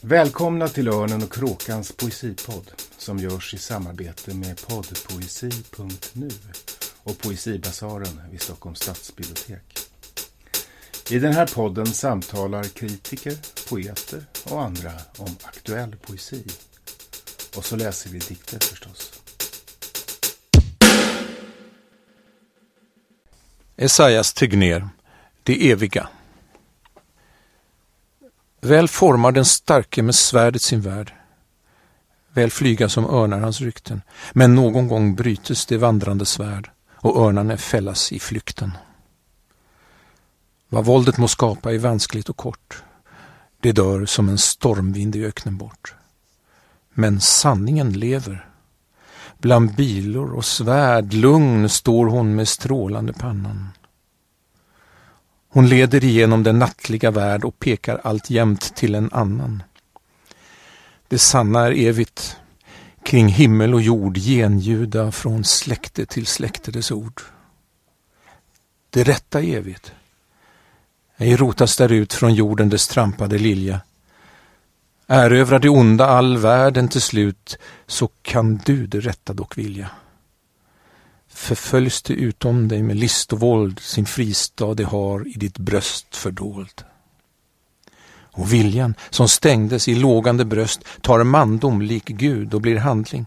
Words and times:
Välkomna 0.00 0.68
till 0.68 0.88
Örnen 0.88 1.22
och 1.22 1.32
Kråkans 1.32 1.92
poesipodd 1.92 2.70
som 2.98 3.18
görs 3.18 3.54
i 3.54 3.58
samarbete 3.58 4.34
med 4.34 4.66
poddpoesi.nu 4.66 6.30
och 7.02 7.18
Poesibasaren 7.18 8.20
vid 8.30 8.42
Stockholms 8.42 8.78
stadsbibliotek. 8.78 9.78
I 11.10 11.18
den 11.18 11.32
här 11.32 11.46
podden 11.46 11.86
samtalar 11.86 12.64
kritiker, 12.64 13.36
poeter 13.68 14.26
och 14.44 14.62
andra 14.62 14.92
om 15.16 15.36
aktuell 15.42 15.96
poesi. 15.96 16.44
Och 17.56 17.64
så 17.64 17.76
läser 17.76 18.10
vi 18.10 18.18
dikter 18.18 18.58
förstås. 18.60 19.12
Esaias 23.76 24.34
Tegnér, 24.34 24.88
Det 25.42 25.70
eviga. 25.70 26.08
Väl 28.66 28.88
formar 28.88 29.32
den 29.32 29.44
starke 29.44 30.02
med 30.02 30.14
svärdet 30.14 30.62
sin 30.62 30.80
värld. 30.80 31.14
Väl 32.32 32.50
flyga 32.50 32.88
som 32.88 33.04
örnar 33.04 33.40
hans 33.40 33.60
rykten. 33.60 34.02
Men 34.32 34.54
någon 34.54 34.88
gång 34.88 35.14
brytes 35.14 35.66
det 35.66 35.76
vandrande 35.76 36.26
svärd 36.26 36.70
och 36.94 37.26
örnarna 37.26 37.56
fällas 37.56 38.12
i 38.12 38.18
flykten. 38.18 38.72
Vad 40.68 40.84
våldet 40.84 41.18
må 41.18 41.28
skapa 41.28 41.74
är 41.74 41.78
vanskligt 41.78 42.28
och 42.28 42.36
kort. 42.36 42.82
Det 43.60 43.72
dör 43.72 44.06
som 44.06 44.28
en 44.28 44.38
stormvind 44.38 45.16
i 45.16 45.24
öknen 45.24 45.56
bort. 45.56 45.94
Men 46.94 47.20
sanningen 47.20 47.92
lever. 47.92 48.48
Bland 49.38 49.74
bilor 49.74 50.32
och 50.32 50.44
svärd 50.44 51.12
lugn 51.12 51.68
står 51.68 52.06
hon 52.06 52.34
med 52.34 52.48
strålande 52.48 53.12
pannan. 53.12 53.68
Hon 55.56 55.68
leder 55.68 56.04
igenom 56.04 56.42
den 56.42 56.58
nattliga 56.58 57.10
värld 57.10 57.44
och 57.44 57.58
pekar 57.58 58.00
alltjämt 58.04 58.74
till 58.74 58.94
en 58.94 59.12
annan. 59.12 59.62
Det 61.08 61.18
sanna 61.18 61.66
är 61.66 61.72
evigt, 61.72 62.36
kring 63.02 63.28
himmel 63.28 63.74
och 63.74 63.82
jord 63.82 64.16
genljuda 64.16 65.12
från 65.12 65.44
släkte 65.44 66.06
till 66.06 66.26
släkte 66.26 66.70
dess 66.70 66.90
ord. 66.90 67.20
Det 68.90 69.04
rätta 69.04 69.42
är 69.42 69.56
evigt. 69.56 69.92
Ej 71.16 71.36
rotas 71.36 71.76
därut 71.76 72.12
från 72.12 72.34
jorden 72.34 72.68
dess 72.68 72.88
trampade 72.88 73.38
lilja. 73.38 73.80
Erövrar 75.06 75.58
det 75.58 75.68
onda 75.68 76.06
all 76.06 76.38
världen 76.38 76.88
till 76.88 77.02
slut, 77.02 77.58
så 77.86 78.08
kan 78.22 78.56
du 78.64 78.86
det 78.86 79.00
rätta 79.00 79.32
dock 79.32 79.58
vilja. 79.58 79.90
Förföljs 81.36 82.02
du 82.02 82.14
utom 82.14 82.68
dig 82.68 82.82
med 82.82 82.96
list 82.96 83.32
och 83.32 83.40
våld, 83.40 83.80
sin 83.80 84.06
fristad 84.06 84.74
det 84.74 84.84
har 84.84 85.28
i 85.28 85.32
ditt 85.32 85.58
bröst 85.58 86.16
fördold. 86.16 86.84
Och 88.08 88.52
viljan 88.52 88.94
som 89.10 89.28
stängdes 89.28 89.88
i 89.88 89.94
lågande 89.94 90.44
bröst 90.44 90.84
tar 91.00 91.24
mandom 91.24 91.82
lik 91.82 92.04
Gud 92.04 92.54
och 92.54 92.60
blir 92.60 92.76
handling. 92.76 93.26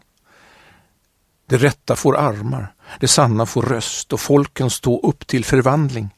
Det 1.46 1.58
rätta 1.58 1.96
får 1.96 2.18
armar, 2.18 2.74
det 3.00 3.08
sanna 3.08 3.46
får 3.46 3.62
röst 3.62 4.14
och 4.14 4.20
folken 4.20 4.70
stå 4.70 5.00
upp 5.00 5.28
till 5.28 5.46
förvandling. 5.46 6.10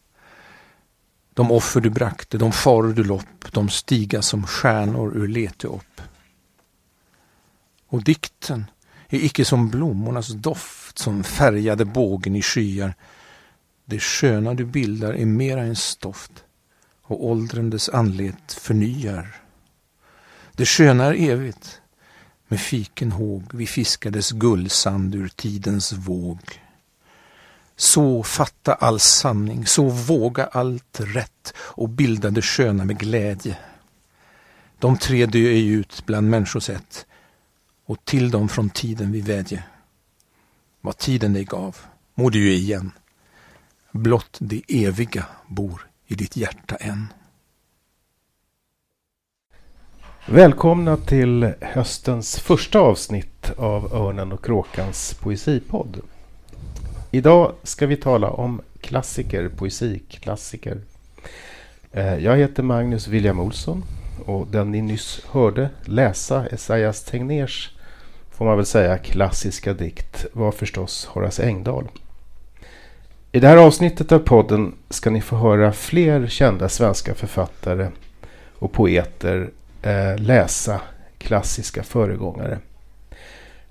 De 1.34 1.52
offer 1.52 1.82
du 1.82 1.90
brakte, 1.90 2.38
de 2.38 2.52
faror 2.52 2.94
du 2.94 3.04
lopp, 3.04 3.52
de 3.52 3.70
stiga 3.70 4.22
som 4.22 4.48
stjärnor 4.48 5.18
ur 5.18 5.28
lete 5.28 5.68
upp. 5.68 6.02
Och 7.88 8.04
dikten 8.04 8.66
är 9.10 9.26
icke 9.26 9.46
som 9.46 9.70
blommornas 9.70 10.28
doft 10.28 10.81
som 11.00 11.24
färgade 11.24 11.86
bågen 11.86 12.36
i 12.36 12.42
skyar. 12.42 12.94
Det 13.86 14.00
sköna 14.00 14.54
du 14.54 14.66
bildar 14.66 15.14
är 15.14 15.26
mera 15.26 15.62
än 15.62 15.76
stoft 15.76 16.44
och 17.02 17.26
åldern 17.26 17.70
dess 17.70 17.90
anlet 17.90 18.54
förnyar. 18.54 19.36
Det 20.52 20.66
sköna 20.66 21.06
är 21.06 21.30
evigt, 21.30 21.82
med 22.48 22.60
fiken 22.60 23.12
håg 23.12 23.44
vi 23.54 23.68
fiskades 23.68 24.32
gullsand 24.32 25.16
ur 25.16 25.28
tidens 25.28 25.94
våg. 25.94 26.40
Så 27.76 28.24
fatta 28.24 28.74
all 28.74 29.00
sanning, 29.00 29.66
så 29.66 29.90
våga 29.90 30.46
allt 30.46 31.00
rätt 31.00 31.54
och 31.58 31.90
bilda 31.90 32.30
det 32.30 32.42
sköna 32.42 32.86
med 32.86 33.00
glädje. 33.00 33.58
De 34.80 34.98
tre 34.98 35.26
dö 35.26 35.40
ej 35.40 35.68
ut 35.68 36.04
bland 36.06 36.30
människosätt 36.30 37.06
och 37.86 38.06
till 38.06 38.32
dem 38.32 38.50
från 38.50 38.70
tiden 38.70 39.12
vi 39.12 39.22
vädje. 39.22 39.64
Vad 40.82 40.98
tiden 40.98 41.34
dig 41.34 41.44
gav 41.44 41.78
må 42.14 42.30
du 42.30 42.40
ju 42.40 42.54
igen. 42.54 42.92
Blott 43.92 44.38
det 44.40 44.62
eviga 44.68 45.26
bor 45.48 45.88
i 46.08 46.16
ditt 46.16 46.38
hjärta 46.38 46.76
än. 46.76 47.08
Välkomna 50.26 50.98
till 50.98 51.54
höstens 51.62 52.40
första 52.40 52.80
avsnitt 52.80 53.52
av 53.58 53.94
Örnen 53.94 54.32
och 54.32 54.46
Kråkans 54.46 55.14
poesipodd. 55.14 56.02
Idag 57.12 57.56
ska 57.64 57.88
vi 57.88 57.98
tala 57.98 58.30
om 58.30 58.62
klassiker, 58.82 59.50
poesiklassiker. 59.50 60.82
Eh, 61.92 62.18
jag 62.18 62.38
heter 62.38 62.64
Magnus 62.64 63.08
William 63.08 63.40
Olsson 63.40 63.84
och 64.26 64.48
den 64.48 64.72
ni 64.72 64.82
nyss 64.82 65.22
hörde 65.32 65.70
läsa 65.86 66.48
Esaias 66.48 67.04
Tegnérs, 67.04 67.72
får 68.42 68.46
man 68.46 68.58
väl 68.58 68.66
säga, 68.66 68.98
klassiska 68.98 69.74
dikt 69.74 70.26
var 70.34 70.52
förstås 70.52 71.06
Horace 71.06 71.44
Engdahl. 71.44 71.88
I 73.32 73.40
det 73.40 73.48
här 73.48 73.58
avsnittet 73.58 74.12
av 74.12 74.20
podden 74.20 74.74
ska 74.90 75.10
ni 75.10 75.22
få 75.22 75.36
höra 75.36 75.72
fler 75.72 76.28
kända 76.28 76.70
svenska 76.70 77.14
författare 77.14 77.88
och 78.54 78.72
poeter 78.72 79.50
eh, 79.82 80.18
läsa 80.18 80.82
klassiska 81.18 81.84
föregångare. 81.84 82.60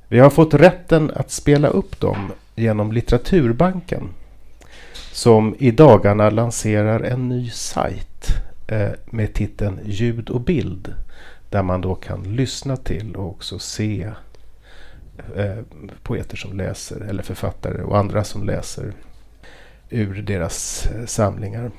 Vi 0.09 0.19
har 0.19 0.31
fått 0.31 0.55
rätten 0.55 1.13
att 1.15 1.31
spela 1.31 1.69
upp 1.69 2.01
dem 2.01 2.33
genom 2.55 2.93
Litteraturbanken 2.93 4.09
som 5.13 5.55
i 5.59 5.71
dagarna 5.71 6.31
lanserar 6.31 7.01
en 7.01 7.29
ny 7.29 7.51
sajt 7.51 8.27
eh, 8.67 8.91
med 9.07 9.35
titeln 9.35 9.81
Ljud 9.85 10.31
och 10.31 10.41
bild 10.41 10.95
där 11.49 11.63
man 11.63 11.81
då 11.81 11.95
kan 11.95 12.37
lyssna 12.37 12.77
till 12.77 13.17
och 13.17 13.29
också 13.29 13.59
se 13.59 14.11
eh, 15.37 15.59
poeter 16.03 16.37
som 16.37 16.57
läser 16.57 17.01
eller 17.01 17.23
författare 17.23 17.83
och 17.83 17.99
andra 17.99 18.25
som 18.25 18.47
läser 18.47 18.93
ur 19.91 20.23
deras 20.23 20.87
eh, 20.87 21.07
samlingar. 21.07 21.71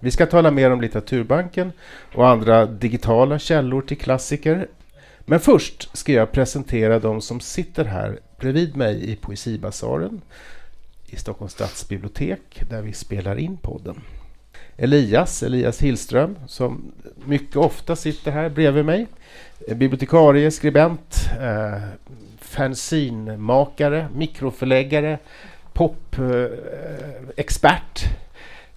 Vi 0.00 0.10
ska 0.10 0.26
tala 0.26 0.50
mer 0.50 0.70
om 0.70 0.80
Litteraturbanken 0.80 1.72
och 2.14 2.28
andra 2.28 2.66
digitala 2.66 3.38
källor 3.38 3.82
till 3.82 3.98
klassiker. 3.98 4.68
Men 5.20 5.40
först 5.40 5.96
ska 5.96 6.12
jag 6.12 6.32
presentera 6.32 6.98
de 6.98 7.20
som 7.20 7.40
sitter 7.40 7.84
här 7.84 8.18
bredvid 8.38 8.76
mig 8.76 9.10
i 9.10 9.16
Poesibasaren 9.16 10.20
i 11.06 11.16
Stockholms 11.16 11.52
stadsbibliotek 11.52 12.62
där 12.70 12.82
vi 12.82 12.92
spelar 12.92 13.38
in 13.38 13.56
podden. 13.56 14.00
Elias, 14.76 15.42
Elias 15.42 15.82
Hillström, 15.82 16.36
som 16.46 16.92
mycket 17.24 17.56
ofta 17.56 17.96
sitter 17.96 18.32
här 18.32 18.48
bredvid 18.48 18.84
mig. 18.84 19.06
Eh, 19.68 19.76
bibliotekarie, 19.76 20.50
skribent, 20.50 21.16
eh, 21.40 21.82
fanzinmakare, 22.50 24.08
mikroförläggare, 24.14 25.18
popexpert 27.32 28.04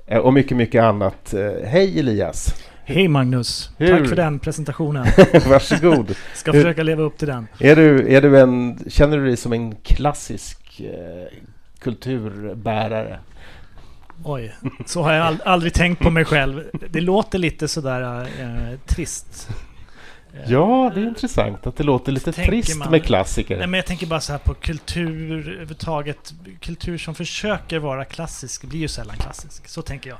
eh, 0.07 0.17
och 0.17 0.33
mycket, 0.33 0.57
mycket 0.57 0.83
annat. 0.83 1.33
Eh, 1.33 1.51
hej 1.65 1.99
Elias! 1.99 2.55
Hej 2.85 3.07
Magnus! 3.07 3.69
Hur? 3.77 3.97
Tack 3.99 4.09
för 4.09 4.15
den 4.15 4.39
presentationen. 4.39 5.05
Varsågod! 5.47 6.15
Ska 6.33 6.53
försöka 6.53 6.83
leva 6.83 7.03
upp 7.03 7.17
till 7.17 7.27
den. 7.27 7.47
Är 7.59 7.75
du, 7.75 8.13
är 8.15 8.21
du 8.21 8.39
en, 8.39 8.79
känner 8.87 9.17
du 9.17 9.25
dig 9.25 9.37
som 9.37 9.53
en 9.53 9.75
klassisk 9.75 10.79
eh, 10.79 11.37
kulturbärare? 11.79 13.19
Oj, 14.25 14.55
så 14.85 15.01
har 15.01 15.13
jag 15.13 15.33
ald- 15.33 15.41
aldrig 15.45 15.73
tänkt 15.73 16.01
på 16.03 16.09
mig 16.09 16.25
själv. 16.25 16.63
Det 16.89 17.01
låter 17.01 17.39
lite 17.39 17.67
sådär 17.67 18.21
eh, 18.39 18.79
trist. 18.85 19.49
Ja, 20.47 20.91
det 20.95 21.01
är 21.01 21.05
intressant 21.05 21.67
att 21.67 21.75
det 21.75 21.83
låter 21.83 22.11
lite 22.11 22.31
Tänker 22.31 22.51
trist 22.51 22.79
man- 22.79 22.91
med 22.91 23.03
klassiker. 23.05 23.57
Nej, 23.57 23.67
men 23.67 23.77
jag 23.77 23.85
tänker 23.85 24.07
bara 24.07 24.19
så 24.21 24.31
här 24.31 24.39
på 24.39 24.53
kultur 24.53 25.31
överhuvudtaget. 25.49 26.33
Kultur 26.59 26.97
som 26.97 27.15
försöker 27.15 27.79
vara 27.79 28.05
klassisk 28.05 28.63
blir 28.65 28.79
ju 28.79 28.87
sällan 28.87 29.15
klassisk. 29.17 29.67
Så 29.67 29.81
tänker 29.81 30.09
jag. 30.09 30.19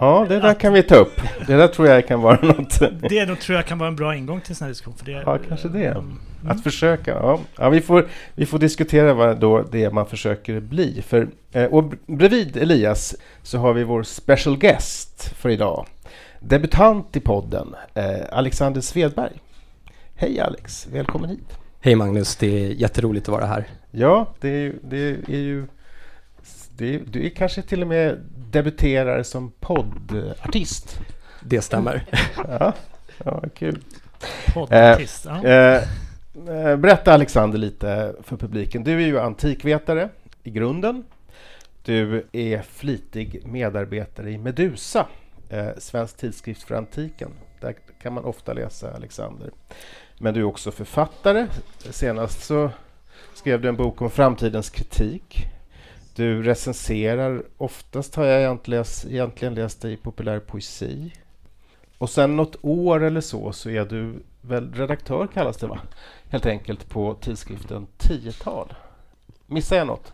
Ja, 0.00 0.26
det 0.28 0.40
där 0.40 0.54
kan 0.54 0.72
vi 0.72 0.82
ta 0.82 0.94
upp. 0.94 1.20
Det 1.46 1.56
där 1.56 1.68
tror 1.68 1.88
jag 1.88 2.08
kan 2.08 2.20
vara 2.20 2.38
något. 2.42 2.78
Det 3.08 3.26
nog 3.26 3.40
tror 3.40 3.56
jag 3.56 3.66
kan 3.66 3.78
vara 3.78 3.88
en 3.88 3.96
bra 3.96 4.16
ingång 4.16 4.40
till 4.40 4.50
en 4.50 4.56
sån 4.56 4.64
här 4.64 4.70
diskussion. 4.70 4.96
För 4.98 5.04
det, 5.04 5.12
Ja, 5.12 5.38
kanske 5.48 5.68
det. 5.68 5.86
Mm. 5.86 6.20
Att 6.48 6.62
försöka, 6.62 7.10
ja. 7.10 7.40
ja 7.56 7.68
vi, 7.68 7.80
får, 7.80 8.08
vi 8.34 8.46
får 8.46 8.58
diskutera 8.58 9.14
vad 9.14 9.40
då 9.40 9.62
det 9.62 9.90
man 9.90 10.06
försöker 10.06 10.60
bli. 10.60 11.02
För, 11.06 11.28
eh, 11.52 11.64
och 11.64 11.92
bredvid 12.06 12.56
Elias 12.56 13.14
så 13.42 13.58
har 13.58 13.72
vi 13.72 13.84
vår 13.84 14.02
special 14.02 14.56
guest 14.58 15.34
för 15.38 15.48
idag. 15.48 15.86
Debutant 16.46 17.16
i 17.16 17.20
podden, 17.20 17.74
eh, 17.94 18.04
Alexander 18.32 18.80
Svedberg. 18.80 19.40
Hej 20.14 20.40
Alex, 20.40 20.86
välkommen 20.92 21.30
hit. 21.30 21.58
Hej 21.80 21.94
Magnus, 21.94 22.36
det 22.36 22.46
är 22.46 22.68
jätteroligt 22.68 23.28
att 23.28 23.32
vara 23.32 23.46
här. 23.46 23.66
Ja, 23.90 24.34
det 24.40 24.48
är, 24.48 24.58
ju- 24.60 24.78
det 24.82 24.96
är 25.28 25.36
ju... 25.38 25.66
Det 26.76 26.94
är, 26.94 27.00
du 27.10 27.26
är 27.26 27.30
kanske 27.30 27.62
till 27.62 27.82
och 27.82 27.88
med 27.88 28.18
debuterar 28.50 29.22
som 29.22 29.50
poddartist. 29.60 31.00
Det 31.42 31.60
stämmer. 31.60 32.06
Ja, 32.48 32.72
ja 33.24 33.42
kul. 33.54 33.78
Poddartist. 34.54 35.24
Ja. 35.24 35.44
Eh, 35.44 35.82
eh, 36.48 36.76
berätta 36.76 37.12
Alexander 37.14 37.58
lite 37.58 38.14
för 38.22 38.36
publiken. 38.36 38.84
Du 38.84 38.92
är 38.92 39.06
ju 39.06 39.20
antikvetare 39.20 40.08
i 40.42 40.50
grunden. 40.50 41.04
Du 41.84 42.26
är 42.32 42.62
flitig 42.62 43.42
medarbetare 43.46 44.30
i 44.30 44.38
Medusa, 44.38 45.06
eh, 45.48 45.68
Svensk 45.78 46.16
tidskrift 46.16 46.62
för 46.62 46.74
antiken. 46.74 47.30
Där 47.60 47.74
kan 48.02 48.12
man 48.12 48.24
ofta 48.24 48.52
läsa 48.52 48.94
Alexander. 48.94 49.50
Men 50.18 50.34
du 50.34 50.40
är 50.40 50.44
också 50.44 50.70
författare. 50.70 51.46
Senast 51.90 52.44
så 52.44 52.70
skrev 53.34 53.60
du 53.60 53.68
en 53.68 53.76
bok 53.76 54.02
om 54.02 54.10
framtidens 54.10 54.70
kritik. 54.70 55.46
Du 56.16 56.42
recenserar, 56.42 57.42
oftast 57.56 58.14
har 58.14 58.24
jag 58.24 58.40
egentligen 58.40 58.78
läst, 58.78 59.04
egentligen 59.04 59.54
läst 59.54 59.82
dig 59.82 59.92
i 59.92 59.96
populär 59.96 60.40
poesi. 60.40 61.12
Och 61.98 62.10
sen 62.10 62.36
något 62.36 62.56
år 62.62 63.02
eller 63.02 63.20
så 63.20 63.52
så 63.52 63.70
är 63.70 63.84
du 63.84 64.22
väl 64.40 64.74
redaktör 64.74 65.26
kallas 65.26 65.56
det 65.56 65.66
va? 65.66 65.80
Helt 66.28 66.46
enkelt 66.46 66.88
på 66.88 67.14
tidskriften 67.14 67.86
Tiotal. 67.96 68.74
Missar 69.46 69.76
jag 69.76 69.86
något? 69.86 70.12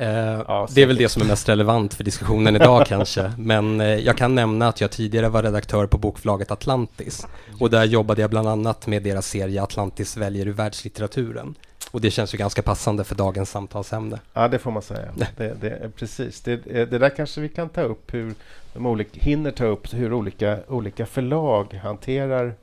Eh, 0.00 0.66
det 0.74 0.82
är 0.82 0.86
väl 0.86 0.96
det 0.96 1.08
som 1.08 1.22
är 1.22 1.26
mest 1.26 1.48
relevant 1.48 1.94
för 1.94 2.04
diskussionen 2.04 2.56
idag 2.56 2.86
kanske. 2.88 3.32
Men 3.38 3.80
eh, 3.80 3.86
jag 3.86 4.16
kan 4.16 4.34
nämna 4.34 4.68
att 4.68 4.80
jag 4.80 4.90
tidigare 4.90 5.28
var 5.28 5.42
redaktör 5.42 5.86
på 5.86 5.98
bokförlaget 5.98 6.50
Atlantis. 6.50 7.26
Och 7.60 7.70
där 7.70 7.84
jobbade 7.84 8.20
jag 8.20 8.30
bland 8.30 8.48
annat 8.48 8.86
med 8.86 9.02
deras 9.02 9.26
serie 9.26 9.62
Atlantis 9.62 10.16
väljer 10.16 10.46
ur 10.46 10.52
världslitteraturen. 10.52 11.54
Och 11.90 12.00
det 12.00 12.10
känns 12.10 12.34
ju 12.34 12.38
ganska 12.38 12.62
passande 12.62 13.04
för 13.04 13.14
dagens 13.14 13.50
samtalsämne. 13.50 14.20
Ja, 14.32 14.48
det 14.48 14.58
får 14.58 14.70
man 14.70 14.82
säga. 14.82 15.08
Det, 15.36 15.54
det, 15.60 15.90
precis. 15.96 16.40
Det, 16.40 16.56
det 16.66 16.98
där 16.98 17.16
kanske 17.16 17.40
vi 17.40 17.48
kan 17.48 17.68
ta 17.68 17.80
upp 17.80 18.14
hur 18.14 18.34
de 18.72 18.86
olika, 18.86 19.20
hinner 19.20 19.50
ta 19.50 19.64
upp 19.64 19.94
hur 19.94 20.12
olika, 20.12 20.58
olika 20.68 21.06
förlag 21.06 21.80
hanterar 21.82 22.54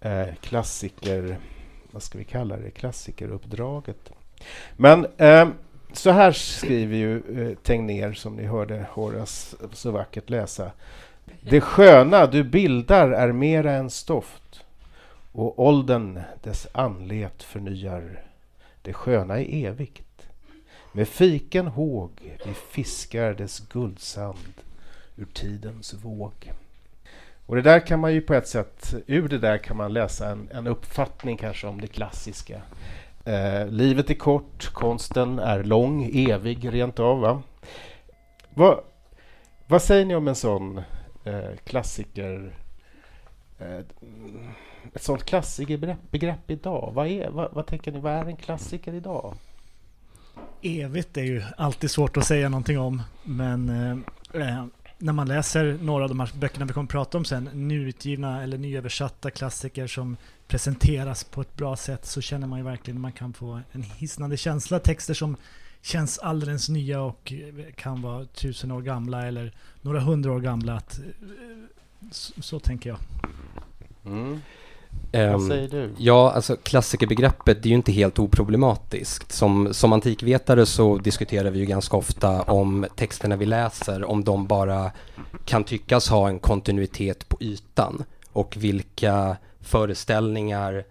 eh, 0.00 0.26
klassiker, 0.40 1.38
vad 1.90 2.02
ska 2.02 2.18
vi 2.18 2.24
kalla 2.24 2.56
det, 2.56 2.70
klassikeruppdraget. 2.70 4.10
Men 4.76 5.06
eh, 5.16 5.48
så 5.96 6.10
här 6.10 6.32
skriver 6.32 6.96
ju 6.96 7.16
eh, 7.16 7.56
Tegnér, 7.56 8.12
som 8.12 8.36
ni 8.36 8.46
hörde 8.46 8.86
Horace 8.90 9.56
så 9.72 9.90
vackert 9.90 10.30
läsa. 10.30 10.70
Det 11.40 11.60
sköna 11.60 12.26
du 12.26 12.44
bildar 12.44 13.10
är 13.10 13.32
mera 13.32 13.72
än 13.72 13.90
stoft 13.90 14.64
och 15.32 15.58
åldern 15.66 16.20
dess 16.42 16.66
anlet 16.72 17.42
förnyar. 17.42 18.22
Det 18.82 18.92
sköna 18.92 19.40
är 19.40 19.66
evigt. 19.66 20.28
Med 20.92 21.08
fiken 21.08 21.66
håg 21.66 22.10
vi 22.46 22.54
fiskar 22.54 23.34
dess 23.34 23.60
guldsand 23.60 24.54
ur 25.16 25.26
tidens 25.32 25.94
våg. 25.94 26.52
Och 27.46 27.56
det 27.56 27.62
där 27.62 27.86
kan 27.86 28.00
man 28.00 28.14
ju 28.14 28.20
på 28.20 28.34
ett 28.34 28.48
sätt, 28.48 28.94
ur 29.06 29.28
det 29.28 29.38
där 29.38 29.58
kan 29.58 29.76
man 29.76 29.92
läsa 29.92 30.28
en, 30.28 30.48
en 30.52 30.66
uppfattning 30.66 31.36
kanske 31.36 31.66
om 31.66 31.80
det 31.80 31.86
klassiska. 31.86 32.62
Eh, 33.26 33.68
livet 33.68 34.10
är 34.10 34.14
kort, 34.14 34.72
konsten 34.72 35.38
är 35.38 35.64
lång, 35.64 36.10
evig 36.14 36.72
rent 36.72 36.98
av. 36.98 37.20
Va? 37.20 37.42
Va, 38.54 38.80
vad 39.66 39.82
säger 39.82 40.04
ni 40.04 40.14
om 40.14 40.28
en 40.28 40.34
sån 40.34 40.78
eh, 41.24 41.56
klassiker? 41.64 42.54
Eh, 43.58 43.78
ett 44.94 45.02
sånt 45.02 45.24
klassikerbegrepp 45.24 46.10
begrepp 46.10 46.50
idag. 46.50 46.90
Vad, 46.94 47.06
är, 47.06 47.30
vad, 47.30 47.52
vad 47.52 47.66
tänker 47.66 47.92
ni, 47.92 48.00
vad 48.00 48.12
är 48.12 48.24
en 48.24 48.36
klassiker 48.36 48.94
idag? 48.94 49.34
Evigt 50.62 51.16
är 51.16 51.24
ju 51.24 51.42
alltid 51.56 51.90
svårt 51.90 52.16
att 52.16 52.26
säga 52.26 52.48
någonting 52.48 52.78
om. 52.78 53.02
Men 53.24 53.68
eh, 53.68 54.42
eh 54.42 54.64
när 54.98 55.12
man 55.12 55.28
läser 55.28 55.78
några 55.82 56.04
av 56.04 56.08
de 56.08 56.20
här 56.20 56.30
böckerna 56.34 56.64
vi 56.64 56.72
kommer 56.72 56.86
att 56.86 56.90
prata 56.90 57.18
om 57.18 57.24
sen, 57.24 57.44
nyutgivna 57.52 58.42
eller 58.42 58.58
nyöversatta 58.58 59.30
klassiker 59.30 59.86
som 59.86 60.16
presenteras 60.48 61.24
på 61.24 61.40
ett 61.40 61.56
bra 61.56 61.76
sätt 61.76 62.06
så 62.06 62.20
känner 62.20 62.46
man 62.46 62.58
ju 62.58 62.64
verkligen 62.64 62.96
att 62.96 63.02
man 63.02 63.12
kan 63.12 63.32
få 63.32 63.60
en 63.72 63.82
hisnande 63.82 64.36
känsla. 64.36 64.78
Texter 64.78 65.14
som 65.14 65.36
känns 65.82 66.18
alldeles 66.18 66.68
nya 66.68 67.00
och 67.00 67.32
kan 67.76 68.02
vara 68.02 68.24
tusen 68.24 68.70
år 68.70 68.82
gamla 68.82 69.26
eller 69.26 69.54
några 69.80 70.00
hundra 70.00 70.32
år 70.32 70.40
gamla. 70.40 70.74
Att, 70.74 71.00
så, 72.10 72.42
så 72.42 72.60
tänker 72.60 72.90
jag. 72.90 72.98
Mm. 74.04 74.40
Vad 75.12 75.20
Ehm, 75.20 75.48
säger 75.48 75.68
du? 75.68 75.90
Ja, 75.98 76.32
alltså 76.32 76.56
klassikerbegreppet 76.56 77.62
det 77.62 77.66
är 77.68 77.70
ju 77.70 77.76
inte 77.76 77.92
helt 77.92 78.18
oproblematiskt. 78.18 79.32
Som, 79.32 79.74
som 79.74 79.92
antikvetare 79.92 80.66
så 80.66 80.98
diskuterar 80.98 81.50
vi 81.50 81.58
ju 81.58 81.66
ganska 81.66 81.96
ofta 81.96 82.42
om 82.42 82.86
texterna 82.96 83.36
vi 83.36 83.46
läser, 83.46 84.04
om 84.04 84.24
de 84.24 84.46
bara 84.46 84.90
kan 85.44 85.64
tyckas 85.64 86.08
ha 86.08 86.28
en 86.28 86.38
kontinuitet 86.38 87.28
på 87.28 87.36
ytan 87.40 88.04
och 88.32 88.56
vilka 88.56 89.36
föreställningar 89.66 90.84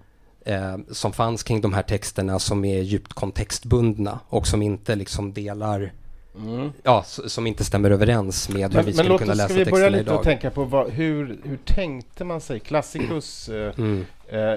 eh, 0.45 0.77
som 0.91 1.13
fanns 1.13 1.43
kring 1.43 1.61
de 1.61 1.73
här 1.73 1.83
texterna 1.83 2.39
som 2.39 2.65
är 2.65 2.81
djupt 2.81 3.13
kontextbundna 3.13 4.19
och 4.29 4.47
som 4.47 4.61
inte 4.61 4.95
liksom 4.95 5.33
delar, 5.33 5.91
Mm. 6.37 6.71
ja, 6.83 7.03
som 7.03 7.47
inte 7.47 7.63
stämmer 7.63 7.91
överens 7.91 8.49
med 8.49 8.57
hur 8.61 8.67
vi 8.69 8.75
Men, 8.75 8.85
men 8.85 8.93
skulle 8.93 9.09
låt 9.09 9.21
kunna 9.21 9.31
oss, 9.31 9.37
läsa 9.37 9.49
ska 9.49 9.57
vi 9.63 9.71
börja 9.71 9.85
texterna 9.85 9.97
lite 9.97 10.09
och 10.11 10.13
idag. 10.15 10.23
tänka 10.23 10.49
på 10.49 10.63
vad, 10.63 10.89
hur, 10.89 11.37
hur 11.43 11.57
tänkte 11.65 12.23
man 12.23 12.41
sig? 12.41 12.59
Klassikus 12.59 13.49
eh, 13.49 13.73
Mm. 13.77 14.05
eh, 14.27 14.55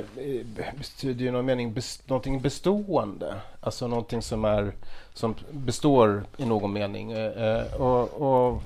betyder 0.78 1.24
ju 1.24 1.30
någon 1.30 1.46
mening 1.46 1.72
bes, 1.72 2.02
någonting 2.06 2.40
bestående. 2.40 3.34
Alltså 3.60 3.86
någonting 3.86 4.22
som, 4.22 4.44
är, 4.44 4.72
som 5.14 5.34
består 5.50 6.24
i 6.36 6.44
någon 6.44 6.72
mening. 6.72 7.12
Eh, 7.12 7.42
eh, 7.56 7.74
och, 7.74 8.22
och 8.48 8.62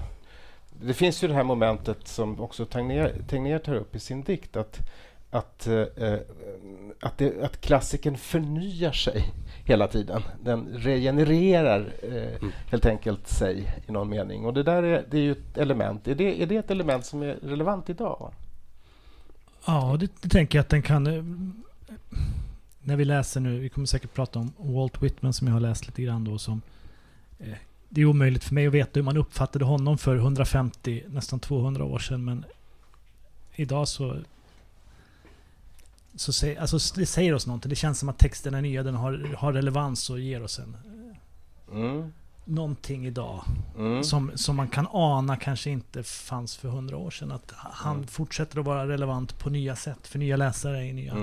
det 0.83 0.95
finns 0.95 1.25
ju 1.25 1.29
det 1.29 1.35
här 1.35 1.45
momentet 1.45 2.09
som 2.09 2.41
också 2.41 2.65
Tegnér 2.67 3.59
tar 3.59 3.75
upp 3.75 3.95
i 3.97 4.01
sin 4.01 4.23
dikt. 4.23 4.57
Att, 4.57 4.79
att, 5.33 5.67
eh, 5.67 5.75
eh, 5.81 6.19
att, 7.01 7.19
det, 7.19 7.43
att 7.45 7.61
klassiken 7.61 8.17
förnyar 8.19 8.93
sig 8.93 9.33
hela 9.65 9.89
tiden. 9.89 10.23
Den 10.45 10.67
regenererar 10.69 11.93
eh, 12.03 12.49
helt 12.71 12.87
enkelt 12.87 13.29
sig 13.29 13.83
i 13.89 13.93
någon 13.93 14.09
mening. 14.09 14.45
Och 14.45 14.55
det 14.55 14.63
där 14.63 14.83
är, 14.83 15.05
det 15.11 15.17
är 15.19 15.23
ju 15.23 15.33
ett 15.33 15.59
element. 15.59 16.09
Är 16.09 16.15
det, 16.15 16.43
är 16.43 16.47
det 16.47 16.57
ett 16.57 16.71
element 16.71 17.07
som 17.07 17.23
är 17.23 17.35
relevant 17.43 17.91
idag? 17.91 18.33
Ja, 19.67 19.97
det, 20.01 20.09
det 20.21 20.29
tänker 20.29 20.59
jag 20.59 20.63
att 20.63 20.69
den 20.69 20.83
kan... 20.83 21.07
eh, 21.07 21.25
När 22.81 22.97
vi 22.97 23.05
läser 23.05 23.41
nu, 23.41 23.59
vi 23.59 23.69
kommer 23.69 23.87
säkert 23.87 24.15
prata 24.15 24.39
om 24.39 24.53
Walt 24.59 25.03
Whitman 25.03 25.33
som 25.33 25.47
jag 25.47 25.55
har 25.55 25.61
läst 25.61 25.87
lite 25.87 26.03
grann 26.03 26.25
då 26.25 26.39
som... 26.39 26.63
eh, 27.39 27.55
Det 27.89 28.01
är 28.01 28.05
omöjligt 28.05 28.45
för 28.45 28.55
mig 28.55 28.67
att 28.67 28.73
veta 28.75 28.91
hur 28.95 29.03
man 29.03 29.17
uppfattade 29.17 29.65
honom 29.65 29.99
för 29.99 30.17
150, 30.17 31.03
nästan 31.09 31.41
200 31.41 31.85
år 31.85 31.99
sedan 31.99 32.25
men 32.25 32.45
idag 33.55 33.89
så... 33.89 34.17
så 36.15 36.33
säg, 36.33 36.57
alltså 36.57 36.79
det 36.95 37.07
säger 37.07 37.35
oss 37.35 37.47
någonting. 37.47 37.71
Det 37.71 37.77
känns 37.77 37.99
som 37.99 38.09
att 38.09 38.19
texten 38.19 38.55
är 38.55 38.63
nya, 38.63 38.83
den 38.83 38.95
har, 38.95 39.35
har 39.37 39.53
relevans 39.53 40.11
och 40.11 40.21
ger 40.21 40.43
oss 40.43 40.59
en, 40.59 40.77
Mm. 41.73 42.13
någonting 42.45 43.07
idag. 43.07 43.45
Mm. 43.79 44.05
Som, 44.05 44.31
som 44.35 44.57
man 44.57 44.69
kan 44.69 44.87
ana 44.93 45.37
kanske 45.37 45.71
inte 45.71 46.03
fanns 46.03 46.57
för 46.57 46.69
100 46.69 46.97
år 46.97 47.11
sedan. 47.11 47.33
Att 47.33 47.53
han 47.57 47.97
Mm. 47.97 48.07
fortsätter 48.07 48.59
att 48.61 48.67
vara 48.67 48.89
relevant 48.89 49.39
på 49.39 49.51
nya 49.51 49.77
sätt, 49.77 50.07
för 50.07 50.19
nya 50.19 50.37
läsare 50.37 50.85
i 50.85 50.93
nya... 50.93 51.15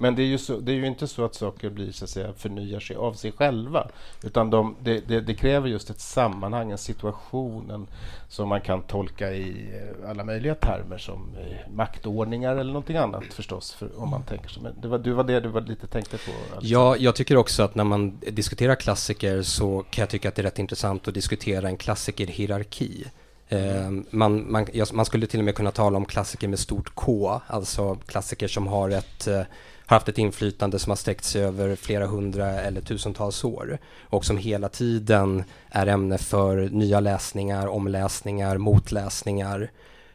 Men 0.00 0.14
det 0.14 0.22
är, 0.22 0.26
ju 0.26 0.38
så, 0.38 0.56
det 0.56 0.72
är 0.72 0.76
ju 0.76 0.86
inte 0.86 1.06
så 1.06 1.24
att 1.24 1.34
saker 1.34 1.70
blir, 1.70 1.92
så 1.92 2.04
att 2.04 2.10
säga, 2.10 2.32
förnyar 2.32 2.80
sig 2.80 2.96
av 2.96 3.12
sig 3.12 3.32
själva. 3.32 3.88
Utan 4.22 4.50
de, 4.50 4.76
det, 4.82 5.08
det, 5.08 5.20
det 5.20 5.34
kräver 5.34 5.68
just 5.68 5.90
ett 5.90 6.00
sammanhang, 6.00 6.70
en 6.70 6.78
situation 6.78 7.70
en, 7.70 7.86
som 8.28 8.48
man 8.48 8.60
kan 8.60 8.82
tolka 8.82 9.32
i 9.32 9.68
eh, 9.74 10.10
alla 10.10 10.24
möjliga 10.24 10.54
termer 10.54 10.98
som 10.98 11.28
eh, 11.40 11.72
maktordningar 11.72 12.52
eller 12.56 12.72
någonting 12.72 12.96
annat 12.96 13.24
förstås. 13.24 13.72
För, 13.72 14.02
om 14.02 14.10
man 14.10 14.22
tänker 14.22 14.48
så. 14.48 14.60
Men 14.60 14.74
det 14.80 14.88
var, 14.88 14.98
du 14.98 15.12
var 15.12 15.24
det 15.24 15.40
du 15.40 15.48
var 15.48 15.60
lite 15.60 15.86
tänkte 15.86 16.16
på? 16.16 16.30
Alexander. 16.30 16.68
Ja, 16.68 16.96
jag 16.96 17.14
tycker 17.14 17.36
också 17.36 17.62
att 17.62 17.74
när 17.74 17.84
man 17.84 18.18
diskuterar 18.20 18.74
klassiker 18.74 19.42
så 19.42 19.84
kan 19.90 20.02
jag 20.02 20.10
tycka 20.10 20.28
att 20.28 20.34
det 20.34 20.42
är 20.42 20.44
rätt 20.44 20.58
intressant 20.58 21.08
att 21.08 21.14
diskutera 21.14 21.68
en 21.68 21.76
klassikerhierarki. 21.76 23.04
Ehm, 23.50 24.06
man, 24.10 24.52
man, 24.52 24.66
man 24.92 25.04
skulle 25.04 25.26
till 25.26 25.40
och 25.40 25.44
med 25.44 25.54
kunna 25.54 25.70
tala 25.70 25.96
om 25.96 26.04
klassiker 26.04 26.48
med 26.48 26.58
stort 26.58 26.94
K, 26.94 27.40
alltså 27.46 27.94
klassiker 28.06 28.48
som 28.48 28.66
har, 28.66 28.90
ett, 28.90 29.26
eh, 29.26 29.42
haft 29.90 30.08
ett 30.08 30.18
inflytande 30.18 30.78
som 30.78 30.90
har 30.90 30.96
sträckt 30.96 31.24
sig 31.24 31.42
över 31.42 31.76
flera 31.76 32.06
hundra 32.06 32.46
eller 32.60 32.80
tusentals 32.80 33.44
år 33.44 33.78
och 34.02 34.24
som 34.24 34.36
hela 34.36 34.68
tiden 34.68 35.44
är 35.68 35.86
ämne 35.86 36.18
för 36.18 36.68
nya 36.68 37.00
läsningar, 37.00 37.66
omläsningar, 37.66 38.58
motläsningar 38.58 39.70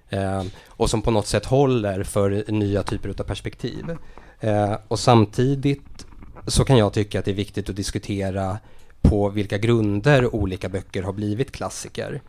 eh, 0.10 0.44
och 0.68 0.90
som 0.90 1.02
på 1.02 1.12
något 1.12 1.28
sätt 1.28 1.46
håller 1.46 2.04
för 2.04 2.52
nya 2.52 2.84
typer 2.84 3.10
av 3.10 3.24
perspektiv. 3.24 3.98
Eh, 4.40 4.76
och 4.88 5.00
samtidigt 5.00 6.06
så 6.48 6.66
kan 6.66 6.78
jag 6.78 6.94
tycka 6.94 7.20
att 7.20 7.26
det 7.26 7.32
är 7.32 7.36
viktigt 7.36 7.70
att 7.70 7.76
diskutera 7.76 8.58
på 9.02 9.30
vilka 9.30 9.58
grunder 9.58 10.36
olika 10.36 10.70
böcker 10.70 11.04
har 11.04 11.14
blivit 11.14 11.52
klassiker. 11.52 12.22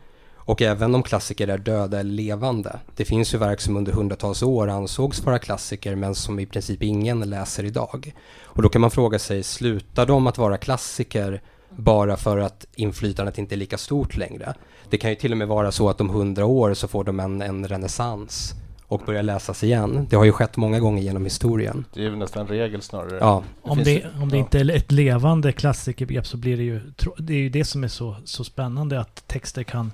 Och 0.47 0.61
även 0.61 0.95
om 0.95 1.03
klassiker 1.03 1.47
är 1.47 1.57
döda 1.57 1.99
eller 1.99 2.11
levande. 2.11 2.79
Det 2.95 3.05
finns 3.05 3.33
ju 3.33 3.37
verk 3.37 3.61
som 3.61 3.77
under 3.77 3.91
hundratals 3.91 4.43
år 4.43 4.67
ansågs 4.67 5.25
vara 5.25 5.39
klassiker 5.39 5.95
men 5.95 6.15
som 6.15 6.39
i 6.39 6.45
princip 6.45 6.83
ingen 6.83 7.19
läser 7.19 7.63
idag. 7.63 8.13
Och 8.43 8.61
då 8.61 8.69
kan 8.69 8.81
man 8.81 8.91
fråga 8.91 9.19
sig, 9.19 9.43
slutar 9.43 10.05
de 10.05 10.27
att 10.27 10.37
vara 10.37 10.57
klassiker 10.57 11.41
bara 11.69 12.17
för 12.17 12.37
att 12.37 12.65
inflytandet 12.75 13.37
inte 13.37 13.55
är 13.55 13.57
lika 13.57 13.77
stort 13.77 14.17
längre? 14.17 14.53
Det 14.89 14.97
kan 14.97 15.09
ju 15.09 15.15
till 15.15 15.31
och 15.31 15.37
med 15.37 15.47
vara 15.47 15.71
så 15.71 15.89
att 15.89 16.01
om 16.01 16.09
hundra 16.09 16.45
år 16.45 16.73
så 16.73 16.87
får 16.87 17.03
de 17.03 17.19
en, 17.19 17.41
en 17.41 17.67
renässans 17.67 18.53
och 18.87 19.01
börjar 19.05 19.23
läsas 19.23 19.63
igen. 19.63 20.07
Det 20.09 20.15
har 20.15 20.25
ju 20.25 20.31
skett 20.31 20.57
många 20.57 20.79
gånger 20.79 21.03
genom 21.03 21.23
historien. 21.23 21.85
Det 21.93 21.99
är 21.99 22.03
ju 22.03 22.15
nästan 22.15 22.47
regel 22.47 22.81
snarare. 22.81 23.17
Ja. 23.19 23.43
Det 23.63 23.69
om 23.69 23.83
det, 23.83 24.05
om 24.21 24.29
det 24.29 24.37
ja. 24.37 24.43
inte 24.43 24.59
är 24.59 24.71
ett 24.71 24.91
levande 24.91 25.51
klassikerbegrepp 25.51 26.27
så 26.27 26.37
blir 26.37 26.57
det 26.57 26.63
ju... 26.63 26.81
Det 27.17 27.33
är 27.33 27.37
ju 27.37 27.49
det 27.49 27.65
som 27.65 27.83
är 27.83 27.87
så, 27.87 28.15
så 28.25 28.43
spännande 28.43 28.99
att 28.99 29.27
texter 29.27 29.63
kan, 29.63 29.91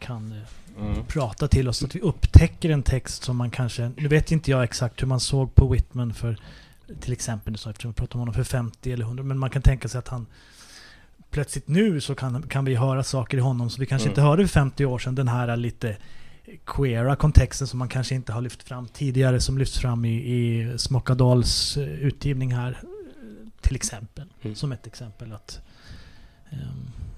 kan 0.00 0.32
eh, 0.32 0.84
mm. 0.86 1.04
prata 1.04 1.48
till 1.48 1.68
oss. 1.68 1.84
Att 1.84 1.94
vi 1.94 2.00
upptäcker 2.00 2.70
en 2.70 2.82
text 2.82 3.22
som 3.22 3.36
man 3.36 3.50
kanske... 3.50 3.92
Nu 3.96 4.08
vet 4.08 4.32
inte 4.32 4.50
jag 4.50 4.64
exakt 4.64 5.02
hur 5.02 5.06
man 5.06 5.20
såg 5.20 5.54
på 5.54 5.68
Whitman 5.68 6.14
för 6.14 6.36
till 7.00 7.12
exempel, 7.12 7.58
så 7.58 7.70
eftersom 7.70 7.90
vi 7.90 7.94
pratar 7.94 8.14
om 8.14 8.20
honom 8.20 8.34
för 8.34 8.44
50 8.44 8.92
eller 8.92 9.04
100, 9.04 9.22
men 9.22 9.38
man 9.38 9.50
kan 9.50 9.62
tänka 9.62 9.88
sig 9.88 9.98
att 9.98 10.08
han 10.08 10.26
plötsligt 11.30 11.68
nu 11.68 12.00
så 12.00 12.14
kan, 12.14 12.42
kan 12.42 12.64
vi 12.64 12.74
höra 12.74 13.02
saker 13.02 13.38
i 13.38 13.40
honom 13.40 13.70
som 13.70 13.80
vi 13.80 13.86
kanske 13.86 14.06
mm. 14.06 14.12
inte 14.12 14.22
hörde 14.22 14.48
för 14.48 14.52
50 14.52 14.84
år 14.84 14.98
sedan. 14.98 15.14
Den 15.14 15.28
här 15.28 15.56
lite 15.56 15.96
queera 16.66 17.16
kontexten 17.16 17.66
som 17.66 17.78
man 17.78 17.88
kanske 17.88 18.14
inte 18.14 18.32
har 18.32 18.40
lyft 18.40 18.62
fram 18.62 18.88
tidigare 18.88 19.40
som 19.40 19.58
lyfts 19.58 19.78
fram 19.78 20.04
i, 20.04 20.14
i 20.14 20.78
Smockadals 20.78 21.76
eh, 21.76 21.88
utgivning 21.88 22.54
här. 22.54 22.82
Till 23.60 23.76
exempel. 23.76 24.24
Mm. 24.42 24.56
Som 24.56 24.72
ett 24.72 24.86
exempel. 24.86 25.32
att 25.32 25.60
um... 26.52 27.09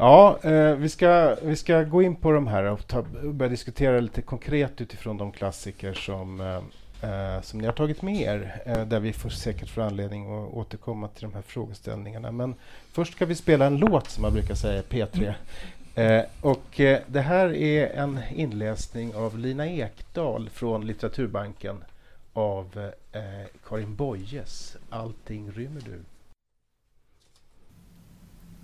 Ja, 0.00 0.38
eh, 0.42 0.74
vi, 0.74 0.88
ska, 0.88 1.36
vi 1.42 1.56
ska 1.56 1.82
gå 1.82 2.02
in 2.02 2.16
på 2.16 2.32
de 2.32 2.46
här 2.46 2.64
och 2.64 2.86
ta, 2.86 3.02
börja 3.22 3.50
diskutera 3.50 4.00
lite 4.00 4.22
konkret 4.22 4.80
utifrån 4.80 5.18
de 5.18 5.32
klassiker 5.32 5.92
som, 5.92 6.40
eh, 6.40 6.56
eh, 7.10 7.42
som 7.42 7.60
ni 7.60 7.66
har 7.66 7.72
tagit 7.72 8.02
med 8.02 8.20
er. 8.20 8.62
Eh, 8.66 8.84
där 8.86 9.00
vi 9.00 9.12
får 9.12 9.30
säkert 9.30 9.68
får 9.68 9.82
anledning 9.82 10.22
att 10.24 10.54
återkomma 10.54 11.08
till 11.08 11.22
de 11.22 11.34
här 11.34 11.42
frågeställningarna. 11.42 12.32
Men 12.32 12.54
först 12.92 13.12
ska 13.12 13.26
vi 13.26 13.34
spela 13.34 13.66
en 13.66 13.78
låt 13.78 14.10
som 14.10 14.22
man 14.22 14.32
brukar 14.32 14.54
säga 14.54 14.82
P3. 14.82 15.34
Eh, 15.94 16.24
och 16.40 16.80
eh, 16.80 17.00
det 17.06 17.20
här 17.20 17.54
är 17.54 17.86
en 17.86 18.20
inläsning 18.34 19.14
av 19.14 19.38
Lina 19.38 19.66
Ekdahl 19.66 20.50
från 20.50 20.86
Litteraturbanken 20.86 21.84
av 22.32 22.90
Karin 23.68 23.94
Boyes 23.94 24.76
Allting 24.90 25.50
rymmer 25.50 25.80
du. 25.80 26.00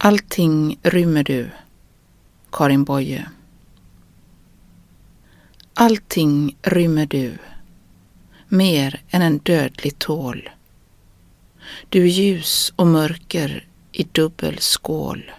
Allting 0.05 0.79
rymmer 0.83 1.25
du, 1.25 1.51
Karin 2.53 2.85
Boye. 2.85 3.29
Allting 5.75 6.57
rymmer 6.63 7.07
du, 7.07 7.39
mer 8.49 9.03
än 9.11 9.23
en 9.23 9.39
dödlig 9.39 9.99
tål. 9.99 10.51
Du 11.89 12.03
är 12.03 12.09
ljus 12.09 12.73
och 12.77 12.87
mörker 12.87 13.67
i 13.93 14.07
dubbel 14.13 14.59
skål 14.59 15.33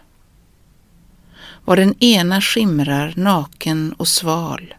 var 1.65 1.75
den 1.75 2.03
ena 2.03 2.41
skimrar 2.41 3.13
naken 3.15 3.93
och 3.93 4.07
sval. 4.07 4.73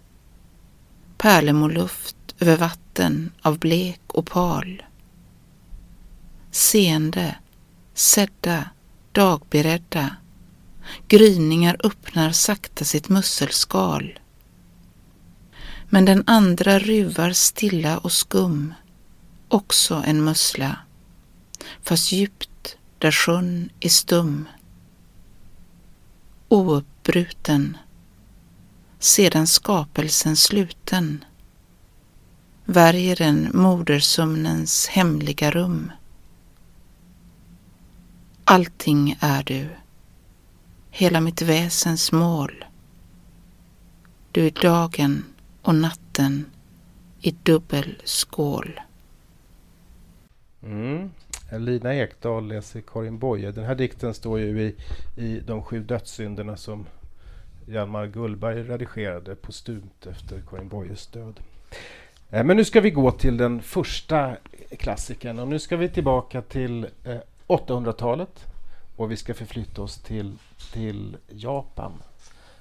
Pärlemorluft 1.19 2.17
över 2.41 2.57
vatten 2.57 3.31
av 3.43 3.59
blek 3.59 4.01
opal. 4.09 4.83
Seende, 6.51 7.37
sedda, 7.95 8.65
dagberedda. 9.17 10.17
Gryningar 11.09 11.77
öppnar 11.85 12.33
sakta 12.33 12.85
sitt 12.85 13.09
musselskal. 13.09 14.19
Men 15.91 16.05
den 16.05 16.25
andra 16.27 16.79
ruvar 16.79 17.33
stilla 17.33 17.99
och 17.99 18.13
skum, 18.13 18.75
också 19.49 20.03
en 20.07 20.25
mussla, 20.25 20.77
fast 21.83 22.13
djupt 22.13 22.77
där 22.99 23.13
sjön 23.13 23.71
är 23.81 23.89
stum 23.89 24.49
ouppbruten, 26.49 27.77
sedan 28.99 29.47
skapelsen 29.47 30.37
sluten, 30.37 31.25
värjer 32.65 33.17
den 33.17 33.51
modersömnens 33.55 34.87
hemliga 34.87 35.51
rum. 35.51 35.93
Allting 38.49 39.17
är 39.21 39.43
du, 39.43 39.69
hela 40.91 41.21
mitt 41.21 41.43
väsens 41.43 42.13
mål. 42.13 42.65
Du 44.33 44.47
är 44.47 44.63
dagen 44.63 45.25
och 45.63 45.75
natten 45.75 46.45
i 47.21 47.31
dubbel 47.31 48.03
skål. 48.05 48.81
Mm. 50.63 51.11
Lina 51.53 51.95
Ekdahl 51.95 52.49
läser 52.49 52.81
Karin 52.81 53.19
Boye. 53.19 53.53
Den 53.53 53.65
här 53.65 53.75
dikten 53.75 54.15
står 54.15 54.41
ju 54.41 54.63
i, 54.63 54.75
i 55.17 55.41
De 55.41 55.63
sju 55.63 55.81
dödssynderna 55.81 56.57
som 56.57 56.87
Hjalmar 57.69 58.07
Gullberg 58.07 58.63
redigerade 58.63 59.35
postumt 59.35 60.07
efter 60.11 60.43
Karin 60.51 60.69
Boyes 60.69 61.07
död. 61.07 61.41
Eh, 62.31 62.45
men 62.45 62.57
nu 62.57 62.65
ska 62.65 62.81
vi 62.81 62.91
gå 62.91 63.11
till 63.11 63.37
den 63.37 63.63
första 63.63 64.37
klassikern 64.79 65.39
och 65.39 65.49
nu 65.49 65.59
ska 65.59 65.77
vi 65.77 65.89
tillbaka 65.89 66.43
till 66.43 66.87
eh, 67.05 67.17
800-talet 67.47 68.45
och 68.97 69.11
vi 69.11 69.17
ska 69.17 69.35
förflytta 69.35 69.83
oss 69.83 69.99
till, 69.99 70.39
till 70.73 71.17
Japan. 71.29 71.93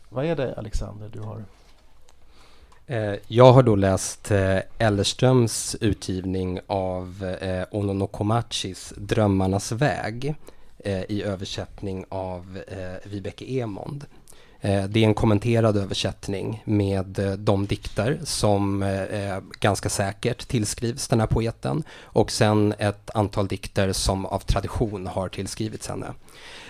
Vad 0.09 0.25
är 0.25 0.35
det 0.35 0.55
Alexander 0.57 1.09
du 1.09 1.19
har 1.19 1.45
eh, 2.87 3.19
jag 3.27 3.53
har 3.53 3.63
då 3.63 3.75
läst 3.75 4.31
eh, 4.31 4.57
Ellerströms 4.77 5.75
utgivning 5.81 6.59
av 6.67 7.35
eh, 7.41 7.65
Ononokomachis 7.71 8.93
Drömmarnas 8.97 9.71
väg 9.71 10.35
eh, 10.77 11.01
i 11.01 11.23
översättning 11.23 12.05
av 12.09 12.61
Vibeke 13.03 13.45
Emond. 13.45 14.05
Eh, 14.65 14.83
det 14.83 14.99
är 14.99 15.07
en 15.07 15.13
kommenterad 15.13 15.77
översättning 15.77 16.63
med 16.65 17.19
eh, 17.19 17.31
de 17.31 17.65
dikter 17.65 18.19
som 18.23 18.83
eh, 18.83 19.39
ganska 19.59 19.89
säkert 19.89 20.47
tillskrivs 20.47 21.07
den 21.07 21.19
här 21.19 21.27
poeten 21.27 21.83
och 22.01 22.31
sen 22.31 22.73
ett 22.79 23.09
antal 23.13 23.47
dikter 23.47 23.93
som 23.93 24.25
av 24.25 24.39
tradition 24.39 25.07
har 25.07 25.29
tillskrivits 25.29 25.87
henne. 25.87 26.13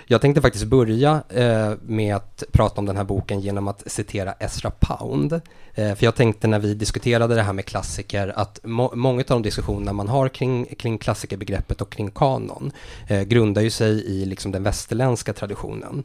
Jag 0.08 0.22
tänkte 0.22 0.42
faktiskt 0.42 0.66
börja 0.66 1.24
eh, 1.30 1.74
med 1.82 2.16
att 2.16 2.44
prata 2.52 2.82
om 2.82 2.86
den 2.86 2.98
här 2.98 3.04
boken 3.04 3.40
genom 3.40 3.68
att 3.68 3.92
citera 3.92 4.34
Ezra 4.40 4.72
Pound. 4.80 5.34
Eh, 5.74 5.96
för 5.96 6.04
jag 6.04 6.16
tänkte 6.16 6.48
när 6.48 6.60
vi 6.60 6.74
diskuterade 6.74 7.36
det 7.36 7.42
här 7.42 7.54
med 7.54 7.66
klassiker 7.66 8.34
att 8.36 8.60
må 8.64 8.92
många 8.96 9.20
av 9.20 9.26
de 9.28 9.42
diskussioner 9.42 9.94
man 9.94 10.08
har 10.08 10.30
kring, 10.30 10.66
kring 10.66 10.98
klassikerbegreppet 10.98 11.82
och 11.82 11.90
kring 11.90 12.12
kanon 12.12 12.72
eh, 13.08 13.22
grundar 13.22 13.62
ju 13.62 13.70
sig 13.70 14.06
i 14.06 14.26
liksom 14.26 14.52
den 14.52 14.64
västerländska 14.64 15.34
traditionen. 15.34 16.04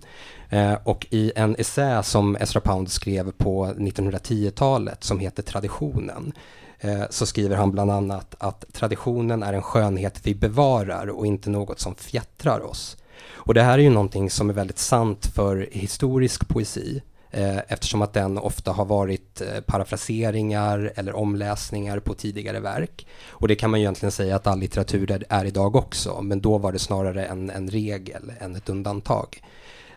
Eh, 0.49 0.75
och 0.85 1.07
i 1.11 1.33
en 1.37 1.57
essä 1.59 2.03
som 2.03 2.37
Ezra 2.37 2.61
Pound 2.61 2.91
skrev 2.91 3.33
på 3.33 3.67
1910-talet 3.67 5.05
som 5.05 5.19
heter 5.19 5.43
Traditionen 5.43 6.33
eh, 6.79 7.03
så 7.11 7.27
skriver 7.27 7.57
han 7.57 7.71
bland 7.71 7.91
annat 7.91 8.35
att 8.39 8.65
traditionen 8.73 9.43
är 9.43 9.53
en 9.53 9.63
skönhet 9.63 10.21
vi 10.23 10.35
bevarar 10.35 11.07
och 11.07 11.27
inte 11.27 11.51
något 11.51 11.81
som 11.81 11.95
fjättrar 11.95 12.61
oss. 12.61 12.97
Och 13.29 13.55
det 13.55 13.63
här 13.63 13.79
är 13.79 13.83
ju 13.83 13.91
någonting 13.91 14.31
som 14.31 14.51
är 14.51 14.55
väldigt 14.55 14.79
sant 14.79 15.27
för 15.27 15.69
historisk 15.73 16.49
poesi 16.49 17.03
eh, 17.31 17.59
eftersom 17.59 18.03
att 18.03 18.13
den 18.13 18.39
ofta 18.39 18.73
har 18.73 18.85
varit 18.85 19.41
eh, 19.41 19.61
parafraseringar 19.61 20.93
eller 20.97 21.17
omläsningar 21.17 21.99
på 21.99 22.15
tidigare 22.15 22.61
verk. 22.61 23.07
Och 23.29 23.49
det 23.49 23.55
kan 23.55 23.71
man 23.71 23.81
ju 23.81 23.85
egentligen 23.85 24.13
säga 24.13 24.37
att 24.37 24.47
all 24.47 24.59
litteratur 24.59 25.25
är, 25.29 25.45
idag 25.45 25.77
också, 25.77 26.23
men 26.23 26.41
då 26.41 26.59
var 26.59 26.73
det 26.73 26.79
snarare 26.79 27.25
en, 27.25 27.51
en 27.51 27.71
regel 27.71 28.33
än 28.41 28.57
ett 28.57 28.69
undantag. 28.69 29.43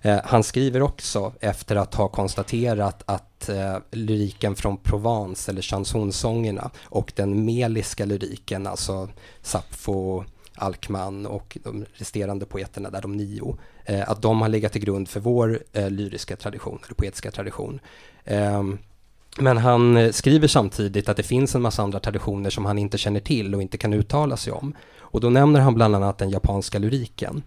Eh, 0.01 0.20
han 0.24 0.44
skriver 0.44 0.82
också 0.82 1.34
efter 1.39 1.75
att 1.75 1.96
ha 1.96 2.08
konstaterat 2.08 3.03
att 3.06 3.50
eh, 3.50 3.77
lyriken 3.92 4.56
från 4.56 4.77
Provence 4.77 5.51
eller 5.51 5.62
chansonsångerna 5.62 6.72
och 6.84 7.13
den 7.15 7.46
meliska 7.46 8.06
lyriken, 8.06 8.68
alltså 8.68 9.10
Sappho, 9.42 10.24
Alkman 10.55 11.25
och 11.25 11.57
de 11.63 11.86
resterande 11.93 12.45
poeterna, 12.45 12.89
där 12.89 13.01
de 13.01 13.17
nio, 13.17 13.57
eh, 13.86 14.10
att 14.10 14.22
de 14.22 14.41
har 14.41 14.50
legat 14.50 14.72
till 14.72 14.81
grund 14.81 15.10
för 15.10 15.19
vår 15.19 15.60
eh, 15.74 15.89
lyriska 15.89 16.36
tradition, 16.36 16.79
eller 16.86 16.95
poetiska 16.95 17.31
tradition. 17.31 17.79
Ehm, 18.25 18.77
men 19.38 19.57
han 19.57 19.98
eh, 19.98 20.12
skriver 20.12 20.48
samtidigt 20.48 21.10
att 21.10 21.17
det 21.17 21.24
finns 21.24 21.55
en 21.55 21.62
massa 21.62 21.83
andra 21.83 22.00
traditioner 22.00 22.50
som 22.50 22.65
han 22.65 22.77
inte 22.77 22.98
känner 22.98 23.19
till 23.19 23.55
och 23.55 23.62
inte 23.62 23.77
kan 23.77 23.93
uttala 23.93 24.38
sig 24.38 24.53
om. 24.53 24.75
Och 24.98 25.22
då 25.22 25.29
nämner 25.29 25.60
han 25.60 25.75
bland 25.75 25.95
annat 25.95 26.17
den 26.17 26.29
japanska 26.29 26.79
lyriken. 26.79 27.43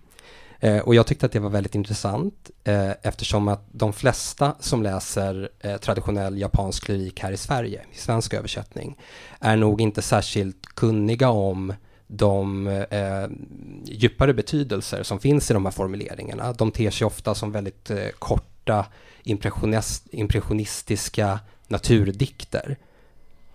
Eh, 0.60 0.78
och 0.78 0.94
jag 0.94 1.06
tyckte 1.06 1.26
att 1.26 1.32
det 1.32 1.40
var 1.40 1.50
väldigt 1.50 1.74
intressant 1.74 2.50
eh, 2.64 2.90
eftersom 3.02 3.48
att 3.48 3.66
de 3.72 3.92
flesta 3.92 4.54
som 4.60 4.82
läser 4.82 5.48
eh, 5.60 5.76
traditionell 5.76 6.38
japansk 6.38 6.88
lyrik 6.88 7.20
här 7.20 7.32
i 7.32 7.36
Sverige, 7.36 7.84
i 7.92 7.98
svensk 7.98 8.34
översättning, 8.34 8.98
är 9.40 9.56
nog 9.56 9.80
inte 9.80 10.02
särskilt 10.02 10.66
kunniga 10.66 11.30
om 11.30 11.72
de 12.06 12.66
eh, 12.66 13.26
djupare 13.84 14.34
betydelser 14.34 15.02
som 15.02 15.18
finns 15.18 15.50
i 15.50 15.54
de 15.54 15.64
här 15.64 15.72
formuleringarna. 15.72 16.52
De 16.52 16.70
ter 16.70 16.90
sig 16.90 17.06
ofta 17.06 17.34
som 17.34 17.52
väldigt 17.52 17.90
eh, 17.90 18.08
korta 18.18 18.86
impressionist, 19.22 20.06
impressionistiska 20.10 21.40
naturdikter. 21.68 22.76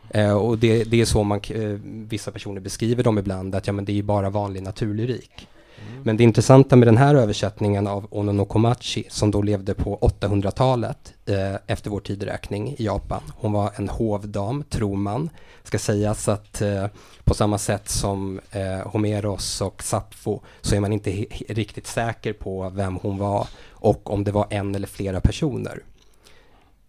Eh, 0.10 0.34
och 0.34 0.58
det, 0.58 0.84
det, 0.84 1.02
är 1.02 1.06
så 1.06 1.24
man, 1.24 1.42
eh, 1.50 1.78
vissa 1.84 2.32
personer 2.32 2.62
beskriver 2.62 3.04
dem 3.04 3.18
ibland, 3.18 3.56
att 3.56 3.68
ja, 3.68 3.74
men 3.74 3.86
det 3.86 4.00
är 4.00 4.04
bara 4.04 4.30
vanlig 4.30 4.64
naturlyrik. 4.64 5.48
Mm. 5.90 6.04
Men 6.04 6.18
det 6.18 6.24
intressanta 6.24 6.76
med 6.76 6.88
den 6.88 6.98
här 6.98 7.16
översättningen 7.16 7.88
av 7.88 8.08
Ono 8.10 8.46
Komachi 8.46 9.04
som 9.10 9.32
då 9.32 9.42
levde 9.42 9.74
på 9.74 9.98
800-talet 9.98 11.14
eh, 11.26 11.56
efter 11.68 11.90
vår 11.90 12.00
tideräkning 12.00 12.76
i 12.78 12.86
Japan. 12.86 13.22
Hon 13.36 13.52
var 13.52 13.72
en 13.76 13.90
hovdam, 13.90 14.64
tror 14.70 14.96
man. 14.96 15.30
Ska 15.64 15.80
sägas 15.80 16.28
att 16.28 16.62
eh, 16.62 16.86
på 17.24 17.34
samma 17.34 17.58
sätt 17.58 17.90
som 17.90 18.40
eh, 18.52 18.88
Homeros 18.88 19.62
och 19.62 19.84
Sappho 19.84 20.40
så 20.62 20.76
är 20.76 20.80
man 20.80 20.94
inte 20.94 21.12
riktigt 21.50 21.88
säker 21.88 22.34
på 22.34 22.70
vem 22.70 22.96
hon 22.96 23.18
var 23.18 23.48
och 23.70 24.10
om 24.10 24.24
det 24.24 24.32
var 24.32 24.48
en 24.50 24.76
eller 24.76 24.88
flera 24.88 25.22
personer. 25.22 25.84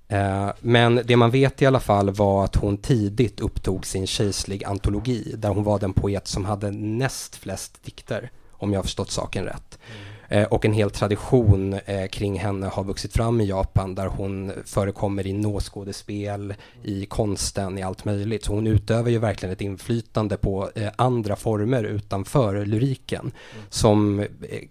Eh, 0.08 0.50
men 0.60 1.00
det 1.04 1.16
man 1.16 1.30
vet 1.30 1.62
i 1.62 1.66
alla 1.66 1.80
fall 1.80 2.10
var 2.10 2.44
att 2.44 2.56
hon 2.56 2.76
tidigt 2.76 3.40
upptog 3.40 3.86
sin 3.86 4.06
kejserlig 4.06 4.64
antologi 4.64 5.34
där 5.38 5.48
hon 5.48 5.64
var 5.64 5.78
den 5.78 5.92
poet 5.92 6.28
som 6.28 6.44
hade 6.44 6.70
näst 6.70 7.36
flest 7.36 7.84
dikter 7.84 8.30
om 8.62 8.72
jag 8.72 8.78
har 8.78 8.84
förstått 8.84 9.10
saken 9.10 9.44
rätt. 9.44 9.78
Mm. 9.86 10.12
Eh, 10.32 10.44
och 10.44 10.64
en 10.64 10.72
hel 10.72 10.90
tradition 10.90 11.72
eh, 11.72 12.06
kring 12.06 12.38
henne 12.38 12.66
har 12.66 12.84
vuxit 12.84 13.12
fram 13.12 13.40
i 13.40 13.44
Japan 13.44 13.94
där 13.94 14.06
hon 14.06 14.52
förekommer 14.64 15.26
i 15.26 15.32
nåskådespel, 15.32 16.54
i 16.82 17.06
konsten, 17.06 17.78
i 17.78 17.82
allt 17.82 18.04
möjligt. 18.04 18.44
Så 18.44 18.52
hon 18.54 18.66
utövar 18.66 19.10
ju 19.10 19.18
verkligen 19.18 19.52
ett 19.52 19.60
inflytande 19.60 20.36
på 20.36 20.70
eh, 20.74 20.88
andra 20.96 21.36
former 21.36 21.84
utanför 21.84 22.66
lyriken 22.66 23.20
mm. 23.20 23.64
som 23.70 24.26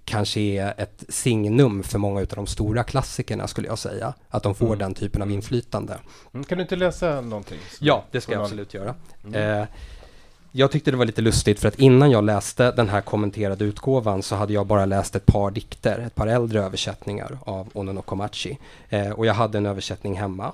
kanske 0.06 0.40
är 0.40 0.74
ett 0.78 1.04
signum 1.10 1.84
för 1.84 2.00
många 2.00 2.20
av 2.22 2.28
de 2.28 2.48
stora 2.48 2.84
klassikerna 2.84 3.48
skulle 3.48 3.68
jag 3.68 3.80
säga. 3.80 4.14
Att 4.30 4.44
de 4.44 4.56
får 4.56 4.66
mm. 4.66 4.80
den 4.80 4.94
typen 4.94 5.22
av 5.22 5.32
inflytande. 5.32 6.00
Mm, 6.34 6.44
kan 6.44 6.58
du 6.58 6.62
inte 6.62 6.76
läsa 6.76 7.22
någonting? 7.22 7.60
Ja, 7.80 8.06
det 8.12 8.22
ska 8.22 8.32
jag 8.32 8.42
absolut 8.42 8.74
göra. 8.74 8.96
Jag 10.54 10.72
tyckte 10.72 10.92
det 10.92 10.98
var 10.98 11.06
lite 11.06 11.22
lustigt 11.22 11.60
för 11.60 11.68
att 11.68 11.80
innan 11.80 12.12
jag 12.12 12.24
läste 12.24 12.72
den 12.72 12.90
här 12.90 13.02
kommenterade 13.02 13.66
utgåvan 13.66 14.24
så 14.24 14.36
hade 14.36 14.54
jag 14.54 14.68
bara 14.68 14.86
läst 14.86 15.16
ett 15.16 15.26
par 15.26 15.52
dikter, 15.52 16.00
ett 16.00 16.16
par 16.16 16.28
äldre 16.28 16.64
översättningar 16.64 17.38
av 17.42 17.70
Ono 17.74 17.94
no 17.94 18.02
Komachi. 18.02 18.58
Eh, 18.90 19.10
och 19.10 19.26
jag 19.26 19.34
hade 19.34 19.58
en 19.58 19.66
översättning 19.66 20.20
hemma. 20.20 20.52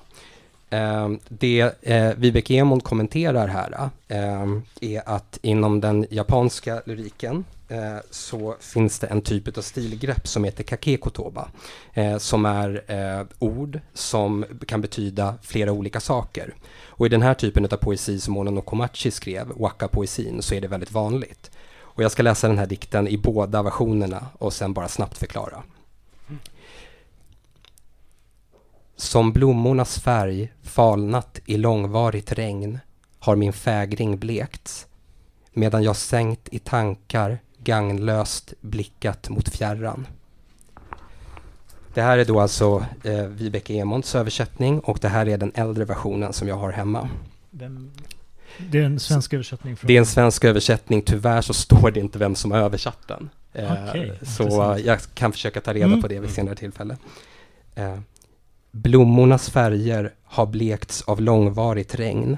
Eh, 0.70 1.08
det 1.28 1.60
eh, 1.82 2.12
Vibeke 2.16 2.54
Emond 2.54 2.84
kommenterar 2.84 3.48
här 3.48 3.90
eh, 4.08 4.46
är 4.80 5.08
att 5.08 5.38
inom 5.42 5.80
den 5.80 6.06
japanska 6.10 6.82
lyriken 6.86 7.44
Eh, 7.68 7.98
så 8.10 8.56
finns 8.60 8.98
det 8.98 9.06
en 9.06 9.22
typ 9.22 9.58
av 9.58 9.62
stilgrepp 9.62 10.28
som 10.28 10.44
heter 10.44 10.64
kakekotoba. 10.64 11.48
Eh, 11.94 12.18
som 12.18 12.46
är 12.46 12.84
eh, 12.86 13.26
ord 13.38 13.80
som 13.94 14.44
kan 14.66 14.80
betyda 14.80 15.34
flera 15.42 15.72
olika 15.72 16.00
saker. 16.00 16.54
Och 16.86 17.06
i 17.06 17.08
den 17.08 17.22
här 17.22 17.34
typen 17.34 17.64
av 17.64 17.76
poesi 17.76 18.20
som 18.20 18.36
Onono 18.36 18.60
Komachi 18.60 19.10
skrev, 19.10 19.48
waka-poesin, 19.48 20.40
så 20.40 20.54
är 20.54 20.60
det 20.60 20.68
väldigt 20.68 20.92
vanligt. 20.92 21.50
Och 21.80 22.02
jag 22.02 22.12
ska 22.12 22.22
läsa 22.22 22.48
den 22.48 22.58
här 22.58 22.66
dikten 22.66 23.08
i 23.08 23.18
båda 23.18 23.62
versionerna 23.62 24.26
och 24.38 24.52
sen 24.52 24.72
bara 24.72 24.88
snabbt 24.88 25.18
förklara. 25.18 25.62
Som 28.96 29.32
blommornas 29.32 30.00
färg 30.00 30.52
falnat 30.62 31.40
i 31.46 31.56
långvarigt 31.56 32.32
regn 32.32 32.78
har 33.18 33.36
min 33.36 33.52
fägring 33.52 34.18
blekts 34.18 34.86
medan 35.52 35.82
jag 35.82 35.96
sänkt 35.96 36.48
i 36.50 36.58
tankar 36.58 37.38
gagnlöst 37.68 38.54
blickat 38.60 39.28
mot 39.28 39.48
fjärran. 39.48 40.06
Det 41.94 42.02
här 42.02 42.18
är 42.18 42.24
då 42.24 42.40
alltså 42.40 42.86
eh, 43.02 43.26
Vibeke 43.26 43.74
Emonds 43.74 44.14
översättning 44.14 44.80
och 44.80 44.98
det 45.00 45.08
här 45.08 45.28
är 45.28 45.38
den 45.38 45.52
äldre 45.54 45.84
versionen 45.84 46.32
som 46.32 46.48
jag 46.48 46.56
har 46.56 46.72
hemma. 46.72 47.08
Den, 47.50 47.90
det 48.70 48.78
är 48.78 48.82
en 48.82 49.00
svensk 49.00 49.34
översättning? 49.34 49.76
Från... 49.76 49.88
Det 49.88 49.94
är 49.94 49.98
en 49.98 50.06
svensk 50.06 50.44
översättning. 50.44 51.02
Tyvärr 51.02 51.40
så 51.40 51.54
står 51.54 51.90
det 51.90 52.00
inte 52.00 52.18
vem 52.18 52.34
som 52.34 52.50
har 52.50 52.58
översatt 52.58 53.08
den. 53.08 53.30
Eh, 53.52 53.88
okay, 53.88 54.10
så 54.22 54.42
intressant. 54.42 54.80
jag 54.84 54.98
kan 55.14 55.32
försöka 55.32 55.60
ta 55.60 55.74
reda 55.74 55.86
mm. 55.86 56.02
på 56.02 56.08
det 56.08 56.20
vid 56.20 56.30
senare 56.30 56.56
tillfälle. 56.56 56.96
Eh, 57.74 57.98
Blommornas 58.70 59.50
färger 59.50 60.14
har 60.24 60.46
blekts 60.46 61.02
av 61.02 61.20
långvarigt 61.20 61.94
regn. 61.94 62.36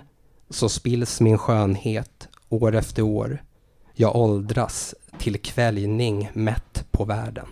Så 0.51 0.69
spills 0.69 1.21
min 1.21 1.39
skönhet 1.39 2.29
år 2.49 2.75
efter 2.75 3.03
år. 3.03 3.43
Jag 4.01 4.17
åldras 4.17 4.95
till 5.19 5.41
kväljning 5.41 6.31
mätt 6.33 6.85
på 6.91 7.05
världen. 7.05 7.47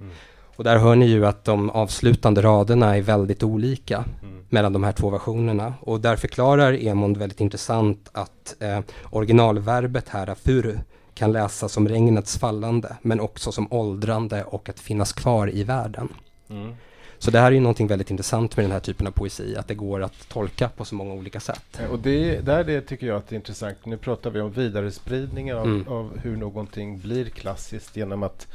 Mm. 0.00 0.12
Och 0.56 0.64
där 0.64 0.78
hör 0.78 0.96
ni 0.96 1.06
ju 1.06 1.26
att 1.26 1.44
de 1.44 1.70
avslutande 1.70 2.42
raderna 2.42 2.96
är 2.96 3.02
väldigt 3.02 3.42
olika 3.42 4.04
mm. 4.22 4.44
mellan 4.48 4.72
de 4.72 4.84
här 4.84 4.92
två 4.92 5.10
versionerna. 5.10 5.74
Och 5.80 6.00
där 6.00 6.16
förklarar 6.16 6.86
Emond 6.86 7.16
väldigt 7.16 7.40
intressant 7.40 8.08
att 8.12 8.56
eh, 8.60 8.80
originalverbet 9.10 10.08
här, 10.08 10.34
furu, 10.34 10.78
kan 11.14 11.32
läsas 11.32 11.72
som 11.72 11.88
regnets 11.88 12.38
fallande, 12.38 12.96
men 13.02 13.20
också 13.20 13.52
som 13.52 13.72
åldrande 13.72 14.44
och 14.44 14.68
att 14.68 14.80
finnas 14.80 15.12
kvar 15.12 15.54
i 15.54 15.64
världen. 15.64 16.08
Mm. 16.50 16.74
Så 17.18 17.30
det 17.30 17.38
här 17.38 17.46
är 17.46 17.50
ju 17.50 17.60
någonting 17.60 17.86
väldigt 17.86 18.10
intressant 18.10 18.56
med 18.56 18.64
den 18.64 18.72
här 18.72 18.80
typen 18.80 19.06
av 19.06 19.10
poesi, 19.10 19.56
att 19.56 19.68
det 19.68 19.74
går 19.74 20.02
att 20.02 20.28
tolka 20.28 20.68
på 20.68 20.84
så 20.84 20.94
många 20.94 21.14
olika 21.14 21.40
sätt. 21.40 21.80
Och 21.90 21.98
det, 21.98 22.40
där 22.40 22.64
det 22.64 22.80
tycker 22.80 23.06
jag 23.06 23.16
att 23.16 23.28
det 23.28 23.34
är 23.34 23.36
intressant. 23.36 23.86
Nu 23.86 23.96
pratar 23.96 24.30
vi 24.30 24.40
om 24.40 24.50
vidarespridningen 24.50 25.56
av, 25.56 25.66
mm. 25.66 25.88
av 25.88 26.18
hur 26.18 26.36
någonting 26.36 26.98
blir 26.98 27.24
klassiskt 27.24 27.96
genom 27.96 28.22
att 28.22 28.46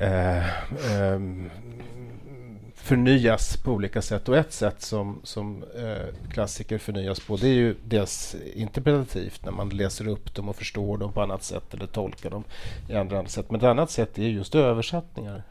eh, 0.00 0.38
eh, 0.38 1.20
förnyas 2.74 3.56
på 3.56 3.72
olika 3.72 4.02
sätt. 4.02 4.28
Och 4.28 4.36
ett 4.36 4.52
sätt 4.52 4.82
som, 4.82 5.20
som 5.22 5.64
eh, 5.76 6.30
klassiker 6.32 6.78
förnyas 6.78 7.20
på 7.20 7.36
det 7.36 7.48
är 7.48 7.54
ju 7.54 7.74
dels 7.84 8.36
interpretativt 8.54 9.44
när 9.44 9.52
man 9.52 9.68
läser 9.68 10.08
upp 10.08 10.34
dem 10.34 10.48
och 10.48 10.56
förstår 10.56 10.98
dem 10.98 11.12
på 11.12 11.22
annat 11.22 11.42
sätt 11.42 11.74
eller 11.74 11.86
tolkar 11.86 12.30
dem 12.30 12.44
i 12.88 12.94
andra 12.94 13.26
sätt. 13.26 13.50
Men 13.50 13.60
ett 13.60 13.66
annat 13.66 13.90
sätt 13.90 14.18
är 14.18 14.22
just 14.22 14.54
översättningar 14.54 15.42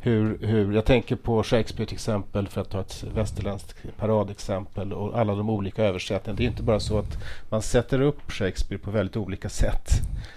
hur, 0.00 0.38
hur, 0.40 0.72
jag 0.72 0.84
tänker 0.84 1.16
på 1.16 1.42
Shakespeare 1.42 1.86
till 1.86 1.94
exempel, 1.94 2.48
för 2.48 2.60
att 2.60 2.70
ta 2.70 2.80
ett 2.80 3.04
västerländskt 3.14 3.74
paradexempel 3.98 4.92
och 4.92 5.18
alla 5.18 5.34
de 5.34 5.50
olika 5.50 5.84
översättningarna. 5.84 6.36
Det 6.36 6.44
är 6.44 6.48
inte 6.48 6.62
bara 6.62 6.80
så 6.80 6.98
att 6.98 7.18
man 7.48 7.62
sätter 7.62 8.00
upp 8.00 8.32
Shakespeare 8.32 8.82
på 8.82 8.90
väldigt 8.90 9.16
olika 9.16 9.48
sätt, 9.48 9.90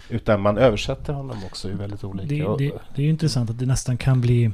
utan 0.09 0.41
man 0.41 0.57
översätter 0.57 1.13
honom 1.13 1.37
också 1.45 1.69
i 1.69 1.73
väldigt 1.73 2.03
olika... 2.03 2.35
Det, 2.35 2.57
det, 2.57 2.71
det 2.95 3.01
är 3.01 3.03
ju 3.03 3.09
intressant 3.09 3.49
att 3.49 3.59
det 3.59 3.65
nästan 3.65 3.97
kan 3.97 4.21
bli 4.21 4.51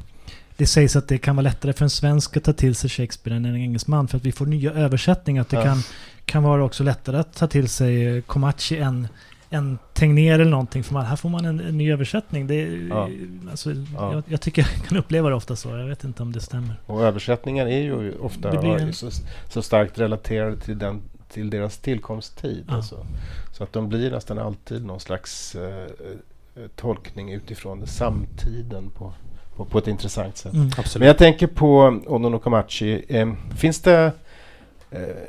det 0.58 0.68
sägs 0.68 0.96
att 0.96 1.08
det 1.08 1.18
kan 1.18 1.36
vara 1.36 1.44
lättare 1.44 1.74
för 1.74 1.84
en 1.84 1.90
svensk 1.90 2.38
att 2.38 2.44
ta 2.44 2.54
till 2.54 2.76
sig 2.76 2.90
Shakespeare 2.90 3.38
än 3.38 3.46
en 3.46 3.56
engelsman 3.56 4.08
för 4.08 4.18
att 4.18 4.26
vi 4.26 4.32
får 4.32 4.46
nya 4.46 4.72
översättningar. 4.72 5.42
Att 5.42 5.50
det 5.50 5.58
ja. 5.58 5.64
kan, 5.64 5.78
kan 6.26 6.44
vara 6.44 6.64
också 6.64 6.84
lättare 6.84 7.18
att 7.18 7.36
ta 7.36 7.48
till 7.48 7.70
sig 7.70 8.22
Comanche 8.22 8.78
än 8.78 9.08
en 9.54 9.78
Tegnér 9.94 10.34
eller 10.34 10.52
någonting. 10.52 10.84
För 10.84 10.94
man, 10.94 11.06
här 11.06 11.16
får 11.16 11.30
man 11.30 11.46
en, 11.46 11.60
en 11.60 11.78
ny 11.78 11.92
översättning. 11.92 12.48
Det, 12.48 12.88
ja. 12.90 13.10
Alltså, 13.52 13.72
ja. 13.72 14.14
Jag, 14.14 14.24
jag, 14.28 14.42
tycker 14.42 14.62
jag 14.62 14.88
kan 14.88 14.98
uppleva 14.98 15.30
det 15.30 15.36
ofta 15.36 15.56
så. 15.56 15.70
Jag 15.70 15.88
vet 15.88 16.04
inte 16.04 16.24
om 16.24 16.32
det 16.32 16.42
stämmer. 16.42 16.76
Och 16.86 17.04
översättningar 17.04 17.66
är 17.66 17.82
ju 17.82 18.20
ofta 18.20 18.52
en... 18.52 18.94
så, 18.94 19.10
så, 19.50 19.62
starkt 19.62 20.00
relaterade 20.00 20.58
till, 20.58 20.80
den, 20.80 21.02
till 21.30 21.50
deras 21.50 21.78
tillkomsttid. 21.78 22.66
Ja. 22.68 22.76
Alltså. 22.76 23.06
Så 23.52 23.64
att 23.64 23.74
de 23.74 23.90
blir 23.90 24.12
nästan 24.12 24.40
alltid 24.40 24.86
någon 24.86 25.00
slags 25.00 25.56
eh, 25.56 25.64
eh 25.64 26.68
tolkning 26.76 27.34
utifrån 27.34 27.88
samtiden 27.88 28.90
på, 28.90 29.14
på, 29.56 29.66
på 29.66 29.78
ett 29.78 29.88
intressant 29.88 30.38
sätt. 30.38 30.54
Mm. 30.54 30.70
Men 30.98 31.08
jag 31.08 31.18
tänker 31.18 31.48
på 31.48 32.02
Ono 32.08 32.30
no 32.30 32.40
Komachi. 32.40 33.06
Eh, 33.08 33.34
finns 33.56 33.82
det 33.82 34.12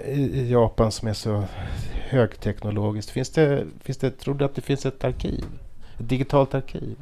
i 0.07 0.51
Japan 0.51 0.93
som 0.93 1.09
är 1.09 1.13
så 1.13 1.45
högteknologiskt. 2.09 3.11
Finns 3.11 3.31
det, 3.31 3.65
finns 3.83 3.99
det, 3.99 4.11
tror 4.11 4.35
du 4.35 4.45
att 4.45 4.55
det 4.55 4.63
finns 4.63 4.87
ett 4.87 5.05
arkiv? 5.05 5.45
Ett 5.99 6.09
digitalt 6.09 6.55
arkiv? 6.55 6.97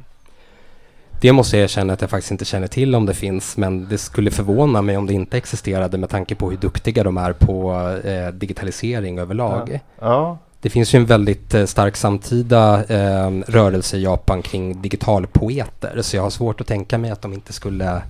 Det 1.21 1.31
måste 1.31 1.57
jag 1.57 1.63
erkänna 1.63 1.93
att 1.93 2.01
jag 2.01 2.09
faktiskt 2.09 2.31
inte 2.31 2.45
känner 2.45 2.67
till 2.67 2.95
om 2.95 3.05
det 3.05 3.13
finns, 3.13 3.57
men 3.57 3.89
det 3.89 3.97
skulle 3.97 4.31
förvåna 4.31 4.81
mig 4.81 4.97
om 4.97 5.05
det 5.05 5.13
inte 5.13 5.37
existerade 5.37 5.97
med 5.97 6.09
tanke 6.09 6.35
på 6.35 6.49
hur 6.49 6.57
duktiga 6.57 7.03
de 7.03 7.17
är 7.17 7.33
på 7.33 7.73
eh, 8.03 8.27
digitalisering 8.27 9.19
överlag. 9.19 9.69
Ja. 9.71 9.79
ja. 9.99 10.37
Det 10.61 10.69
finns 10.69 10.95
ju 10.95 10.97
en 10.97 11.05
väldigt 11.05 11.53
eh, 11.53 11.65
stark 11.65 11.95
samtida 11.95 12.83
eh, 12.85 13.31
rörelse 13.47 13.97
i 13.97 14.03
Japan 14.03 14.41
kring 14.41 14.81
digitalpoeter, 14.81 16.01
så 16.01 16.15
jag 16.15 16.23
har 16.23 16.29
svårt 16.29 16.61
att 16.61 16.67
tänka 16.67 16.97
mig 16.97 17.11
att 17.11 17.21
de 17.21 17.33
inte 17.33 17.53
skulle 17.53 18.01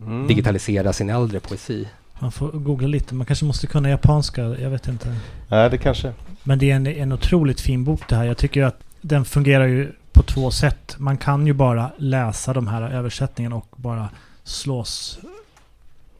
mm. 0.00 0.26
digitalisera 0.26 0.92
sin 0.92 1.10
äldre 1.10 1.40
poesi. 1.40 1.88
Man 2.22 2.32
får 2.32 2.48
googla 2.48 2.88
lite. 2.88 3.14
Man 3.14 3.26
kanske 3.26 3.44
måste 3.44 3.66
kunna 3.66 3.90
japanska. 3.90 4.42
Jag 4.42 4.70
vet 4.70 4.88
inte. 4.88 5.16
Nej, 5.48 5.70
det 5.70 5.78
kanske. 5.78 6.12
Men 6.42 6.58
det 6.58 6.70
är 6.70 6.76
en, 6.76 6.86
en 6.86 7.12
otroligt 7.12 7.60
fin 7.60 7.84
bok 7.84 8.08
det 8.08 8.16
här. 8.16 8.24
Jag 8.24 8.36
tycker 8.36 8.62
att 8.62 8.80
den 9.00 9.24
fungerar 9.24 9.66
ju 9.66 9.92
på 10.12 10.22
två 10.22 10.50
sätt. 10.50 10.94
Man 10.98 11.16
kan 11.16 11.46
ju 11.46 11.52
bara 11.52 11.90
läsa 11.96 12.52
de 12.52 12.66
här 12.66 12.82
översättningarna 12.82 13.56
och 13.56 13.66
bara 13.76 14.08
slås 14.44 15.18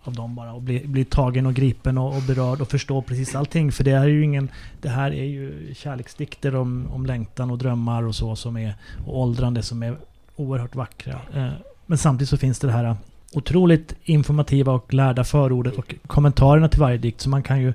av 0.03 0.13
dem 0.13 0.35
bara 0.35 0.53
och 0.53 0.63
bli, 0.63 0.87
bli 0.87 1.05
tagen 1.05 1.47
och 1.47 1.55
gripen 1.55 1.99
och, 1.99 2.17
och, 2.17 2.23
berörd 2.23 2.61
och 2.61 2.69
förstå 2.69 3.03
precis 3.03 3.35
allting. 3.35 3.73
För 3.73 3.85
det 3.85 3.93
är 3.93 4.07
ju 4.07 4.25
ingen... 4.25 4.51
Det 4.81 4.89
här 4.89 5.11
är 5.11 5.25
ju 5.25 5.75
kärleksdikter 5.75 6.55
om, 6.55 6.89
om 6.93 7.07
längtan 7.07 7.51
och 7.51 7.59
drömmar 7.59 8.03
och 8.03 8.15
så 8.15 8.37
som 8.37 8.57
är... 8.57 8.75
Och 9.07 9.21
åldrande 9.21 9.63
som 9.63 9.83
är 9.83 9.97
oerhört 10.37 10.75
vackra. 10.75 11.21
Eh, 11.35 11.49
men 11.87 11.99
samtidigt 11.99 12.29
så 12.29 12.37
finns 12.37 12.59
det 12.59 12.67
det 12.67 12.73
här 12.73 12.97
otroligt 13.33 13.95
informativa 14.05 14.73
och 14.73 14.95
lärda 14.95 15.25
förordet 15.25 15.77
och 15.79 15.95
kommentarerna 16.07 16.69
till 16.69 16.81
varje 16.81 16.99
dikt. 16.99 17.21
Så 17.21 17.29
man 17.29 17.43
kan 17.43 17.61
ju 17.61 17.73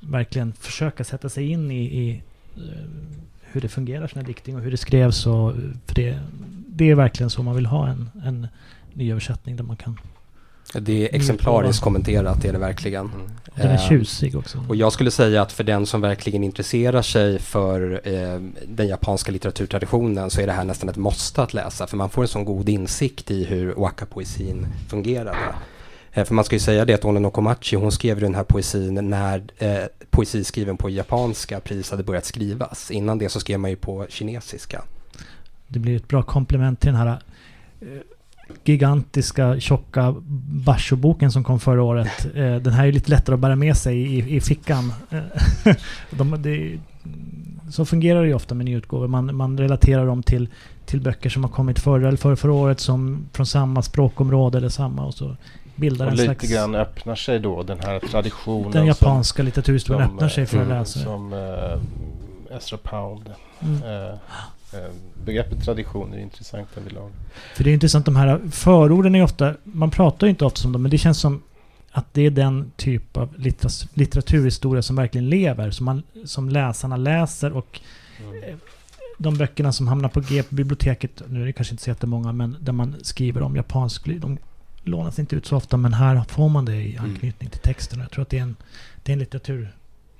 verkligen 0.00 0.52
försöka 0.52 1.04
sätta 1.04 1.28
sig 1.28 1.50
in 1.50 1.70
i, 1.70 1.84
i 1.84 2.22
eh, 2.56 2.62
hur 3.42 3.60
det 3.60 3.68
fungerar, 3.68 4.06
sån 4.06 4.20
här 4.20 4.26
dikting 4.26 4.56
och 4.56 4.62
hur 4.62 4.70
det 4.70 4.76
skrevs. 4.76 5.26
Och, 5.26 5.50
eh, 5.50 5.56
för 5.86 5.94
det, 5.94 6.18
det 6.66 6.90
är 6.90 6.94
verkligen 6.94 7.30
så 7.30 7.42
man 7.42 7.54
vill 7.54 7.66
ha 7.66 7.88
en, 7.88 8.10
en 8.24 8.46
nyöversättning 8.92 9.56
där 9.56 9.64
man 9.64 9.76
kan... 9.76 9.98
Det 10.80 11.08
är 11.08 11.16
exemplariskt 11.16 11.82
kommenterat, 11.82 12.42
det 12.42 12.48
är 12.48 12.52
det 12.52 12.58
verkligen. 12.58 13.06
Mm. 13.06 13.30
Den 13.54 13.70
är 13.70 13.74
Eh, 13.74 13.88
tjusig 13.88 14.36
också. 14.36 14.64
Och 14.68 14.76
jag 14.76 14.92
skulle 14.92 15.10
säga 15.10 15.42
att 15.42 15.52
för 15.52 15.64
den 15.64 15.86
som 15.86 16.00
verkligen 16.00 16.44
intresserar 16.44 17.02
sig 17.02 17.38
för 17.38 18.00
eh, 18.04 18.40
den 18.66 18.88
japanska 18.88 19.32
litteraturtraditionen 19.32 20.30
så 20.30 20.40
är 20.40 20.46
det 20.46 20.52
här 20.52 20.64
nästan 20.64 20.88
ett 20.88 20.96
måste 20.96 21.42
att 21.42 21.54
läsa 21.54 21.86
för 21.86 21.96
man 21.96 22.10
får 22.10 22.22
en 22.22 22.28
sån 22.28 22.44
god 22.44 22.68
insikt 22.68 23.30
i 23.30 23.44
hur 23.44 23.74
waka-poesin 23.74 24.66
fungerade. 24.88 25.36
Eh, 26.12 26.24
för 26.24 26.34
man 26.34 26.44
ska 26.44 26.56
ju 26.56 26.60
säga 26.60 26.84
det 26.84 26.94
att 26.94 27.04
Ono 27.04 27.20
no 27.20 27.30
Komachi 27.30 27.76
hon 27.76 27.92
skrev 27.92 28.20
den 28.20 28.34
här 28.34 28.44
poesin 28.44 29.10
när 29.10 29.42
eh, 29.58 29.84
poesi 30.10 30.44
skriven 30.44 30.76
på 30.76 30.90
japanska 30.90 31.60
precis 31.60 31.90
hade 31.90 32.02
börjat 32.02 32.24
skrivas. 32.24 32.90
Innan 32.90 33.18
det 33.18 33.28
så 33.28 33.40
skrev 33.40 33.60
man 33.60 33.70
ju 33.70 33.76
på 33.76 34.06
kinesiska. 34.08 34.82
Det 35.68 35.78
blir 35.78 35.96
ett 35.96 36.08
bra 36.08 36.22
komplement 36.22 36.80
till 36.80 36.92
den 36.92 36.96
här 36.96 37.22
eh, 37.80 37.88
gigantiska 38.64 39.60
tjocka 39.60 40.14
Basho-boken 40.66 41.32
som 41.32 41.44
kom 41.44 41.60
förra 41.60 41.82
året. 41.82 42.26
Eh, 42.34 42.56
den 42.56 42.72
här 42.72 42.86
är 42.86 42.92
lite 42.92 43.10
lättare 43.10 43.34
att 43.34 43.40
bära 43.40 43.56
med 43.56 43.76
sig 43.76 43.96
i, 43.96 44.36
i 44.36 44.40
fickan. 44.40 44.92
Eh, 45.10 45.74
De, 46.10 46.42
det, 46.42 46.78
så 47.70 47.84
fungerar 47.84 48.22
det 48.22 48.28
ju 48.28 48.34
ofta 48.34 48.54
med 48.54 48.64
nyutgåvor. 48.64 49.08
Man, 49.08 49.36
man 49.36 49.58
relaterar 49.58 50.06
dem 50.06 50.22
till, 50.22 50.48
till 50.86 51.00
böcker 51.00 51.30
som 51.30 51.44
har 51.44 51.50
kommit 51.50 51.78
förra 51.78 52.08
eller 52.08 52.18
förra, 52.18 52.36
förra 52.36 52.52
året 52.52 52.80
som 52.80 53.26
från 53.32 53.46
samma 53.46 53.82
språkområde 53.82 54.58
eller 54.58 54.68
samma 54.68 55.06
och 55.06 55.14
så 55.14 55.36
bildar 55.76 56.06
Och 56.06 56.12
en 56.12 56.16
lite 56.16 56.24
slags... 56.24 56.52
grann 56.52 56.74
öppnar 56.74 57.14
sig 57.14 57.38
då 57.38 57.62
den 57.62 57.78
här 57.80 58.00
traditionen. 58.00 58.70
Den 58.70 58.86
japanska 58.86 59.42
litteraturhistorien 59.42 60.10
öppnar 60.10 60.28
sig 60.28 60.46
för 60.46 60.56
mm, 60.56 60.68
läsa. 60.68 61.00
Som 61.00 61.32
eh, 61.32 62.56
Ezra 62.56 62.78
Pound. 62.82 63.30
Mm. 63.60 63.82
Eh, 63.82 64.08
eh, 64.08 64.14
begreppet 65.24 65.64
tradition 65.64 66.14
är 66.14 66.18
intressant 66.18 66.68
överlag. 66.76 67.10
För 67.54 67.64
det 67.64 67.70
är 67.70 67.74
intressant, 67.74 68.06
de 68.06 68.16
här 68.16 68.40
förorden 68.50 69.14
är 69.14 69.22
ofta, 69.22 69.54
man 69.62 69.90
pratar 69.90 70.26
ju 70.26 70.30
inte 70.30 70.44
ofta 70.44 70.66
om 70.66 70.72
dem, 70.72 70.82
men 70.82 70.90
det 70.90 70.98
känns 70.98 71.20
som 71.20 71.42
att 71.90 72.14
det 72.14 72.22
är 72.22 72.30
den 72.30 72.72
typ 72.76 73.16
av 73.16 73.34
litteraturhistoria 73.94 74.82
som 74.82 74.96
verkligen 74.96 75.28
lever, 75.28 75.70
som, 75.70 75.86
man, 75.86 76.02
som 76.24 76.48
läsarna 76.48 76.96
läser 76.96 77.52
och 77.52 77.80
Mm. 78.20 78.60
de 79.18 79.36
böckerna 79.38 79.72
som 79.72 79.88
hamnar 79.88 80.08
på 80.08 80.20
G 80.20 80.42
på 80.42 80.54
biblioteket, 80.54 81.22
nu 81.28 81.42
är 81.42 81.46
det 81.46 81.52
kanske 81.52 81.74
inte 81.74 81.84
så 81.84 81.90
jättemånga, 81.90 82.32
men 82.32 82.56
där 82.60 82.72
man 82.72 82.96
skriver 83.02 83.42
om 83.42 83.56
japansk, 83.56 84.04
de 84.20 84.38
lånas 84.82 85.18
inte 85.18 85.36
ut 85.36 85.46
så 85.46 85.56
ofta, 85.56 85.76
men 85.76 85.92
här 85.92 86.24
får 86.28 86.48
man 86.48 86.64
det 86.64 86.76
i 86.76 86.96
anknytning 86.96 87.50
till 87.50 87.60
texten. 87.60 88.00
Jag 88.00 88.10
tror 88.10 88.22
att 88.22 88.28
det 88.28 88.38
är 88.38 88.42
en, 88.42 88.56
det 89.02 89.12
är 89.12 89.14
en 89.14 89.18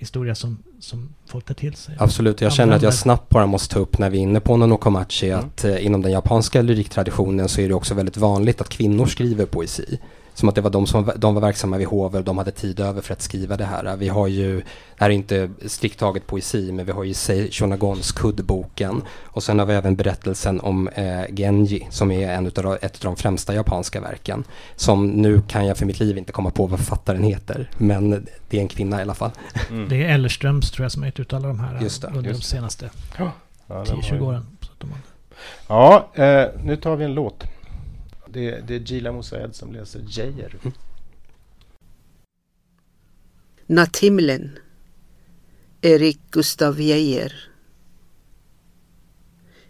litteraturhistoria 0.02 0.34
som, 0.34 0.58
som 0.80 1.08
folk 1.26 1.44
tar 1.44 1.54
till 1.54 1.74
sig. 1.74 1.96
Absolut, 1.98 2.40
jag 2.40 2.52
känner 2.52 2.76
att 2.76 2.82
jag 2.82 2.94
snabbt 2.94 3.28
bara 3.28 3.46
måste 3.46 3.74
ta 3.74 3.80
upp 3.80 3.98
när 3.98 4.10
vi 4.10 4.18
är 4.18 4.22
inne 4.22 4.40
på 4.40 4.52
Ono 4.52 4.66
no 4.66 4.76
Komachi 4.76 5.30
Mm. 5.30 5.44
att 5.44 5.64
eh, 5.64 5.86
inom 5.86 6.02
den 6.02 6.12
japanska 6.12 6.62
lyriktraditionen 6.62 7.48
så 7.48 7.60
är 7.60 7.68
det 7.68 7.74
också 7.74 7.94
väldigt 7.94 8.16
vanligt 8.16 8.60
att 8.60 8.68
kvinnor 8.68 9.06
skriver 9.06 9.46
poesi. 9.46 9.98
Som 10.34 10.48
att 10.48 10.54
det 10.54 10.60
var 10.60 10.70
de 10.70 10.86
som 10.86 11.04
var- 11.04 11.14
de 11.16 11.34
var 11.34 11.40
verksamma 11.42 11.76
vid 11.76 11.86
hovet 11.86 12.18
och 12.18 12.24
de 12.24 12.38
hade 12.38 12.50
tid 12.50 12.80
över 12.80 13.00
för 13.02 13.12
att 13.12 13.22
skriva 13.22 13.56
det 13.56 13.64
här. 13.64 13.96
Vi 13.96 14.08
har 14.08 14.26
ju, 14.26 14.56
det 14.56 14.64
här 14.96 15.10
är 15.10 15.14
inte 15.14 15.50
strikt 15.66 15.98
taget 15.98 16.26
poesi, 16.26 16.72
men 16.72 16.86
vi 16.86 16.92
har 16.92 17.04
ju 17.04 17.14
Shonagons 17.50 18.12
Kuddboken 18.12 19.02
och 19.24 19.42
sen 19.42 19.58
har 19.58 19.66
vi 19.66 19.74
även 19.74 19.96
berättelsen 19.96 20.60
om 20.60 20.88
eh, 20.88 21.22
Genji 21.36 21.86
som 21.90 22.10
är 22.10 22.28
en 22.32 22.46
utav, 22.46 22.74
ett 22.82 22.84
av 22.96 23.00
de 23.00 23.16
främsta 23.16 23.54
japanska 23.54 24.00
verken. 24.00 24.44
Som 24.76 25.06
nu 25.06 25.42
kan 25.48 25.66
jag 25.66 25.76
för 25.76 25.86
mitt 25.86 26.00
liv 26.00 26.18
inte 26.18 26.32
komma 26.32 26.50
på 26.50 26.66
vad 26.66 26.78
författaren 26.78 27.22
heter, 27.22 27.70
men 27.78 28.26
det 28.50 28.56
är 28.56 28.60
en 28.60 28.68
kvinna 28.68 28.98
i 28.98 29.02
alla 29.02 29.14
fall. 29.14 29.30
Mm. 29.70 29.88
Det 29.88 30.04
är 30.04 30.08
Ellerströms 30.14 30.70
tror 30.70 30.84
jag 30.84 30.92
som 30.92 31.02
har 31.02 31.06
gett 31.08 31.20
ut 31.20 31.32
alla 31.32 31.48
de 31.48 31.60
här 31.60 31.78
Just 31.82 32.02
det, 32.02 32.08
under 32.08 32.22
de 32.22 32.28
just 32.28 32.40
det. 32.42 32.46
senaste 32.48 32.90
Ja, 33.18 33.32
den 33.66 33.76
har 33.76 33.84
10-20 33.84 34.14
ju- 34.14 34.20
åren. 34.20 34.46
De 34.78 34.88
Ja, 35.68 36.08
eh, 36.14 36.44
nu 36.64 36.76
tar 36.76 36.96
vi 36.96 37.04
en 37.04 37.14
låt. 37.14 37.44
Det, 38.32 38.60
det 38.60 38.74
är 38.74 38.80
Gila 38.80 39.12
Mosaed 39.12 39.54
som 39.54 39.72
läser 39.72 40.00
Geijer. 40.08 40.56
Natthimlen 43.66 44.58
Erik 45.80 46.18
Gustav 46.30 46.80
Geijer. 46.80 47.50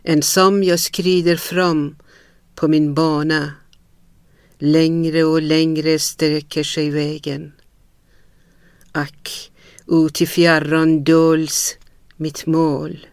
Ensam 0.03 0.62
jag 0.62 0.81
skrider 0.81 1.37
fram 1.37 1.96
på 2.55 2.68
min 2.68 2.94
bana 2.94 3.53
Längre 4.59 5.25
och 5.25 5.42
längre 5.42 5.98
sträcker 5.98 6.64
sig 6.64 6.90
vägen. 6.90 7.53
Ack, 8.92 9.53
ut 9.87 10.20
i 10.20 10.27
fjärran 10.27 11.05
döljs 11.05 11.79
mitt 12.16 12.46
mål. 12.46 13.07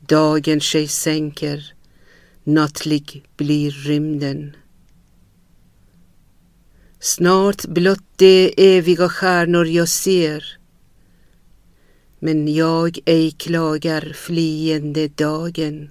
Dagen 0.00 0.60
sig 0.60 0.88
sänker 0.88 1.74
Nattlig 2.44 3.24
blir 3.36 3.70
rymden 3.70 4.56
Snart 7.04 7.66
blott 7.66 8.04
de 8.16 8.54
eviga 8.56 9.08
stjärnor 9.08 9.66
jag 9.66 9.88
ser. 9.88 10.58
Men 12.18 12.54
jag 12.54 12.98
ej 13.04 13.30
klagar 13.30 14.12
flyende 14.14 15.08
dagen. 15.08 15.90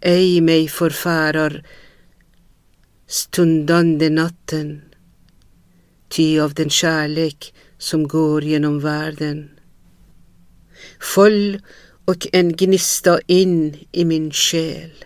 Ej 0.00 0.40
mig 0.40 0.68
förfärar 0.68 1.66
stundande 3.06 4.10
natten. 4.10 4.82
Ty 6.08 6.40
av 6.40 6.54
den 6.54 6.70
kärlek 6.70 7.54
som 7.78 8.08
går 8.08 8.44
genom 8.44 8.80
världen. 8.80 9.50
Föll 11.00 11.60
och 12.04 12.26
en 12.32 12.52
gnista 12.52 13.20
in 13.26 13.86
i 13.92 14.04
min 14.04 14.30
själ. 14.30 15.04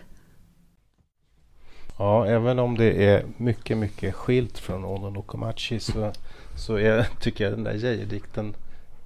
Ja, 1.97 2.27
även 2.27 2.59
om 2.59 2.77
det 2.77 3.05
är 3.05 3.23
mycket, 3.37 3.77
mycket 3.77 4.15
skilt 4.15 4.57
från 4.57 4.85
Ono 4.85 5.09
Lokomachi 5.09 5.79
så, 5.79 6.11
så 6.55 6.75
är, 6.75 7.07
tycker 7.19 7.43
jag 7.43 7.53
den 7.53 7.63
där 7.63 7.73
Geijer-dikten 7.73 8.53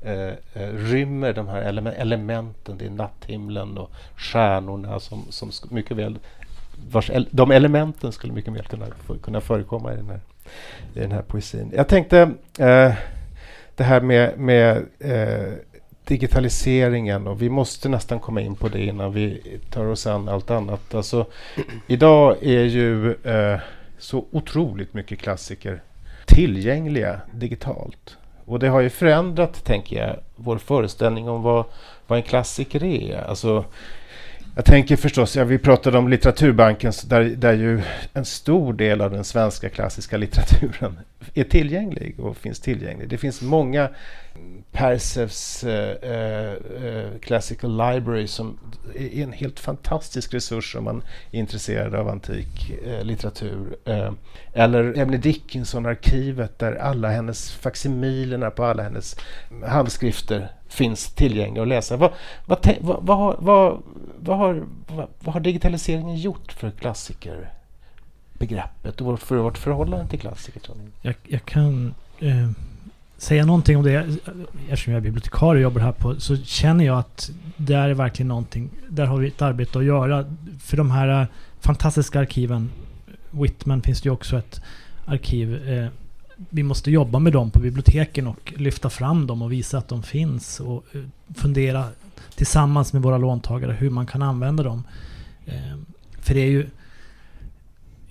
eh, 0.01 0.27
eh, 0.53 0.73
rymmer 0.73 1.33
de 1.33 1.47
här 1.47 1.61
elementen. 1.97 2.77
Det 2.77 2.85
är 2.85 2.89
natthimlen 2.89 3.77
och 3.77 3.91
stjärnorna 4.15 4.99
som, 4.99 5.25
som 5.29 5.51
mycket 5.69 5.97
väl 5.97 6.19
vars, 6.91 7.11
de 7.31 7.51
elementen 7.51 8.11
skulle 8.11 8.33
mycket 8.33 8.53
väl 8.53 8.65
kunna, 8.65 8.85
kunna 9.21 9.41
förekomma 9.41 9.93
i 9.93 9.95
den 9.95 10.09
här, 10.09 10.19
i 10.93 10.99
den 10.99 11.11
här 11.11 11.21
poesin. 11.21 11.71
Jag 11.75 11.87
tänkte 11.87 12.19
eh, 12.59 12.93
det 13.75 13.83
här 13.83 14.01
med, 14.01 14.39
med 14.39 14.85
eh, 14.99 15.53
digitaliseringen 16.05 17.27
och 17.27 17.41
vi 17.41 17.49
måste 17.49 17.89
nästan 17.89 18.19
komma 18.19 18.41
in 18.41 18.55
på 18.55 18.69
det 18.69 18.83
innan 18.83 19.13
vi 19.13 19.41
tar 19.69 19.85
oss 19.85 20.07
an 20.07 20.29
allt 20.29 20.51
annat. 20.51 20.95
Alltså, 20.95 21.25
idag 21.87 22.37
är 22.41 22.63
ju 22.63 23.11
eh, 23.11 23.59
så 23.97 24.25
otroligt 24.31 24.93
mycket 24.93 25.19
klassiker 25.19 25.81
tillgängliga 26.25 27.21
digitalt. 27.33 28.17
Och 28.45 28.59
det 28.59 28.67
har 28.67 28.81
ju 28.81 28.89
förändrat, 28.89 29.65
tänker 29.65 29.95
jag, 29.95 30.19
vår 30.35 30.57
föreställning 30.57 31.29
om 31.29 31.41
vad, 31.41 31.65
vad 32.07 32.17
en 32.17 32.23
klassiker 32.23 32.83
är. 32.83 33.21
Alltså, 33.21 33.65
jag 34.55 34.65
tänker 34.65 34.95
förstås, 34.95 35.35
ja, 35.35 35.43
vi 35.43 35.57
pratade 35.57 35.97
om 35.97 36.09
litteraturbanken 36.09 36.91
där, 37.07 37.23
där 37.23 37.53
ju 37.53 37.81
en 38.13 38.25
stor 38.25 38.73
del 38.73 39.01
av 39.01 39.11
den 39.11 39.23
svenska 39.23 39.69
klassiska 39.69 40.17
litteraturen 40.17 40.99
är 41.33 41.43
tillgänglig 41.43 42.19
och 42.19 42.37
finns 42.37 42.59
tillgänglig. 42.59 43.09
Det 43.09 43.17
finns 43.17 43.41
många 43.41 43.89
Perseus 44.71 45.63
eh, 45.63 46.11
eh, 46.11 46.53
eh, 46.85 47.09
Classical 47.21 47.71
Library 47.77 48.27
som 48.27 48.57
är 48.95 49.23
en 49.23 49.31
helt 49.33 49.59
fantastisk 49.59 50.33
resurs 50.33 50.75
om 50.75 50.83
man 50.83 51.03
är 51.31 51.39
intresserad 51.39 51.95
av 51.95 52.07
antik 52.09 52.71
eh, 52.85 53.03
litteratur. 53.03 53.75
Eh, 53.85 54.11
eller 54.53 54.97
Emily 54.97 55.17
Dickinson-arkivet 55.17 56.59
där 56.59 56.75
alla 56.75 57.09
hennes 57.09 57.51
faksimilerna 57.51 58.49
på 58.51 58.63
alla 58.63 58.83
hennes 58.83 59.15
handskrifter 59.65 60.47
finns 60.69 61.13
tillgängliga 61.13 61.61
att 61.61 61.67
läsa. 61.67 61.97
Vad, 61.97 62.11
vad, 62.45 62.59
vad, 62.81 63.03
vad, 63.03 63.17
har- 63.17 63.37
vad, 63.39 63.81
vad, 64.19 64.37
har, 64.37 64.63
vad, 64.87 65.07
vad 65.19 65.33
har 65.33 65.41
digitaliseringen 65.41 66.15
gjort 66.15 66.51
för 66.51 66.71
klassiker? 66.71 67.49
Begreppet 68.41 69.01
och 69.01 69.07
vårt, 69.07 69.19
för 69.19 69.35
vårt 69.35 69.57
förhållande 69.57 70.07
till 70.07 70.19
klassiker? 70.19 70.59
tror 70.59 70.77
jag. 70.77 70.89
Jag, 71.01 71.15
jag 71.33 71.45
kan 71.45 71.93
eh, 72.19 72.49
säga 73.17 73.45
någonting 73.45 73.77
om 73.77 73.83
det. 73.83 74.17
Eftersom 74.69 74.93
jag 74.93 74.97
är 74.97 75.03
bibliotekarie 75.03 75.65
och 75.65 75.71
jobbar 75.71 75.81
här 75.81 75.91
på 75.91 76.19
så 76.19 76.37
känner 76.37 76.85
jag 76.85 76.99
att 76.99 77.31
det 77.57 77.73
är 77.73 77.93
verkligen 77.93 78.27
någonting. 78.27 78.69
Där 78.89 79.05
har 79.05 79.17
vi 79.17 79.27
ett 79.27 79.41
arbete 79.41 79.79
att 79.79 79.85
göra. 79.85 80.25
För 80.59 80.77
de 80.77 80.91
här 80.91 81.21
eh, 81.21 81.27
fantastiska 81.59 82.19
arkiven. 82.19 82.69
Whitman 83.31 83.81
finns 83.81 84.01
det 84.01 84.07
ju 84.07 84.13
också 84.13 84.37
ett 84.37 84.61
arkiv. 85.05 85.69
Eh, 85.69 85.87
vi 86.49 86.63
måste 86.63 86.91
jobba 86.91 87.19
med 87.19 87.33
dem 87.33 87.51
på 87.51 87.59
biblioteken 87.59 88.27
och 88.27 88.53
lyfta 88.57 88.89
fram 88.89 89.27
dem 89.27 89.41
och 89.41 89.51
visa 89.51 89.77
att 89.77 89.87
de 89.87 90.03
finns. 90.03 90.59
Och 90.59 90.83
eh, 90.93 91.01
fundera 91.35 91.85
tillsammans 92.35 92.93
med 92.93 93.01
våra 93.01 93.17
låntagare 93.17 93.73
hur 93.73 93.89
man 93.89 94.05
kan 94.05 94.21
använda 94.21 94.63
dem. 94.63 94.83
Eh, 95.45 95.77
för 96.21 96.33
det 96.33 96.39
är 96.39 96.51
ju 96.51 96.67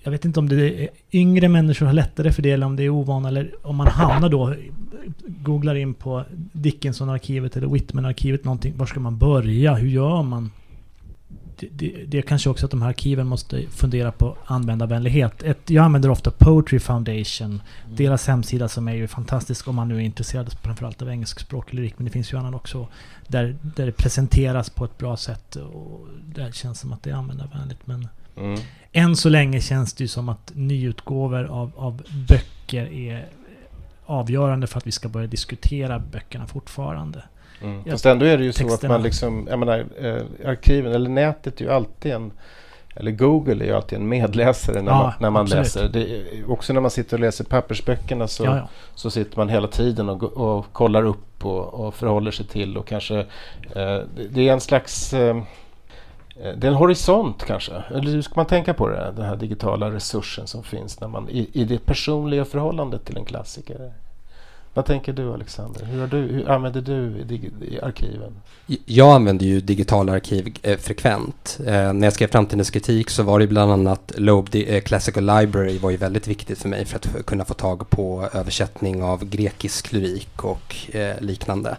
jag 0.03 0.11
vet 0.11 0.25
inte 0.25 0.39
om 0.39 0.49
det 0.49 0.83
är 0.83 0.89
yngre 1.11 1.49
människor 1.49 1.85
har 1.85 1.93
lättare 1.93 2.31
för 2.31 2.41
det 2.41 2.51
eller 2.51 2.65
om 2.65 2.75
det 2.75 2.83
är 2.83 2.89
ovana 2.89 3.27
eller 3.27 3.51
om 3.61 3.75
man 3.75 3.87
hamnar 3.87 4.29
då 4.29 4.55
googlar 5.25 5.75
in 5.75 5.93
på 5.93 6.23
Dickinson-arkivet 6.51 7.57
eller 7.57 7.67
Whitman-arkivet 7.67 8.43
någonting. 8.43 8.73
Var 8.77 8.85
ska 8.85 8.99
man 8.99 9.17
börja? 9.17 9.75
Hur 9.75 9.89
gör 9.89 10.23
man? 10.23 10.51
det, 11.61 11.67
det, 11.71 12.05
det 12.07 12.17
är 12.17 12.21
kanske 12.21 12.49
också 12.49 12.65
att 12.65 12.71
de 12.71 12.81
här 12.81 12.89
arkiven 12.89 13.27
måste 13.27 13.67
fundera 13.69 14.11
på 14.11 14.37
användarvänlighet. 14.45 15.43
Ett, 15.43 15.69
jag 15.69 15.85
använder 15.85 16.09
ofta 16.09 16.31
Poetry 16.31 16.79
Foundation. 16.79 17.47
Mm. 17.47 17.95
Deras 17.95 18.27
hemsida 18.27 18.67
som 18.67 18.87
är 18.87 18.93
ju 18.93 19.07
fantastisk 19.07 19.67
om 19.67 19.75
man 19.75 19.87
nu 19.87 19.95
är 19.95 19.99
intresserad 19.99 20.55
framförallt 20.61 21.01
av 21.01 21.09
engelskspråkig 21.09 21.73
lyrik. 21.73 21.93
Men 21.97 22.05
det 22.05 22.11
finns 22.11 22.33
ju 22.33 22.37
annan 22.37 22.53
också. 22.53 22.87
Där, 23.27 23.55
där 23.61 23.85
det 23.85 23.91
presenteras 23.91 24.69
på 24.69 24.85
ett 24.85 24.97
bra 24.97 25.17
sätt. 25.17 25.55
Och 25.55 26.07
det 26.25 26.55
känns 26.55 26.79
som 26.79 26.93
att 26.93 27.03
det 27.03 27.09
är 27.09 27.15
användarvänligt. 27.15 27.87
Men 27.87 28.07
Mm. 28.37 28.59
än 28.91 29.15
så 29.15 29.29
länge 29.29 29.61
känns 29.61 29.93
det 29.93 30.03
ju 30.03 30.07
som 30.07 30.29
att 30.29 30.51
nyutgåvor 30.55 31.43
av, 31.43 31.71
av 31.75 32.01
böcker 32.27 32.93
är 32.93 33.25
avgörande 34.05 34.67
för 34.67 34.77
att 34.77 34.87
vi 34.87 34.91
ska 34.91 35.09
börja 35.09 35.27
diskutera 35.27 35.99
böckerna 35.99 36.47
fortfarande. 36.47 37.23
Mm. 37.61 37.83
Fast 37.91 38.05
ändå 38.05 38.25
är 38.25 38.37
det 38.37 38.43
ju 38.43 38.53
så 38.53 38.63
att 38.63 38.69
texterna. 38.69 38.93
man 38.93 39.03
liksom, 39.03 39.47
jag 39.49 39.59
menar, 39.59 39.85
eh, 40.01 40.49
arkiven 40.49 40.91
eller 40.91 41.09
nätet 41.09 41.61
är 41.61 41.65
ju 41.65 41.71
alltid 41.71 42.11
en, 42.11 42.31
eller 42.95 43.11
Google 43.11 43.63
är 43.63 43.67
ju 43.67 43.75
alltid 43.75 43.99
en 43.99 44.09
medläsare 44.09 44.81
när 44.81 44.91
Ja, 44.91 45.03
man, 45.03 45.13
när 45.19 45.29
man 45.29 45.41
absolut. 45.41 45.63
läser. 45.65 45.89
Det 45.89 46.43
också 46.47 46.73
när 46.73 46.81
man 46.81 46.91
sitter 46.91 47.17
och 47.17 47.21
läser 47.21 47.43
pappersböckerna 47.43 48.27
så, 48.27 48.45
Ja, 48.45 48.57
ja. 48.57 48.67
så 48.95 49.09
sitter 49.11 49.37
man 49.37 49.49
hela 49.49 49.67
tiden 49.67 50.09
och, 50.09 50.23
och 50.23 50.65
kollar 50.73 51.03
upp 51.05 51.45
och, 51.45 51.73
och 51.73 51.95
förhåller 51.95 52.31
sig 52.31 52.45
till 52.45 52.77
och 52.77 52.87
kanske 52.87 53.19
eh, 53.75 53.99
det, 54.29 54.49
är 54.49 54.53
en 54.53 54.61
slags 54.61 55.13
eh, 55.13 55.43
Eh, 56.35 56.53
det 56.57 56.67
är 56.67 56.71
en 56.71 56.77
horisont 56.77 57.43
kanske. 57.43 57.73
Eller 57.89 58.11
hur 58.11 58.21
ska 58.21 58.33
man 58.35 58.45
tänka 58.45 58.73
på 58.73 58.87
det? 58.87 59.13
Den 59.15 59.25
här 59.25 59.35
digitala 59.35 59.91
resursen 59.91 60.47
som 60.47 60.63
finns 60.63 60.99
när 60.99 61.07
man, 61.07 61.29
i, 61.29 61.49
i 61.53 61.63
det 61.63 61.85
personliga 61.85 62.45
förhållandet 62.45 63.05
till 63.05 63.17
en 63.17 63.25
klassiker. 63.25 63.93
Vad 64.73 64.85
tänker 64.85 65.13
du 65.13 65.33
Alexander? 65.33 65.85
Hur, 65.85 65.99
har 65.99 66.07
du, 66.07 66.17
hur 66.17 66.49
använder 66.49 66.81
du 66.81 67.19
i, 67.19 67.23
dig- 67.23 67.51
i 67.71 67.79
arkiven? 67.81 68.33
Jag 68.85 69.15
använder 69.15 69.45
ju 69.45 69.61
digitala 69.61 70.13
arkiv 70.13 70.55
eh, 70.61 70.77
frekvent. 70.77 71.59
Eh, 71.65 71.93
när 71.93 72.03
jag 72.07 72.13
skrev 72.13 72.27
framtidens 72.27 72.71
så 73.07 73.23
var 73.23 73.39
det 73.39 73.47
bland 73.47 73.71
annat 73.71 74.11
Loeb 74.17 74.49
eh, 74.55 74.81
Classical 74.81 75.23
Library 75.25 75.77
var 75.77 75.89
ju 75.91 75.97
väldigt 75.97 76.27
viktigt 76.27 76.59
för 76.59 76.69
mig 76.69 76.85
för 76.85 76.97
att 76.97 77.25
kunna 77.25 77.45
få 77.45 77.53
tag 77.53 77.89
på 77.89 78.29
översättning 78.33 79.03
av 79.03 79.25
grekisk 79.25 79.91
lyrik 79.91 80.43
och 80.43 80.75
eh, 80.95 81.21
liknande. 81.21 81.77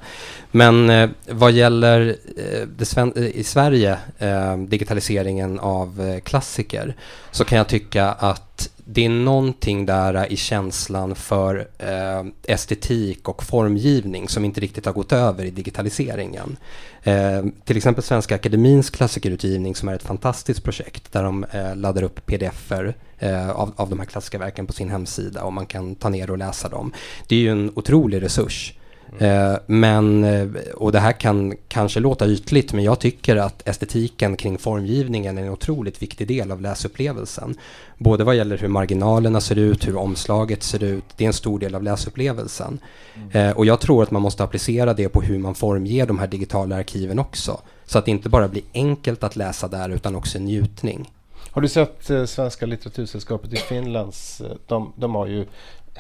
Men 0.51 0.91
eh, 0.91 1.11
vad 1.31 1.53
gäller 1.53 2.17
eh, 2.37 2.69
det 2.77 2.85
sven- 2.85 3.13
eh, 3.17 3.27
i 3.27 3.45
Sverige, 3.45 3.99
eh, 4.19 4.57
digitaliseringen 4.57 5.59
av 5.59 6.01
eh, 6.01 6.21
klassiker, 6.21 6.97
så 7.31 7.45
kan 7.45 7.59
jag 7.59 7.69
tycka 7.69 8.09
att 8.13 8.69
det 8.85 9.05
är 9.05 9.09
någonting 9.09 9.87
där 9.87 10.33
i 10.33 10.37
känslan 10.37 11.15
för 11.15 11.69
eh, 11.79 12.25
estetik 12.55 13.29
och 13.29 13.43
formgivning 13.43 14.29
som 14.29 14.45
inte 14.45 14.61
riktigt 14.61 14.87
har 14.87 14.93
gått 14.93 15.13
över 15.13 15.45
i 15.45 15.51
digitaliseringen. 15.51 16.57
Eh, 17.03 17.45
till 17.65 17.77
exempel 17.77 18.05
Svenska 18.05 18.35
Akademins 18.35 18.91
klassikerutgivning 18.91 19.75
som 19.75 19.89
är 19.89 19.95
ett 19.95 20.03
fantastiskt 20.03 20.65
projekt 20.65 21.13
där 21.13 21.23
de 21.23 21.45
eh, 21.45 21.77
laddar 21.77 22.03
upp 22.03 22.27
pdf-er 22.27 22.95
eh, 23.19 23.51
av, 23.51 23.73
av 23.77 23.91
de 23.91 23.99
här 23.99 24.07
klassiska 24.07 24.39
verken 24.39 24.67
på 24.67 24.73
sin 24.73 24.91
hemsida 24.91 25.45
och 25.45 25.53
man 25.53 25.67
kan 25.67 25.95
ta 25.95 26.09
ner 26.09 26.31
och 26.31 26.39
läsa 26.39 26.69
dem. 26.69 26.93
Det 27.27 27.37
är 27.37 27.41
ju 27.41 27.51
en 27.51 27.73
otrolig 27.75 28.23
resurs. 28.23 28.75
Eh, 29.19 29.55
men, 29.67 30.25
eh, 30.25 30.49
och 30.75 30.93
det 30.93 30.99
här 30.99 31.13
kan 31.13 31.55
kanske 31.69 32.01
låta 32.01 32.27
ytligt, 32.27 32.73
men 32.73 32.85
jag 32.85 33.01
tycker 33.01 33.37
att 33.37 33.69
estetiken 33.69 34.37
kring 34.37 34.59
formgivningen 34.59 35.39
är 35.39 35.43
en 35.43 35.49
otroligt 35.49 36.03
viktig 36.03 36.29
del 36.29 36.53
av 36.53 36.61
läsupplevelsen. 36.61 37.55
Både 37.99 38.25
vad 38.25 38.37
gäller 38.37 38.59
hur 38.59 38.69
marginalerna 38.69 39.41
ser 39.41 39.59
ut, 39.59 39.89
hur 39.89 39.97
omslaget 39.97 40.63
ser 40.63 40.85
ut. 40.85 41.05
Det 41.17 41.25
är 41.25 41.27
en 41.27 41.33
stor 41.33 41.59
del 41.59 41.75
av 41.75 41.83
läsupplevelsen. 41.83 42.79
Eh, 43.33 43.51
och 43.51 43.67
jag 43.67 43.81
tror 43.81 44.03
att 44.03 44.11
man 44.11 44.23
måste 44.23 44.45
applicera 44.45 44.95
det 44.95 45.09
på 45.09 45.23
hur 45.23 45.39
man 45.39 45.55
formger 45.55 46.07
de 46.07 46.19
här 46.19 46.27
digitala 46.27 46.77
arkiven 46.77 47.19
också. 47.19 47.61
Så 47.87 47.99
att 47.99 48.05
det 48.05 48.11
inte 48.11 48.29
bara 48.29 48.49
blir 48.49 48.63
enkelt 48.75 49.25
att 49.25 49.37
läsa 49.37 49.69
där, 49.69 49.89
utan 49.91 50.17
också 50.17 50.39
en 50.39 50.45
njutning. 50.45 51.11
Har 51.51 51.63
du 51.63 51.69
sett 51.69 52.11
eh, 52.11 52.25
Svenska 52.25 52.67
litteratursällskapet 52.67 53.53
i 53.53 53.57
Finlands? 53.57 54.41
Eh, 54.41 54.57
de, 54.67 54.93
de 54.97 55.15
har 55.15 55.27
ju 55.27 55.47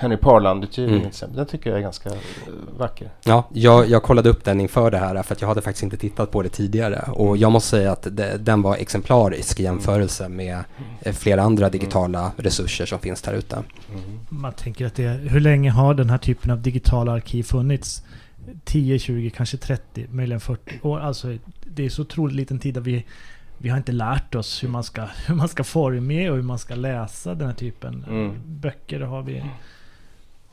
Henry 0.03 0.17
Parland-utgivningen 0.17 0.99
Mm. 1.01 1.09
exempel. 1.09 1.37
Den 1.37 1.47
tycker 1.47 1.71
jag 1.71 1.79
är 1.79 1.83
ganska 1.83 2.09
eh, 2.09 2.15
vacker. 2.79 3.11
Ja, 3.25 3.49
jag, 3.53 3.89
jag 3.89 4.03
kollade 4.03 4.29
upp 4.29 4.45
den 4.45 4.61
inför 4.61 4.91
det 4.91 4.99
här 4.99 5.23
för 5.23 5.35
att 5.35 5.41
jag 5.41 5.49
hade 5.49 5.61
faktiskt 5.63 5.83
inte 5.83 5.97
tittat 5.97 6.31
på 6.31 6.43
det 6.43 6.49
tidigare. 6.49 7.05
Och 7.13 7.37
jag 7.37 7.53
måste 7.53 7.69
säga 7.71 7.93
att 7.93 8.07
det, 8.17 8.37
den 8.39 8.63
var 8.63 8.77
exemplarisk 8.77 9.61
i 9.61 9.63
jämförelse 9.63 10.29
med 10.29 10.59
eh, 11.01 11.13
flera 11.13 11.43
andra 11.43 11.69
digitala 11.69 12.33
resurser 12.37 12.87
som 12.87 12.99
finns 12.99 13.23
där 13.23 13.33
ute. 13.33 13.57
Mm. 13.57 14.21
Man 14.29 14.53
tänker 14.53 14.87
att 14.87 14.95
det 14.95 15.05
är, 15.05 15.19
hur 15.19 15.41
länge 15.41 15.71
har 15.71 15.95
den 15.95 16.11
här 16.11 16.19
typen 16.19 16.51
av 16.51 16.63
digitala 16.63 17.13
arkiv 17.13 17.43
funnits? 17.43 18.03
10, 18.65 18.99
20, 18.99 19.31
kanske 19.31 19.57
30, 19.57 20.07
möjligen 20.11 20.41
40 20.41 20.79
år. 20.83 21.01
Alltså 21.01 21.37
det 21.65 21.85
är 21.85 21.89
så 21.91 22.03
otroligt 22.03 22.37
liten 22.37 22.59
tid 22.59 22.77
att 22.79 22.85
vi, 22.87 23.05
vi 23.59 23.69
har 23.69 23.77
inte 23.77 23.93
lärt 23.93 24.35
oss 24.35 24.63
hur 24.63 24.69
man 24.69 24.85
ska, 24.85 25.03
hur 25.27 25.35
man 25.35 25.49
ska 25.49 25.65
formge 25.65 26.31
och 26.31 26.37
hur 26.37 26.43
man 26.43 26.59
ska 26.59 26.75
läsa 26.75 27.35
den 27.35 27.47
här 27.49 27.55
typen. 27.55 28.05
Mm. 28.09 28.35
Böcker 28.47 29.01
har 29.01 29.23
vi 29.23 29.43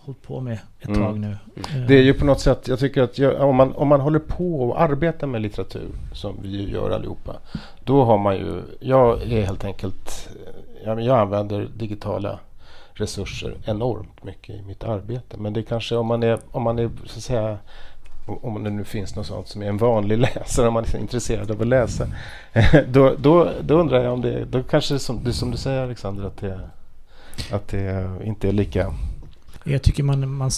hållit 0.06 0.22
på 0.22 0.40
med 0.42 0.58
ett 0.80 0.88
Mm. 0.88 1.02
tag 1.02 1.20
nu. 1.20 1.32
Eh, 1.56 1.88
Det 1.88 1.94
är 1.96 2.02
ju 2.02 2.14
på 2.14 2.26
något 2.26 2.40
sätt, 2.40 2.68
jag 2.68 2.80
tycker 2.80 3.02
att 3.02 3.18
jag, 3.18 3.42
om, 3.50 3.56
man, 3.56 3.76
om 3.76 3.88
man 3.88 4.02
håller 4.02 4.20
på 4.20 4.62
och 4.70 4.82
arbetar 4.82 5.28
med 5.28 5.42
litteratur, 5.42 5.90
som 6.14 6.38
vi 6.42 6.50
ju 6.50 6.72
gör 6.72 6.90
allihopa, 6.92 7.36
då 7.84 8.04
har 8.04 8.18
man 8.18 8.36
ju, 8.36 8.62
jag 8.80 9.22
är 9.22 9.46
helt 9.46 9.64
enkelt, 9.66 10.30
ja, 10.86 10.96
men 10.96 11.06
jag 11.06 11.20
använder 11.20 11.68
digitala 11.78 12.40
resurser 12.94 13.54
enormt 13.66 14.24
mycket 14.24 14.56
i 14.56 14.62
mitt 14.62 14.84
arbete. 14.84 15.38
Men 15.38 15.54
det 15.54 15.64
kanske 15.64 15.96
om 15.96 16.06
man 16.08 16.24
är, 16.24 16.40
om 16.52 16.64
man 16.64 16.80
är 16.80 16.90
så 17.06 17.18
att 17.18 17.24
säga, 17.24 17.58
om 18.42 18.64
det 18.64 18.70
nu 18.70 18.84
finns 18.84 19.16
något 19.16 19.26
sånt 19.26 19.48
som 19.48 19.62
är 19.62 19.66
en 19.70 19.78
vanlig 19.78 20.18
läsare, 20.36 20.68
om 20.68 20.74
man 20.74 20.84
är 20.84 20.98
intresserad 20.98 21.52
av 21.52 21.62
att 21.62 21.68
läsa, 21.68 22.08
då, 22.88 23.16
då, 23.18 23.50
då 23.62 23.74
undrar 23.80 24.04
jag 24.04 24.14
om 24.14 24.22
det, 24.22 24.46
då 24.46 24.64
kanske 24.64 24.94
det 24.94 25.00
som, 25.00 25.24
det 25.24 25.34
som 25.34 25.52
du 25.52 25.58
säger 25.58 25.84
Alexander, 25.84 26.24
att 26.24 26.38
det, 26.38 26.60
att 27.52 27.68
det 27.68 28.10
inte 28.24 28.48
är 28.48 28.52
lika 28.52 28.94
Jag 29.64 29.82
tycker 29.82 30.04
man, 30.04 30.34
man 30.34 30.52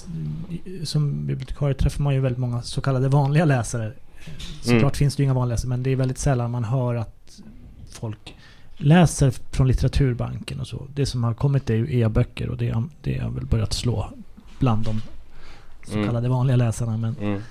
som 0.84 1.26
bibliotekarie 1.28 1.74
träffar 1.76 2.04
man 2.04 2.14
ju 2.14 2.20
väldigt 2.20 2.40
många 2.40 2.62
så 2.62 2.82
kallade 2.82 3.10
vanliga 3.10 3.46
läsare. 3.46 3.92
Såklart 4.62 4.82
Mm. 4.82 4.92
finns 4.92 5.16
det 5.16 5.22
ju 5.22 5.26
inga 5.26 5.34
vanliga 5.34 5.54
läsare 5.56 5.70
men 5.70 5.84
det 5.84 5.90
är 5.90 5.96
väldigt 5.96 6.18
sällan 6.18 6.52
man 6.52 6.64
hör 6.64 6.96
att 6.96 7.42
folk 7.92 8.36
läser 8.78 9.32
från 9.52 9.68
litteraturbanken 9.68 10.60
och 10.60 10.68
så. 10.68 10.88
Det 10.96 11.06
som 11.06 11.24
har 11.24 11.34
kommit 11.34 11.70
är 11.70 11.74
ju 11.76 12.00
e-böcker 12.02 12.50
och 12.50 12.58
det, 12.58 12.70
har- 12.70 12.90
det 13.02 13.18
har 13.18 13.30
väl 13.30 13.46
börjat 13.46 13.74
slå 13.74 14.12
bland 14.60 14.86
de 14.86 15.02
så 15.88 15.94
Mm. 15.94 16.06
kallade 16.06 16.30
vanliga 16.30 16.56
läsarna. 16.58 16.98
Men 16.98 17.16
Mm. 17.22 17.42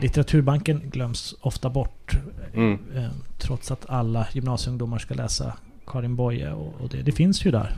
litteraturbanken 0.00 0.82
glöms 0.90 1.34
ofta 1.40 1.70
bort. 1.70 2.16
Mm. 2.54 2.78
Eh, 2.96 3.08
trots 3.38 3.70
att 3.70 3.90
alla 3.90 4.26
gymnasieungdomar 4.32 4.98
ska 4.98 5.14
läsa 5.14 5.52
Karin 5.86 6.16
Boye 6.16 6.52
och, 6.52 6.74
och 6.80 6.88
det, 6.88 7.02
det 7.02 7.12
finns 7.12 7.44
ju 7.46 7.50
där. 7.50 7.76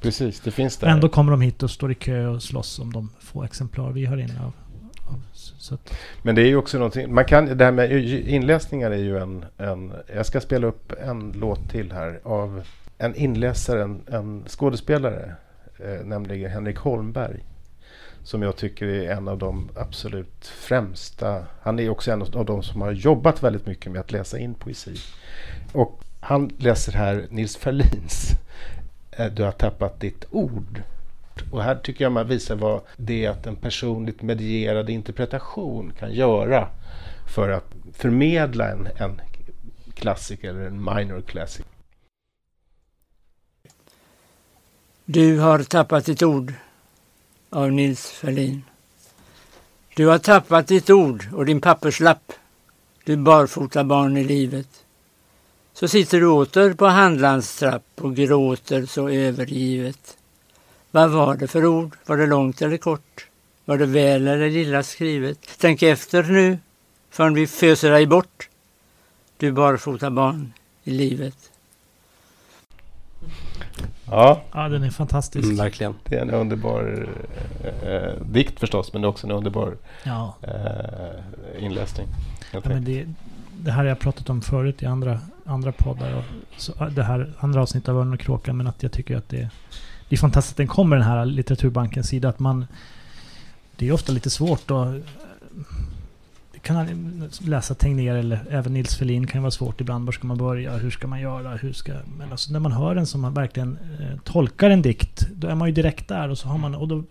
Precis, 0.00 0.40
det 0.40 0.50
finns 0.50 0.76
där. 0.76 0.88
Ändå 0.88 1.08
kommer 1.08 1.30
de 1.30 1.40
hit 1.40 1.62
och 1.62 1.70
står 1.70 1.92
i 1.92 1.94
kö 1.94 2.26
och 2.26 2.42
slåss 2.42 2.78
om 2.78 2.92
de 2.92 3.10
få 3.20 3.44
exemplar 3.44 3.92
vi 3.92 4.06
har 4.06 4.16
inne. 4.16 4.40
Av, 4.40 4.52
av, 5.12 5.22
så 5.32 5.74
att, 5.74 5.94
Men 6.22 6.34
det 6.34 6.42
är 6.42 6.46
ju 6.46 6.56
också 6.56 6.78
någonting, 6.78 7.14
man 7.14 7.24
kan, 7.24 7.58
det 7.58 7.64
här 7.64 7.72
med 7.72 7.92
inläsningar 8.08 8.90
är 8.90 8.96
ju 8.96 9.18
en, 9.18 9.44
en, 9.58 9.92
jag 10.14 10.26
ska 10.26 10.40
spela 10.40 10.66
upp 10.66 10.92
en 10.92 11.32
låt 11.32 11.70
till 11.70 11.92
här 11.92 12.20
av 12.22 12.62
en 12.98 13.14
inläsare, 13.14 13.82
en, 13.82 14.02
en 14.06 14.44
skådespelare, 14.48 15.34
eh, 15.78 16.04
nämligen 16.04 16.50
Henrik 16.50 16.78
Holmberg. 16.78 17.44
Som 18.22 18.42
jag 18.42 18.56
tycker 18.56 18.86
är 18.86 19.10
en 19.10 19.28
av 19.28 19.38
de 19.38 19.68
absolut 19.76 20.46
främsta, 20.46 21.44
han 21.62 21.78
är 21.78 21.90
också 21.90 22.12
en 22.12 22.22
av 22.22 22.44
de 22.44 22.62
som 22.62 22.80
har 22.80 22.92
jobbat 22.92 23.42
väldigt 23.42 23.66
mycket 23.66 23.92
med 23.92 24.00
att 24.00 24.12
läsa 24.12 24.38
in 24.38 24.54
poesi. 24.54 24.96
Och 25.72 26.00
han 26.20 26.50
läser 26.58 26.92
här 26.92 27.26
Nils 27.30 27.56
Ferlins 27.56 28.30
Eh, 29.10 29.32
du 29.32 29.42
har 29.42 29.52
tappat 29.52 30.00
ditt 30.00 30.24
ord. 30.30 30.82
Och 31.50 31.62
här 31.62 31.74
tycker 31.74 32.04
jag 32.04 32.12
man 32.12 32.28
visar 32.28 32.56
vad 32.56 32.80
det 32.96 33.24
är 33.24 33.30
att 33.30 33.46
en 33.46 33.56
personligt 33.56 34.22
medierad 34.22 34.90
interpretation 34.90 35.92
kan 35.98 36.12
göra 36.12 36.68
för 37.34 37.48
att 37.48 37.72
förmedla 37.92 38.70
en, 38.70 38.88
en 38.98 39.20
klassiker 39.94 40.50
eller 40.50 40.66
en 40.66 40.84
minor 40.84 41.20
classic. 41.20 41.66
Du 45.04 45.38
har 45.38 45.62
tappat 45.62 46.04
ditt 46.04 46.22
ord 46.22 46.54
av 47.50 47.72
Nils 47.72 48.06
Ferlin. 48.06 48.62
Du 49.96 50.06
har 50.06 50.18
tappat 50.18 50.66
ditt 50.66 50.90
ord 50.90 51.28
och 51.34 51.46
din 51.46 51.60
papperslapp, 51.60 52.32
du 53.04 53.16
barfota 53.16 53.84
barn 53.84 54.16
i 54.16 54.24
livet. 54.24 54.84
Så 55.80 55.88
sitter 55.88 56.20
du 56.20 56.26
åter 56.26 56.74
på 56.74 56.86
handlarns 56.86 57.58
trapp 57.58 57.84
och 58.00 58.16
gråter 58.16 58.86
så 58.86 59.08
övergivet. 59.08 60.16
Vad 60.90 61.10
var 61.10 61.34
det 61.34 61.46
för 61.48 61.66
ord? 61.66 61.96
Var 62.06 62.16
det 62.16 62.26
långt 62.26 62.62
eller 62.62 62.76
kort? 62.76 63.26
Var 63.64 63.78
det 63.78 63.86
väl 63.86 64.28
eller 64.28 64.46
illa 64.46 64.82
skrivet? 64.82 65.38
Tänk 65.58 65.82
efter 65.82 66.22
nu, 66.22 66.58
förrän 67.10 67.34
vi 67.34 67.46
föser 67.46 67.90
dig 67.90 68.06
bort. 68.06 68.48
Du 69.36 69.52
barfota 69.52 70.10
barn 70.10 70.52
i 70.84 70.90
livet. 70.90 71.36
Ja, 74.04 74.42
ja, 74.52 74.68
den 74.68 74.82
är 74.82 74.90
fantastisk. 74.90 75.44
Mm, 75.44 75.56
verkligen. 75.56 75.94
det 76.04 76.16
är 76.16 76.22
en 76.22 76.30
underbar 76.30 77.08
eh, 77.82 78.24
dikt 78.26 78.60
förstås, 78.60 78.92
men 78.92 79.02
det 79.02 79.06
är 79.06 79.10
också 79.10 79.26
en 79.26 79.32
underbar 79.32 79.76
Ja, 80.04 80.34
eh, 80.42 81.64
inläsning. 81.64 82.06
ja, 82.52 82.60
men 82.64 82.84
det, 82.84 83.06
det 83.56 83.70
här 83.70 83.78
har 83.78 83.88
jag 83.88 83.98
pratat 83.98 84.30
om 84.30 84.42
förut 84.42 84.82
i 84.82 84.86
andra, 84.86 85.20
andra 85.50 85.72
poddar. 85.72 86.14
Och 86.14 86.24
så, 86.56 86.72
det 86.84 87.02
här 87.02 87.32
andra 87.38 87.62
avsnittet 87.62 87.88
av 87.88 87.98
Örnen 87.98 88.14
och 88.14 88.20
Kråkan. 88.20 88.56
Men 88.56 88.66
att 88.66 88.82
jag 88.82 88.92
tycker 88.92 89.16
att 89.16 89.28
det, 89.28 89.50
det 90.08 90.16
är 90.16 90.18
fantastiskt 90.18 90.52
att 90.52 90.56
den 90.56 90.66
kommer 90.66 90.96
den 90.96 91.06
här 91.06 91.24
litteraturbankens 91.24 92.08
sida. 92.08 92.28
Att 92.28 92.38
man, 92.38 92.66
det 93.76 93.88
är 93.88 93.92
ofta 93.92 94.12
lite 94.12 94.30
svårt 94.30 94.70
att 94.70 94.94
kan 96.62 97.30
läsa 97.40 97.74
Tegnér 97.74 98.14
eller 98.14 98.46
även 98.50 98.74
Nils 98.74 98.96
Ferlin 98.96 99.26
kan 99.26 99.42
vara 99.42 99.50
svårt 99.50 99.80
ibland. 99.80 100.06
Var 100.06 100.12
ska 100.12 100.26
man 100.26 100.38
börja? 100.38 100.76
Hur 100.76 100.90
ska 100.90 101.06
man 101.06 101.20
göra? 101.20 101.56
Hur 101.56 101.72
ska, 101.72 101.92
men 102.18 102.30
alltså 102.30 102.52
när 102.52 102.60
man 102.60 102.72
hör 102.72 102.96
en 102.96 103.06
som 103.06 103.34
verkligen 103.34 103.78
eh, 104.00 104.18
tolkar 104.24 104.70
en 104.70 104.82
dikt, 104.82 105.26
då 105.34 105.48
är 105.48 105.54
man 105.54 105.68
ju 105.68 105.74
direkt 105.74 106.08
där. 106.08 106.28
Och 106.28 106.38
så 106.38 106.48
har 106.48 106.58
man, 106.58 106.74
och 106.74 106.88
då, 106.88 107.02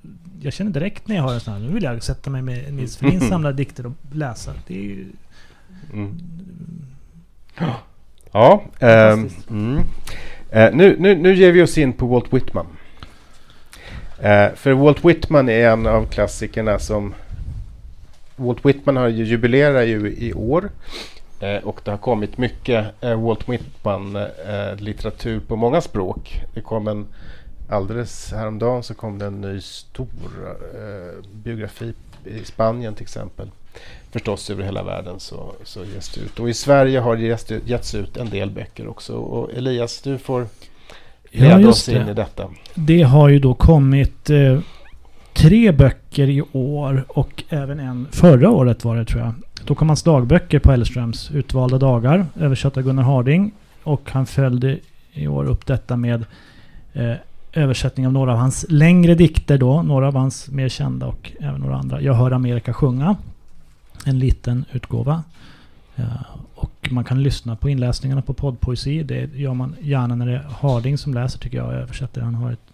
jag 0.42 0.54
känner 0.54 0.72
direkt 0.72 1.08
när 1.08 1.16
jag 1.16 1.24
hör 1.24 1.34
en 1.34 1.40
sån 1.40 1.54
här, 1.54 1.60
nu 1.60 1.74
vill 1.74 1.84
jag 1.84 2.04
sätta 2.04 2.30
mig 2.30 2.42
med 2.42 2.74
Nils 2.74 2.98
Ferlins 2.98 3.28
samlade 3.30 3.56
dikter 3.56 3.86
och 3.86 3.94
läsa. 4.12 4.54
Det 4.68 4.78
är 4.78 4.84
ju... 4.84 5.06
Mm. 5.94 6.20
Ja, 8.32 8.62
ähm, 8.80 9.30
mm. 9.50 9.84
äh, 10.52 10.72
nu, 10.72 10.96
nu, 11.00 11.16
nu 11.16 11.34
ger 11.34 11.52
vi 11.52 11.62
oss 11.62 11.78
in 11.78 11.94
på 11.94 12.06
Walt 12.06 12.34
Whitman. 12.34 12.68
Äh, 14.20 14.50
för 14.56 14.74
Walt 14.74 15.06
Whitman 15.06 15.50
är 15.50 15.70
en 15.70 15.88
av 15.88 16.06
klassikerna 16.06 16.80
som 16.80 17.14
Walt 18.36 18.66
Whitman 18.66 18.98
har 18.98 19.08
ju 19.08 19.24
jubilerar 19.24 19.84
ju 19.84 20.16
i 20.18 20.34
år. 20.34 20.70
Eh, 21.40 21.64
och 21.64 21.82
det 21.84 21.92
har 21.92 21.98
kommit 21.98 22.38
mycket 22.38 23.04
eh, 23.04 23.22
Walt 23.22 23.50
Whitman-litteratur 23.50 25.36
eh, 25.36 25.42
på 25.42 25.56
många 25.56 25.82
språk. 25.82 26.42
Det 26.54 26.62
kom 26.62 26.88
en 26.88 27.08
alldeles 27.70 28.32
häromdagen 28.32 28.84
så 28.84 28.94
kom 28.94 29.18
det 29.18 29.26
en 29.26 29.42
ny 29.42 29.62
stor 29.62 30.08
eh, 30.74 31.26
biografi 31.32 31.94
i 32.26 32.46
Spanien 32.46 32.96
till 32.96 33.04
exempel. 33.04 33.52
Förstås 34.12 34.50
över 34.50 34.64
hela 34.64 34.84
världen 34.84 35.20
så, 35.20 35.54
så 35.64 35.84
ges 35.86 36.10
det 36.10 36.22
ut. 36.22 36.40
Och 36.40 36.50
i 36.50 36.54
Sverige 36.54 37.00
har 37.00 37.16
det 37.16 37.68
getts 37.70 37.96
ut 37.96 38.18
en 38.18 38.30
del 38.30 38.52
böcker 38.52 38.88
också. 38.88 39.14
Och 39.14 39.54
Elias, 39.54 40.02
du 40.02 40.18
får 40.18 40.48
leda 41.32 41.62
ja, 41.62 41.70
oss 41.70 41.90
in 41.90 42.08
i 42.08 42.14
detta. 42.14 42.50
Det 42.76 43.02
har 43.02 43.30
ju 43.30 43.40
då 43.40 43.54
kommit 43.54 44.30
eh, 44.30 44.60
tre 45.34 45.72
böcker 45.72 46.30
i 46.30 46.42
år 46.52 47.06
och 47.08 47.44
även 47.50 47.80
en 47.80 48.08
förra 48.12 48.50
året 48.50 48.84
var 48.84 48.96
det 48.96 49.06
tror 49.06 49.22
jag. 49.22 49.34
Då 49.66 49.76
kom 49.76 49.90
hans 49.90 50.04
dagböcker 50.04 50.60
på 50.60 50.72
Elströms 50.72 51.32
utvalda 51.32 51.78
dagar, 51.78 52.26
översatt 52.40 52.78
av 52.78 52.84
Gunnar 52.84 53.04
Harding. 53.04 53.52
Och 53.84 54.12
han 54.12 54.26
följde 54.26 54.78
i 55.14 55.28
år 55.28 55.46
upp 55.46 55.66
detta 55.66 55.98
med 55.98 56.26
eh, 56.94 57.14
översättning 57.54 58.08
av 58.08 58.14
några 58.14 58.32
av 58.32 58.38
hans 58.38 58.66
längre 58.70 59.16
dikter 59.16 59.58
då, 59.58 59.82
några 59.82 60.08
av 60.08 60.16
hans 60.16 60.50
mer 60.50 60.70
kända 60.70 61.06
och 61.06 61.32
även 61.40 61.62
några 61.62 61.76
andra. 61.76 62.02
Jag 62.02 62.14
hör 62.14 62.32
Amerika 62.32 62.74
sjunga, 62.74 63.16
en 64.10 64.20
liten 64.20 64.66
utgåva. 64.72 65.24
Och 66.56 66.88
man 66.92 67.04
kan 67.04 67.24
lyssna 67.24 67.56
på 67.56 67.70
inläsningarna 67.70 68.22
på 68.22 68.34
poddpoesi. 68.34 69.04
Det 69.04 69.36
gör 69.36 69.54
man 69.54 69.76
gärna 69.82 70.16
när 70.16 70.26
det 70.26 70.34
är 70.34 70.48
Harding 70.60 70.98
som 70.98 71.14
läser 71.14 71.40
tycker 71.40 71.58
jag 71.58 71.68
och 71.68 71.74
översätter. 71.74 72.22
Han 72.22 72.36
har 72.36 72.52
ett 72.52 72.70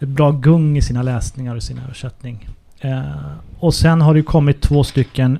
ett 0.00 0.08
bra 0.08 0.30
gung 0.30 0.76
i 0.76 0.82
sina 0.82 1.02
läsningar 1.02 1.56
och 1.56 1.62
sin 1.62 1.78
översättning. 1.78 2.48
Eh, 2.80 3.32
och 3.58 3.74
sen 3.74 4.00
har 4.00 4.14
det 4.14 4.22
kommit 4.22 4.60
två 4.60 4.84
stycken 4.84 5.38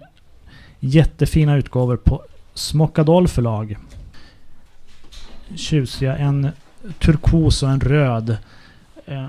jättefina 0.81 1.57
utgåvor 1.57 1.97
på 1.97 2.23
Smockadoll 2.55 3.29
förlag. 3.29 3.77
Tjusiga. 5.55 6.17
En 6.17 6.49
turkos 6.99 7.63
och 7.63 7.71
en 7.71 7.81
röd. 7.81 8.37
Eh, 9.07 9.29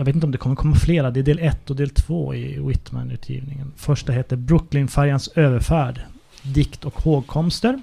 jag 0.00 0.04
vet 0.04 0.14
inte 0.14 0.26
om 0.26 0.32
det 0.32 0.38
kommer 0.38 0.56
komma 0.56 0.76
flera. 0.76 1.10
Det 1.10 1.20
är 1.20 1.24
del 1.24 1.38
1 1.38 1.70
och 1.70 1.76
del 1.76 1.90
2 1.90 2.34
i 2.34 2.58
Whitman-utgivningen. 2.58 3.72
Första 3.76 4.12
heter 4.12 4.36
Brooklynfärjans 4.36 5.28
överfärd. 5.28 6.00
Dikt 6.42 6.84
och 6.84 7.02
hågkomster. 7.02 7.80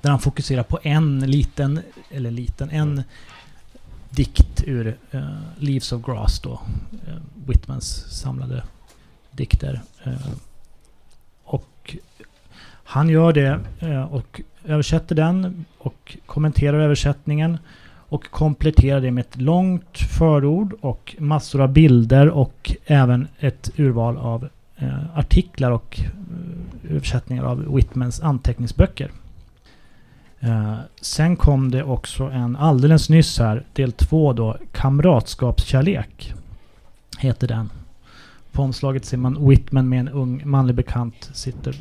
Där 0.00 0.10
han 0.10 0.18
fokuserar 0.18 0.62
på 0.62 0.78
en 0.82 1.20
liten, 1.20 1.80
eller 2.10 2.30
liten, 2.30 2.70
en 2.70 3.02
dikt 4.10 4.62
ur 4.66 4.96
uh, 5.14 5.38
Leaves 5.58 5.92
of 5.92 6.02
Grass 6.06 6.40
då. 6.40 6.50
Uh, 6.52 7.16
Whitmans 7.46 8.20
samlade 8.20 8.62
dikter. 9.30 9.82
Uh, 10.06 10.32
och 11.44 11.96
han 12.84 13.08
gör 13.08 13.32
det 13.32 13.60
och 14.10 14.40
översätter 14.64 15.14
den 15.14 15.64
och 15.78 16.16
kommenterar 16.26 16.80
översättningen 16.80 17.58
och 18.10 18.30
kompletterar 18.30 19.00
det 19.00 19.10
med 19.10 19.20
ett 19.20 19.40
långt 19.40 19.98
förord 19.98 20.74
och 20.80 21.16
massor 21.18 21.60
av 21.60 21.72
bilder 21.72 22.28
och 22.28 22.72
även 22.86 23.28
ett 23.38 23.70
urval 23.76 24.16
av 24.16 24.48
eh, 24.76 25.18
artiklar 25.18 25.70
och 25.70 26.00
eh, 26.00 26.94
översättningar 26.96 27.44
av 27.44 27.74
Whitmans 27.74 28.20
anteckningsböcker. 28.20 29.10
Eh, 30.40 30.76
sen 31.00 31.36
kom 31.36 31.70
det 31.70 31.82
också 31.82 32.24
en 32.24 32.56
alldeles 32.56 33.08
nyss 33.08 33.38
här, 33.38 33.64
del 33.72 33.92
två 33.92 34.32
då, 34.32 34.56
Kamratskapskärlek. 34.72 36.34
Heter 37.18 37.48
den. 37.48 37.70
På 38.52 38.62
omslaget 38.62 39.04
ser 39.04 39.16
man 39.16 39.48
Whitman 39.48 39.88
med 39.88 40.00
en 40.00 40.08
ung 40.08 40.42
manlig 40.44 40.76
bekant 40.76 41.30
sitter 41.32 41.76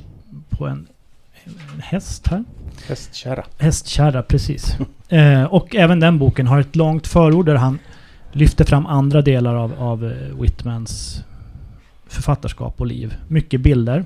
på 0.50 0.68
en 0.68 0.88
häst 1.80 2.28
här. 2.28 2.44
Hästkärra. 2.88 3.46
Hästkärra, 3.58 4.24
precis. 4.24 4.78
eh, 5.10 5.44
och 5.44 5.76
även 5.76 6.00
den 6.00 6.20
boken 6.20 6.48
har 6.48 6.60
ett 6.60 6.76
långt 6.76 7.08
förord 7.08 7.46
där 7.46 7.56
han 7.56 7.80
lyfter 8.32 8.66
fram 8.66 8.86
andra 8.86 9.22
delar 9.22 9.56
av, 9.56 9.74
av 9.80 10.06
eh, 10.06 10.42
Whitmans 10.42 11.24
författarskap 12.08 12.82
och 12.82 12.88
liv. 12.88 13.16
Mycket 13.28 13.62
bilder. 13.62 14.06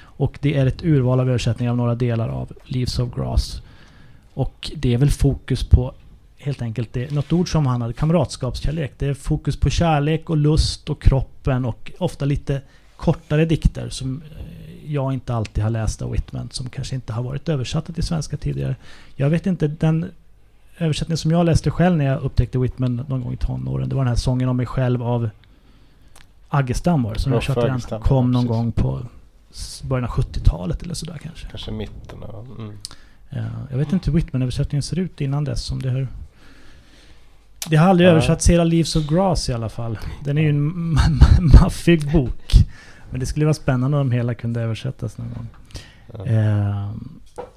Och 0.00 0.38
det 0.40 0.56
är 0.56 0.66
ett 0.66 0.84
urval 0.84 1.20
av 1.20 1.28
översättningar 1.28 1.70
av 1.70 1.76
några 1.76 1.94
delar 1.94 2.28
av 2.28 2.52
Leaves 2.64 2.98
of 2.98 3.14
Grass. 3.14 3.62
Och 4.34 4.70
det 4.76 4.94
är 4.94 4.98
väl 4.98 5.10
fokus 5.10 5.64
på 5.64 5.94
helt 6.38 6.62
enkelt 6.62 6.92
det, 6.92 7.10
något 7.10 7.32
ord 7.32 7.52
som 7.52 7.66
han 7.66 7.82
hade, 7.82 7.94
kamratskapskärlek. 7.94 8.92
Det 8.98 9.06
är 9.06 9.14
fokus 9.14 9.56
på 9.56 9.70
kärlek 9.70 10.30
och 10.30 10.36
lust 10.36 10.90
och 10.90 11.02
kroppen 11.02 11.64
och 11.64 11.92
ofta 11.98 12.24
lite 12.24 12.60
kortare 12.96 13.44
dikter 13.44 13.88
som 13.88 14.22
eh, 14.22 14.61
jag 14.92 15.12
inte 15.12 15.34
alltid 15.34 15.64
har 15.64 15.70
läst 15.70 16.02
av 16.02 16.10
Whitman 16.10 16.48
som 16.52 16.68
kanske 16.68 16.94
inte 16.94 17.12
har 17.12 17.22
varit 17.22 17.48
översatta 17.48 17.92
till 17.92 18.02
svenska 18.02 18.36
tidigare. 18.36 18.76
Jag 19.16 19.30
vet 19.30 19.46
inte, 19.46 19.68
den 19.68 20.10
översättning 20.78 21.16
som 21.16 21.30
jag 21.30 21.46
läste 21.46 21.70
själv 21.70 21.96
när 21.96 22.04
jag 22.04 22.22
upptäckte 22.22 22.58
Whitman 22.58 23.04
någon 23.08 23.22
gång 23.22 23.32
i 23.32 23.36
tonåren, 23.36 23.88
det 23.88 23.94
var 23.94 24.02
den 24.02 24.08
här 24.08 24.16
sången 24.16 24.48
om 24.48 24.56
mig 24.56 24.66
själv 24.66 25.02
av 25.02 25.30
Aggestam 26.48 27.02
var 27.02 27.14
det 27.14 27.20
som 27.20 27.32
översatte 27.32 27.78
den. 27.88 28.00
Kom 28.00 28.30
någon 28.30 28.42
precis. 28.42 28.48
gång 28.48 28.72
på 28.72 29.00
början 29.88 30.04
av 30.04 30.10
70-talet 30.10 30.82
eller 30.82 30.94
sådär 30.94 31.18
kanske. 31.22 31.46
Kanske 31.48 31.70
mitten 31.70 32.22
av... 32.22 32.46
Mm. 32.58 32.76
Jag 33.70 33.78
vet 33.78 33.92
inte 33.92 34.10
hur 34.10 34.18
Whitman-översättningen 34.18 34.82
ser 34.82 34.98
ut 34.98 35.20
innan 35.20 35.44
dess. 35.44 35.70
Om 35.70 35.82
det, 35.82 35.90
har, 35.90 36.08
det 37.68 37.76
har 37.76 37.88
aldrig 37.88 38.08
ja. 38.08 38.10
översatts 38.10 38.50
hela 38.50 38.64
Leaves 38.64 38.96
of 38.96 39.06
Grass 39.06 39.48
i 39.48 39.52
alla 39.52 39.68
fall. 39.68 39.98
Den 40.24 40.38
är 40.38 40.42
ju 40.42 40.48
en 40.48 40.96
maffig 41.62 42.12
bok. 42.12 42.52
Men 43.12 43.20
det 43.20 43.26
skulle 43.26 43.46
vara 43.46 43.54
spännande 43.54 43.96
om 43.96 44.10
hela 44.10 44.34
kunde 44.34 44.60
översättas 44.60 45.18
någon 45.18 45.28
gång. 45.34 45.46
Ja. 46.12 46.92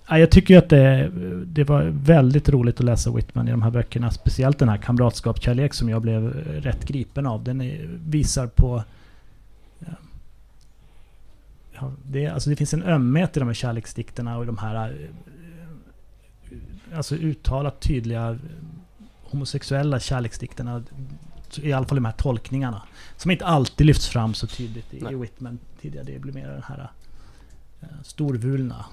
Uh, 0.09 0.19
jag 0.19 0.31
tycker 0.31 0.53
ju 0.53 0.57
att 0.57 0.69
det, 0.69 1.11
det 1.45 1.63
var 1.63 1.83
väldigt 1.83 2.49
roligt 2.49 2.79
att 2.79 2.85
läsa 2.85 3.11
Whitman 3.11 3.47
i 3.47 3.51
de 3.51 3.61
här 3.61 3.71
böckerna. 3.71 4.11
Speciellt 4.11 4.59
den 4.59 4.69
här 4.69 4.77
kamratskapskärlek 4.77 5.73
som 5.73 5.89
jag 5.89 6.01
blev 6.01 6.29
rätt 6.61 6.85
gripen 6.85 7.25
av. 7.25 7.43
Den 7.43 7.61
är, 7.61 7.89
visar 8.05 8.47
på 8.47 8.83
Ja, 11.79 11.91
det, 12.03 12.27
alltså 12.27 12.49
det 12.49 12.55
finns 12.55 12.73
en 12.73 12.83
ömhet 12.83 13.37
i 13.37 13.39
de 13.39 13.47
här 13.47 13.53
kärleksdikterna 13.53 14.37
och 14.37 14.45
de 14.45 14.57
här 14.57 15.07
alltså 16.95 17.15
uttalat 17.15 17.79
tydliga 17.79 18.39
homosexuella 19.23 19.99
kärleksdikterna. 19.99 20.83
I 21.63 21.73
alla 21.73 21.85
fall 21.85 21.95
de 21.95 22.05
här 22.05 22.11
tolkningarna. 22.11 22.81
Som 23.17 23.31
inte 23.31 23.45
alltid 23.45 23.87
lyfts 23.87 24.07
fram 24.07 24.33
så 24.33 24.47
tydligt 24.47 24.93
i, 24.93 24.97
i 24.97 25.15
Whitman 25.15 25.59
tidigare. 25.81 26.05
Det 26.05 26.19
blir 26.19 26.33
mer 26.33 26.47
den 26.47 26.63
här 26.63 26.89
uh, 27.83 27.89
storvulna 28.03 28.85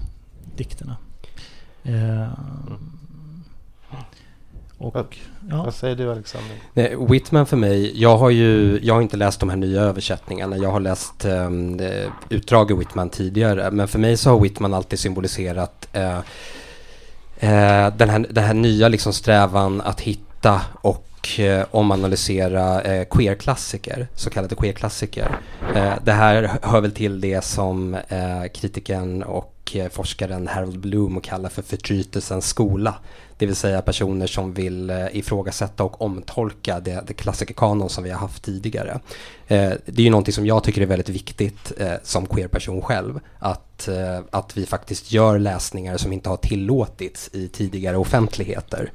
dikterna. 0.55 0.97
Mm. 1.83 2.29
Och, 4.77 5.17
ja. 5.49 5.63
Vad 5.63 5.73
säger 5.73 5.95
du 5.95 6.11
Alexander? 6.11 6.57
Nej, 6.73 6.95
Whitman 7.09 7.45
för 7.45 7.57
mig, 7.57 8.01
jag 8.01 8.17
har 8.17 8.29
ju 8.29 8.79
jag 8.83 8.93
har 8.93 9.01
inte 9.01 9.17
läst 9.17 9.39
de 9.39 9.49
här 9.49 9.57
nya 9.57 9.81
översättningarna. 9.81 10.57
Jag 10.57 10.71
har 10.71 10.79
läst 10.79 11.25
um, 11.25 11.79
utdrag 12.29 12.71
i 12.71 12.73
Whitman 12.73 13.09
tidigare. 13.09 13.71
Men 13.71 13.87
för 13.87 13.99
mig 13.99 14.17
så 14.17 14.29
har 14.29 14.39
Whitman 14.39 14.73
alltid 14.73 14.99
symboliserat 14.99 15.87
uh, 15.95 16.19
eh, 17.39 17.95
den, 17.95 18.09
här, 18.09 18.27
den 18.29 18.43
här 18.43 18.53
nya 18.53 18.87
liksom 18.87 19.13
strävan 19.13 19.81
att 19.81 20.01
hitta 20.01 20.32
och 20.81 21.39
eh, 21.39 21.65
omanalysera 21.71 22.81
eh, 22.81 23.07
queerklassiker, 23.11 24.07
så 24.15 24.29
kallade 24.29 24.55
queerklassiker. 24.55 25.39
Eh, 25.75 25.93
det 26.03 26.11
här 26.11 26.51
hör 26.61 26.81
väl 26.81 26.91
till 26.91 27.21
det 27.21 27.43
som 27.43 27.93
eh, 27.93 28.43
kritiken 28.53 29.23
och 29.23 29.71
eh, 29.75 29.89
forskaren 29.89 30.47
Harold 30.47 30.79
Bloom 30.79 31.21
kallar 31.21 31.49
för 31.49 31.61
förtrytelsens 31.61 32.47
skola. 32.47 32.95
Det 33.37 33.45
vill 33.45 33.55
säga 33.55 33.81
personer 33.81 34.27
som 34.27 34.53
vill 34.53 34.89
eh, 34.89 35.05
ifrågasätta 35.11 35.83
och 35.83 36.01
omtolka 36.01 36.79
det, 36.79 37.03
det 37.07 37.13
klassikerkanon 37.13 37.89
som 37.89 38.03
vi 38.03 38.09
har 38.09 38.19
haft 38.19 38.43
tidigare. 38.43 38.99
Eh, 39.47 39.71
det 39.85 40.01
är 40.01 40.05
ju 40.05 40.09
någonting 40.09 40.33
som 40.33 40.45
jag 40.45 40.63
tycker 40.63 40.81
är 40.81 40.85
väldigt 40.85 41.09
viktigt 41.09 41.71
eh, 41.77 41.93
som 42.03 42.25
queerperson 42.25 42.81
själv. 42.81 43.19
Att, 43.39 43.87
eh, 43.87 44.19
att 44.31 44.57
vi 44.57 44.65
faktiskt 44.65 45.11
gör 45.11 45.39
läsningar 45.39 45.97
som 45.97 46.13
inte 46.13 46.29
har 46.29 46.37
tillåtits 46.37 47.29
i 47.33 47.47
tidigare 47.47 47.97
offentligheter. 47.97 48.91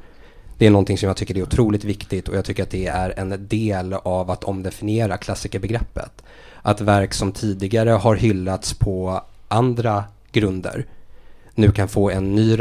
Det 0.59 0.67
är 0.67 0.71
någonting 0.71 0.99
som 0.99 1.07
jag 1.07 1.17
tycker 1.17 1.39
är 1.39 1.43
otroligt 1.43 1.85
viktigt 1.85 2.29
och 2.29 2.37
jag 2.37 2.45
tycker 2.45 2.63
att 2.63 2.71
det 2.71 2.87
är 2.87 3.15
en 3.17 3.49
del 3.49 3.93
av 3.93 4.31
att 4.31 4.45
omdefiniera 4.45 5.17
klassikerbegreppet. 5.17 6.23
Att 6.63 6.81
verk 6.81 7.15
som 7.15 7.33
tidigare 7.33 7.91
har 7.91 8.17
hyllats 8.17 8.75
på 8.75 9.23
andra 9.49 10.05
grunder 10.33 10.87
nu 11.59 11.71
kan 11.73 11.89
få 11.89 12.11
en 12.11 12.35
ny 12.35 12.59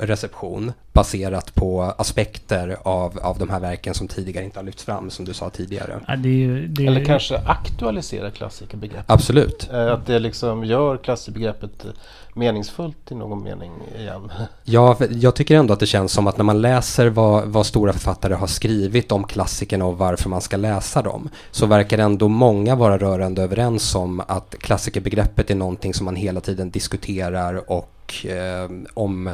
reception 0.00 0.72
baserat 0.92 1.54
på 1.54 1.82
aspekter 1.82 2.76
av, 2.82 3.18
av 3.22 3.38
de 3.38 3.50
här 3.50 3.60
verken 3.60 3.94
som 3.94 4.08
tidigare 4.08 4.44
inte 4.44 4.58
har 4.58 4.64
lyfts 4.64 4.84
fram, 4.84 5.10
som 5.10 5.24
du 5.24 5.34
sa 5.34 5.50
tidigare. 5.50 6.00
Ja, 6.08 6.16
det 6.16 6.28
är 6.28 6.32
ju, 6.32 6.66
det 6.68 6.82
är 6.82 6.86
Eller 6.86 7.04
kanske 7.04 7.38
aktualisera 7.46 8.30
klassikerbegreppet. 8.30 9.10
Absolut. 9.10 9.68
Eh, 9.72 9.92
Att 9.92 10.06
det 10.06 10.18
liksom 10.18 10.64
gör 10.64 10.96
klassikerbegreppet 10.96 11.86
meningsfullt 12.34 13.12
i 13.12 13.14
någon 13.14 13.42
mening 13.42 13.72
igen. 13.98 14.32
Ja, 14.64 14.94
för 14.94 15.08
jag 15.10 15.34
tycker 15.36 15.56
ändå 15.56 15.72
att 15.72 15.80
det 15.80 15.86
känns 15.86 16.12
som 16.12 16.26
att 16.26 16.36
när 16.36 16.44
man 16.44 16.60
läser 16.60 17.08
vad, 17.08 17.48
vad 17.48 17.66
stora 17.66 17.92
författare 17.92 18.34
har 18.34 18.46
skrivit 18.46 19.12
om 19.12 19.24
klassikerna 19.24 19.84
och 19.84 19.98
varför 19.98 20.28
man 20.28 20.40
ska 20.40 20.56
läsa 20.56 21.02
dem, 21.02 21.28
så 21.50 21.66
verkar 21.66 21.98
ändå 21.98 22.28
många 22.28 22.74
vara 22.74 22.98
rörande 22.98 23.42
överens 23.42 23.94
om 23.94 24.22
att 24.26 24.54
klassikerbegreppet 24.60 25.50
är 25.50 25.54
någonting 25.54 25.94
som 25.94 26.04
man 26.04 26.16
hela 26.16 26.40
tiden 26.40 26.70
diskuterar 26.70 27.70
och 27.70 27.90
eh, 28.24 28.68
om 28.94 29.30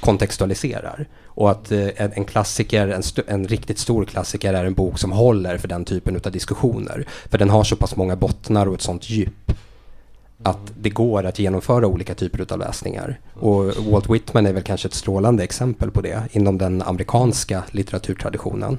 kontextualiserar. 0.00 1.06
Och 1.24 1.50
att 1.50 1.72
eh, 1.72 1.88
en, 1.96 2.24
klassiker, 2.24 2.88
en, 2.88 3.02
en 3.26 3.48
riktigt 3.48 3.78
stor 3.78 4.04
klassiker 4.04 4.54
är 4.54 4.64
en 4.64 4.74
bok 4.74 4.98
som 4.98 5.12
håller 5.12 5.58
för 5.58 5.68
den 5.68 5.84
typen 5.84 6.20
av 6.24 6.32
diskussioner. 6.32 7.06
För 7.30 7.38
den 7.38 7.50
har 7.50 7.64
så 7.64 7.76
pass 7.76 7.96
många 7.96 8.16
bottnar 8.16 8.66
och 8.66 8.74
ett 8.74 8.80
sånt 8.80 9.10
djup 9.10 9.52
att 10.42 10.72
det 10.80 10.90
går 10.90 11.26
att 11.26 11.38
genomföra 11.38 11.86
olika 11.86 12.14
typer 12.14 12.52
av 12.52 12.58
läsningar. 12.58 13.20
Och 13.34 13.64
Walt 13.64 14.10
Whitman 14.10 14.46
är 14.46 14.52
väl 14.52 14.62
kanske 14.62 14.88
ett 14.88 14.94
strålande 14.94 15.44
exempel 15.44 15.90
på 15.90 16.00
det 16.00 16.22
inom 16.32 16.58
den 16.58 16.82
amerikanska 16.82 17.64
litteraturtraditionen. 17.70 18.78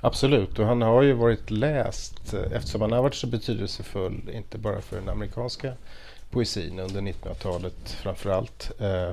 Absolut, 0.00 0.58
och 0.58 0.66
han 0.66 0.82
har 0.82 1.02
ju 1.02 1.12
varit 1.12 1.50
läst 1.50 2.34
eh, 2.34 2.56
eftersom 2.56 2.80
han 2.80 2.92
har 2.92 3.02
varit 3.02 3.14
så 3.14 3.26
betydelsefull, 3.26 4.30
inte 4.32 4.58
bara 4.58 4.80
för 4.80 4.96
den 4.96 5.08
amerikanska 5.08 5.72
poesin 6.30 6.78
under 6.78 7.00
1900-talet 7.00 7.96
framförallt. 8.02 8.70
Eh, 8.80 9.10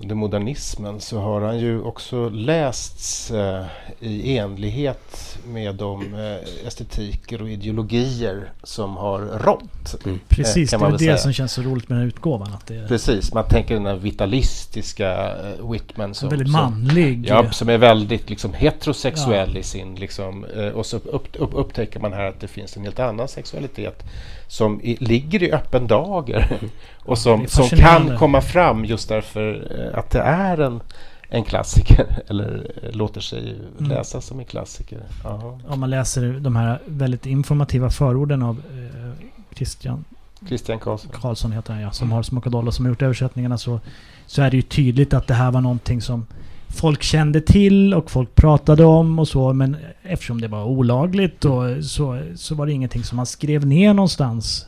under 0.00 0.14
modernismen 0.14 1.00
så 1.00 1.18
har 1.18 1.40
han 1.40 1.58
ju 1.58 1.82
också 1.82 2.28
lästs 2.28 3.30
eh, 3.30 3.64
i 4.00 4.38
enlighet 4.38 5.38
med 5.46 5.74
de 5.74 6.14
eh, 6.14 6.66
estetiker 6.66 7.42
och 7.42 7.50
ideologier 7.50 8.52
som 8.62 8.96
har 8.96 9.18
rått. 9.20 10.04
Mm. 10.04 10.20
precis, 10.28 10.70
kan 10.70 10.80
det 10.80 10.86
är 10.86 10.92
det 10.92 10.98
säga. 10.98 11.18
som 11.18 11.32
känns 11.32 11.52
så 11.52 11.62
roligt 11.62 11.88
med 11.88 11.98
den 11.98 12.02
här 12.02 12.08
utgåvan. 12.08 12.52
Att 12.52 12.66
det 12.66 12.76
är 12.76 12.88
Precis, 12.88 13.34
man 13.34 13.44
tänker 13.44 13.74
den 13.74 13.86
här 13.86 13.96
vitalistiska 13.96 15.36
eh, 15.36 15.70
Whitman 15.70 16.14
som, 16.14 16.28
väldigt 16.28 16.52
som, 16.52 16.60
manlig. 16.60 17.26
Ja, 17.28 17.50
som 17.50 17.68
är 17.68 17.78
väldigt 17.78 18.30
liksom, 18.30 18.52
heterosexuell 18.52 19.56
i 19.56 19.62
sin... 19.62 19.94
Liksom, 19.94 20.44
eh, 20.44 20.68
och 20.68 20.86
så 20.86 20.96
upp, 20.96 21.28
upp, 21.38 21.50
upptäcker 21.52 22.00
man 22.00 22.12
här 22.12 22.24
att 22.24 22.40
det 22.40 22.48
finns 22.48 22.76
en 22.76 22.82
helt 22.82 22.98
annan 22.98 23.28
sexualitet 23.28 24.04
som 24.48 24.80
i, 24.80 24.96
ligger 25.00 25.42
i 25.42 25.52
öppen 25.52 25.86
dager 25.86 26.58
och 27.04 27.18
som, 27.18 27.46
som 27.46 27.68
kan 27.68 28.16
komma 28.18 28.40
fram 28.40 28.84
just 28.84 29.08
därför 29.08 29.72
eh, 29.92 29.98
att 29.98 30.10
det 30.10 30.20
är 30.20 30.60
en, 30.60 30.80
en 31.28 31.44
klassiker 31.44 32.06
eller 32.28 32.70
eh, 32.82 32.90
låter 32.96 33.20
sig 33.20 33.56
Mm. 33.78 33.90
läsas 33.90 34.26
som 34.26 34.38
en 34.38 34.44
klassiker. 34.44 35.00
Jaha. 35.24 35.60
Om 35.68 35.80
man 35.80 35.90
läser 35.90 36.32
de 36.40 36.56
här 36.56 36.80
väldigt 36.86 37.26
informativa 37.26 37.90
förorden 37.90 38.42
av 38.42 38.62
eh, 38.72 39.24
Christian 39.56 40.04
Christian 40.48 40.78
Karlsson. 40.78 41.10
Karlsson 41.20 41.52
heter 41.52 41.72
han 41.72 41.82
ja, 41.82 41.90
som 41.90 42.12
har 42.12 42.22
Smokadoll 42.22 42.66
och 42.68 42.74
som 42.74 42.84
har 42.84 42.90
gjort 42.90 43.02
översättningarna 43.02 43.58
så, 43.58 43.80
så 44.26 44.42
är 44.42 44.50
det 44.50 44.56
ju 44.56 44.62
tydligt 44.62 45.14
att 45.14 45.26
det 45.26 45.34
här 45.34 45.50
var 45.50 45.60
någonting 45.60 46.00
som 46.02 46.26
folk 46.68 47.02
kände 47.02 47.40
till 47.40 47.94
och 47.94 48.10
folk 48.10 48.34
pratade 48.34 48.84
om 48.84 49.18
och 49.18 49.28
så 49.28 49.52
men 49.52 49.76
eftersom 50.02 50.40
det 50.40 50.48
var 50.48 50.64
olagligt 50.64 51.44
och 51.44 51.84
så, 51.84 52.22
så 52.34 52.54
var 52.54 52.66
det 52.66 52.72
ingenting 52.72 53.04
som 53.04 53.16
man 53.16 53.26
skrev 53.26 53.66
ner 53.66 53.94
någonstans. 53.94 54.66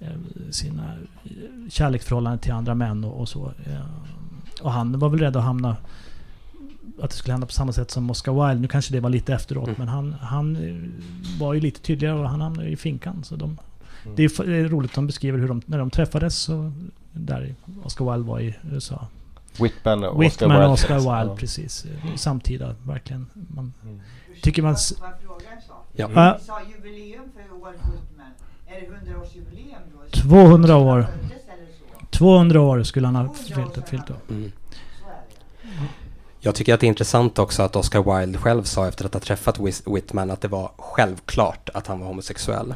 eh, 0.00 0.08
Sina 0.50 0.82
eh, 1.24 1.30
kärleksförhållanden 1.70 2.38
till 2.38 2.52
andra 2.52 2.74
män 2.74 3.04
och, 3.04 3.20
och 3.20 3.28
så. 3.28 3.46
eh, 3.66 3.80
Och 4.62 4.72
han 4.72 4.98
var 4.98 5.08
väl 5.08 5.20
rädd 5.20 5.36
att 5.36 5.44
hamna 5.44 5.76
att 7.02 7.10
det 7.10 7.16
skulle 7.16 7.32
hända 7.34 7.46
på 7.46 7.52
samma 7.52 7.72
sätt 7.72 7.90
som 7.90 8.10
Oscar 8.10 8.32
Wilde. 8.48 8.60
Nu 8.62 8.68
kanske 8.68 8.92
det 8.92 9.00
var 9.00 9.10
lite 9.10 9.34
efteråt 9.34 9.66
Mm. 9.68 9.78
men 9.78 9.88
han, 9.88 10.12
han 10.20 10.58
var 11.40 11.54
ju 11.54 11.60
lite 11.60 11.80
tydligare 11.80 12.18
och 12.18 12.28
han 12.28 12.40
hamnade 12.40 12.68
i 12.68 12.76
finkan. 12.76 13.24
Så 13.24 13.36
de, 13.36 13.58
Mm. 14.04 14.16
det 14.16 14.22
är, 14.22 14.26
f- 14.26 14.40
det 14.46 14.56
är 14.56 14.68
roligt 14.68 14.90
att 14.90 14.94
de 14.94 15.06
beskriver 15.06 15.38
hur 15.38 15.48
de, 15.48 15.62
när 15.66 15.78
de 15.78 15.90
träffades, 15.90 16.36
så 16.38 16.72
där 17.12 17.54
Oscar 17.84 18.12
Wilde 18.12 18.28
var 18.28 18.40
i 18.40 18.54
USA. 18.72 19.06
Whitman 19.60 20.04
och 20.04 20.10
Oscar 20.10 20.20
Whitman 20.20 20.50
Wilde. 20.50 20.66
och 20.66 20.72
Oscar 20.72 20.94
Wilde, 20.94 21.10
Ja. 21.32 21.36
precis. 21.38 21.84
Eh, 21.84 22.14
Samtida, 22.16 22.74
verkligen. 22.86 23.26
Man 23.54 23.72
Mm. 23.84 24.00
tycker 24.42 24.62
man... 24.62 24.72
s-? 24.74 24.94
Ja. 25.92 26.10
Ja, 26.14 26.36
Du 26.38 26.44
sa 26.44 26.60
jubileum 26.76 27.22
för 27.34 27.58
Walt 27.60 27.76
Whitman. 27.76 28.26
Är 28.66 28.80
det 28.80 28.86
100-årsjubileum 28.86 29.80
då? 30.12 30.20
200 30.20 30.76
år. 30.76 30.98
Han 31.00 31.04
föddes 31.06 31.30
eller 31.32 31.66
så? 32.00 32.06
200 32.10 32.60
år 32.60 32.82
skulle 32.82 33.06
han 33.06 33.16
ha 33.16 33.34
200 33.34 33.62
år 33.82 33.86
fyllt, 33.86 34.08
han- 34.08 34.18
Mm. 34.36 34.52
Jag 36.40 36.54
tycker 36.54 36.74
att 36.74 36.80
det 36.80 36.86
är 36.86 36.88
intressant 36.88 37.38
också 37.38 37.62
att 37.62 37.76
Oscar 37.76 38.18
Wilde 38.20 38.38
själv 38.38 38.62
sa 38.62 38.88
efter 38.88 39.04
att 39.04 39.14
ha 39.14 39.20
träffat 39.20 39.58
Whitman 39.86 40.30
att 40.30 40.40
det 40.40 40.48
var 40.48 40.70
självklart 40.78 41.68
att 41.74 41.86
han 41.86 42.00
var 42.00 42.06
homosexuell. 42.06 42.74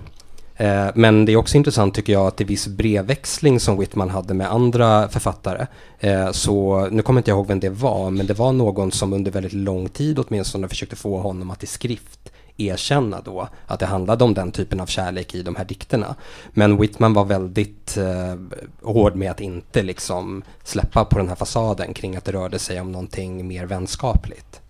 Eh, 0.60 0.90
Men 0.94 1.24
det 1.24 1.32
är 1.32 1.36
också 1.36 1.56
intressant 1.56 1.94
tycker 1.94 2.12
jag 2.12 2.26
att 2.26 2.36
det 2.36 2.44
är 2.44 2.46
viss 2.48 2.68
brevväxling 2.68 3.60
som 3.60 3.78
Whitman 3.78 4.10
hade 4.10 4.34
med 4.34 4.52
andra 4.52 5.08
författare. 5.08 5.66
Eh, 5.98 6.30
Så 6.32 6.88
nu 6.90 7.02
kommer 7.02 7.20
inte 7.20 7.30
jag 7.30 7.36
ihåg 7.38 7.46
vem 7.46 7.60
det 7.60 7.70
var, 7.70 8.10
men 8.10 8.26
det 8.26 8.34
var 8.34 8.52
någon 8.52 8.92
som 8.92 9.12
under 9.12 9.30
väldigt 9.30 9.52
lång 9.52 9.88
tid 9.88 10.18
åtminstone 10.18 10.68
försökte 10.68 10.96
få 10.96 11.18
honom 11.18 11.50
att 11.50 11.62
i 11.62 11.66
skrift 11.66 12.32
erkänna 12.56 13.20
då 13.20 13.48
att 13.66 13.80
det 13.80 13.86
handlade 13.86 14.24
om 14.24 14.34
den 14.34 14.52
typen 14.52 14.80
av 14.80 14.86
kärlek 14.86 15.34
i 15.34 15.42
de 15.42 15.56
här 15.56 15.64
dikterna. 15.64 16.14
Men 16.52 16.76
Whitman 16.76 17.14
var 17.14 17.24
väldigt 17.24 17.96
eh, 17.96 18.34
hård 18.82 19.16
med 19.16 19.30
att 19.30 19.40
inte 19.40 19.82
liksom 19.82 20.42
släppa 20.64 21.04
på 21.04 21.18
den 21.18 21.28
här 21.28 21.36
fasaden 21.36 21.94
kring 21.94 22.16
att 22.16 22.24
det 22.24 22.32
rörde 22.32 22.58
sig 22.58 22.80
om 22.80 22.92
någonting 22.92 23.48
mer 23.48 23.66
vänskapligt. 23.66 24.60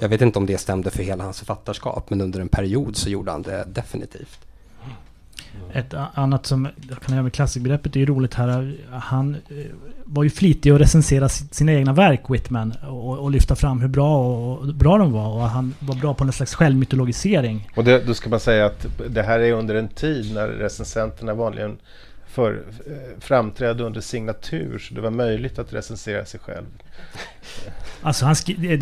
Jag 0.00 0.08
vet 0.08 0.20
inte 0.20 0.38
om 0.38 0.46
det 0.46 0.58
stämde 0.58 0.90
för 0.90 1.02
hela 1.02 1.24
hans 1.24 1.38
författarskap, 1.38 2.10
men 2.10 2.20
under 2.20 2.40
en 2.40 2.48
period 2.48 2.96
så 2.96 3.10
gjorde 3.10 3.30
han 3.30 3.42
det 3.42 3.64
definitivt. 3.68 4.38
Ett 5.72 5.94
annat 6.14 6.46
som 6.46 6.68
jag 6.88 7.00
kan 7.00 7.14
göra 7.14 7.22
med 7.22 7.32
klassikbegreppet 7.32 7.96
är 7.96 8.00
ju 8.00 8.06
roligt 8.06 8.34
här. 8.34 8.76
Han 8.90 9.34
eh, 9.34 9.56
var 10.04 10.24
ju 10.24 10.30
flitig 10.30 10.70
att 10.70 10.80
recensera 10.80 11.28
sina 11.28 11.72
egna 11.72 11.92
verk, 11.92 12.20
Whitman. 12.28 12.74
Och, 12.88 13.18
och 13.18 13.30
lyfta 13.30 13.56
fram 13.56 13.80
hur 13.80 13.88
bra, 13.88 14.18
och, 14.18 14.58
och 14.58 14.74
bra 14.74 14.98
de 14.98 15.12
var. 15.12 15.28
Och 15.28 15.42
han 15.42 15.74
var 15.78 15.94
bra 15.94 16.14
på 16.14 16.24
en 16.24 16.32
slags 16.32 16.54
självmytologisering. 16.54 17.70
Och 17.76 17.84
det, 17.84 18.06
då 18.06 18.14
ska 18.14 18.30
man 18.30 18.40
säga 18.40 18.66
att 18.66 18.86
det 19.08 19.22
här 19.22 19.40
är 19.40 19.52
under 19.52 19.74
en 19.74 19.88
tid 19.88 20.34
när 20.34 20.48
recensenterna 20.48 21.34
vanligen 21.34 21.78
för, 22.26 22.62
eh, 22.86 23.20
framträdde 23.20 23.84
under 23.84 24.00
signatur 24.00 24.78
så 24.78 24.94
det 24.94 25.00
var 25.00 25.10
möjligt 25.10 25.58
att 25.58 25.72
recensera 25.72 26.24
sig 26.24 26.40
själv. 26.40 26.66
Alltså 28.02 28.26
han, 28.26 28.34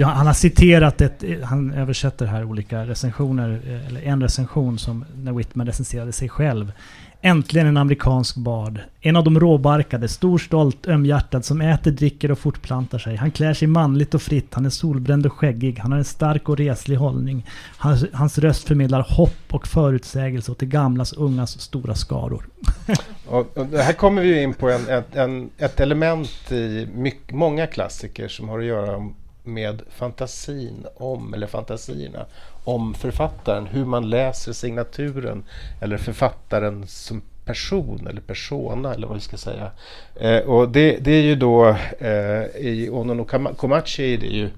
han 0.02 0.26
har 0.26 0.32
citerat 0.32 1.00
ett, 1.00 1.24
han 1.44 1.72
översätter 1.72 2.26
här 2.26 2.44
olika 2.44 2.86
recensioner, 2.86 3.60
eh, 3.66 3.86
eller 3.86 4.00
en 4.00 4.22
recension 4.22 4.78
som 4.78 5.04
när 5.16 5.32
Whitman 5.32 5.66
recenserade 5.66 6.12
sig 6.12 6.28
själv. 6.28 6.72
Äntligen 7.20 7.66
en 7.66 7.76
amerikansk 7.76 8.36
bard. 8.36 8.80
En 9.00 9.16
av 9.16 9.24
de 9.24 9.40
råbarkade, 9.40 10.08
stor, 10.08 10.38
stolt, 10.38 10.88
ömhjärtad 10.88 11.44
som 11.44 11.60
äter, 11.60 11.90
dricker 11.90 12.30
och 12.30 12.38
fortplantar 12.38 12.98
sig. 12.98 13.16
Han 13.16 13.30
klär 13.30 13.54
sig 13.54 13.68
manligt 13.68 14.14
och 14.14 14.22
fritt, 14.22 14.54
han 14.54 14.66
är 14.66 14.70
solbränd 14.70 15.26
och 15.26 15.32
skäggig, 15.32 15.78
han 15.78 15.92
har 15.92 15.98
en 15.98 16.04
stark 16.04 16.48
och 16.48 16.56
reslig 16.56 16.96
hållning. 16.96 17.46
Hans, 17.76 18.04
hans 18.12 18.38
röst 18.38 18.68
förmedlar 18.68 19.06
hopp 19.08 19.54
och 19.54 19.66
förutsägelse 19.66 20.52
åt 20.52 20.58
de 20.58 20.66
gamlas 20.66 21.12
och 21.12 21.24
ungas 21.24 21.60
stora 21.60 21.94
skaror. 21.94 22.46
Och, 23.28 23.58
och 23.58 23.66
här 23.66 23.92
kommer 23.92 24.22
vi 24.22 24.28
ju 24.28 24.42
in 24.42 24.54
på 24.54 24.70
en, 24.70 24.88
ett, 24.88 25.16
en, 25.16 25.50
ett 25.58 25.80
element 25.80 26.52
i 26.52 26.88
mycket, 26.94 27.34
många 27.34 27.66
klassiker 27.66 28.28
som 28.28 28.48
har 28.48 28.58
att 28.58 28.64
göra 28.64 29.10
med 29.44 29.82
fantasin 29.90 30.86
om, 30.96 31.34
eller 31.34 31.46
fantasierna 31.46 32.26
om 32.66 32.94
författaren. 32.94 33.66
Hur 33.66 33.84
man 33.84 34.10
läser 34.10 34.52
signaturen 34.52 35.44
eller 35.80 35.96
författaren 35.96 36.86
som 36.86 37.22
person 37.44 38.06
eller 38.06 38.20
persona 38.20 38.94
eller 38.94 39.06
vad 39.06 39.16
vi 39.16 39.22
ska 39.22 39.36
säga. 39.36 39.70
Eh, 40.14 40.38
och 40.38 40.68
det, 40.68 40.96
det 41.00 41.10
är 41.10 41.22
ju 41.22 41.36
då 41.36 41.68
eh, 41.98 42.44
i 42.56 42.88
Onono 42.92 43.24
Komachi 43.56 44.14
är 44.14 44.18
det 44.18 44.26
ju 44.26 44.50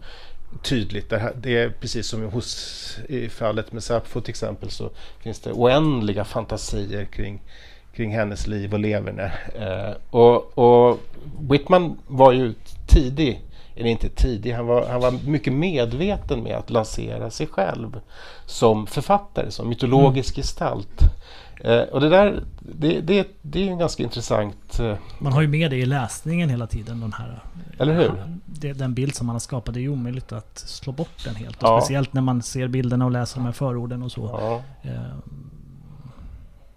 tydligt. 0.63 1.11
Det, 1.11 1.19
här, 1.19 1.33
det 1.37 1.57
är 1.57 1.69
precis 1.81 2.07
som 2.07 2.23
hos, 2.25 2.99
i 3.09 3.29
fallet 3.29 3.73
med 3.73 3.83
Sappho 3.83 4.21
till 4.21 4.31
exempel 4.31 4.71
så 4.71 4.91
finns 5.23 5.41
det 5.41 5.53
oändliga 5.53 6.25
fantasier 6.25 7.05
kring 7.05 7.41
kring 7.99 8.15
hennes 8.15 8.47
liv 8.47 8.73
och 8.73 8.79
leverne. 8.79 9.33
Eh, 9.55 9.97
och, 10.11 10.59
och 10.59 11.01
Whitman 11.51 11.99
var 12.07 12.33
ju 12.33 12.55
tidig, 12.87 13.41
eller 13.79 13.91
inte 13.91 14.09
tidig, 14.09 14.53
han 14.53 14.67
var, 14.67 14.89
han 14.89 15.01
var 15.01 15.11
mycket 15.27 15.53
medveten 15.53 16.43
med 16.43 16.57
att 16.57 16.71
lansera 16.71 17.31
sig 17.31 17.47
själv 17.47 18.01
som 18.47 18.87
författare, 18.87 19.51
som 19.51 19.69
mytologisk 19.69 20.35
Mm. 20.37 20.43
gestalt. 20.43 21.01
Eh, 21.65 21.81
och 21.81 22.01
det 22.01 22.09
där, 22.09 22.43
det, 22.61 23.01
det, 23.01 23.29
det 23.43 23.69
är 23.69 23.71
en 23.73 23.79
ganska 23.79 24.03
intressant, 24.03 24.81
eh, 24.81 24.95
Man 25.19 25.33
har 25.33 25.41
ju 25.43 25.49
med 25.49 25.71
det 25.71 25.77
i 25.77 25.87
läsningen 25.87 26.49
hela 26.49 26.67
tiden. 26.67 27.01
Den, 27.01 27.13
här, 27.13 27.43
eller 27.79 27.95
hur? 27.95 28.13
det, 28.47 28.73
den 28.73 28.95
bild 28.95 29.15
som 29.15 29.27
man 29.27 29.35
har 29.35 29.41
skapat. 29.41 29.75
Det 29.75 29.81
är 29.81 29.83
ju 29.83 29.89
omöjligt 29.89 30.33
att 30.33 30.59
slå 30.59 30.93
bort 30.93 31.25
den 31.25 31.35
helt. 31.35 31.57
Ja. 31.61 31.81
Speciellt 31.81 32.13
när 32.13 32.23
man 32.23 32.43
ser 32.43 32.69
bilderna 32.69 33.05
och 33.05 33.11
läser 33.11 33.37
de 33.37 33.45
här 33.45 33.53
förorden 33.53 34.03
och 34.03 34.13
så. 34.13 34.31
Ja. 34.41 34.63
Eh, 34.91 35.19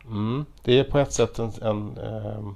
Mm, 0.05 0.45
det 0.63 0.79
är 0.79 0.83
på 0.83 0.99
ett 0.99 1.13
sätt 1.13 1.39
en... 1.39 1.51
en 1.61 1.97
ehm, 1.97 2.55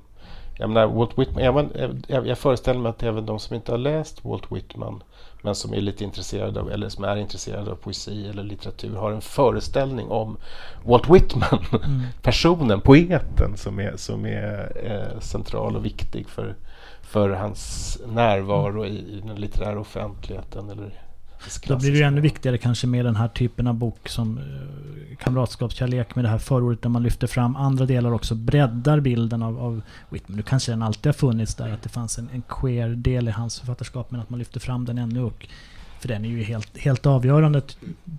jag 0.58 0.70
menar, 0.70 0.88
Walt 0.88 1.20
Whitman, 1.20 1.43
även, 1.43 2.03
jag, 2.08 2.28
jag 2.28 2.38
föreställer 2.38 2.80
mig 2.80 2.89
att 2.89 3.03
även 3.03 3.26
de 3.26 3.39
som 3.39 3.56
inte 3.56 3.72
har 3.72 3.78
läst 3.78 4.26
Walt 4.26 4.51
Whitman 4.51 5.03
men 5.45 5.56
som 5.56 5.74
är 5.74 5.82
lite 5.82 6.03
intresserade 6.03 6.60
av, 6.60 6.72
eller 6.72 6.89
som 6.89 7.03
är 7.03 7.16
intresserade 7.16 7.72
av 7.72 7.76
poesi 7.76 8.30
eller 8.30 8.43
litteratur 8.43 8.95
har 8.95 9.12
en 9.12 9.22
föreställning 9.22 10.08
om 10.08 10.38
Walt 10.84 11.10
Whitman, 11.10 11.66
mm. 11.72 12.01
personen, 12.22 12.82
poeten 12.82 13.58
som 13.58 13.80
är, 13.80 13.97
som 13.97 14.26
är 14.26 14.72
eh, 14.86 15.20
central 15.20 15.76
och 15.76 15.86
viktig 15.86 16.30
för, 16.30 16.56
för 17.01 17.30
hans 17.30 17.97
närvaro 18.08 18.86
i, 18.86 18.97
i 18.97 19.22
den 19.26 19.36
litterära 19.36 19.80
offentligheten. 19.80 20.70
Eller 20.70 21.05
Då 21.67 21.77
blir 21.77 21.91
det 21.91 21.97
ju 21.97 22.03
ännu 22.03 22.21
viktigare 22.21 22.57
kanske 22.57 22.87
med 22.87 23.05
den 23.05 23.15
här 23.15 23.27
typen 23.27 23.67
av 23.67 23.73
bok 23.73 24.09
som 24.09 24.37
eh, 24.37 25.17
Kamratskapskärlek 25.17 26.15
med 26.15 26.25
det 26.25 26.29
här 26.29 26.37
förordet 26.37 26.81
där 26.81 26.89
man 26.89 27.03
lyfter 27.03 27.27
fram 27.27 27.55
andra 27.55 27.85
delar 27.85 28.11
också. 28.11 28.35
Breddar 28.35 28.99
bilden 28.99 29.43
av, 29.43 29.59
av 29.59 29.81
Whitman. 30.09 30.37
Nu 30.37 30.43
kanske 30.43 30.71
den 30.71 30.81
alltid 30.81 31.05
har 31.05 31.13
funnits 31.13 31.55
där, 31.55 31.69
att 31.69 31.81
det 31.81 31.89
fanns 31.89 32.17
en, 32.17 32.29
en 32.33 32.41
queer-del 32.41 33.27
i 33.27 33.31
hans 33.31 33.59
författarskap 33.59 34.11
men 34.11 34.21
att 34.21 34.29
man 34.29 34.39
lyfter 34.39 34.59
fram 34.59 34.85
den 34.85 34.97
ännu. 34.97 35.21
Och, 35.21 35.47
för 35.99 36.07
den 36.07 36.25
är 36.25 36.29
ju 36.29 36.43
helt, 36.43 36.77
helt 36.77 37.05
avgörande, 37.05 37.61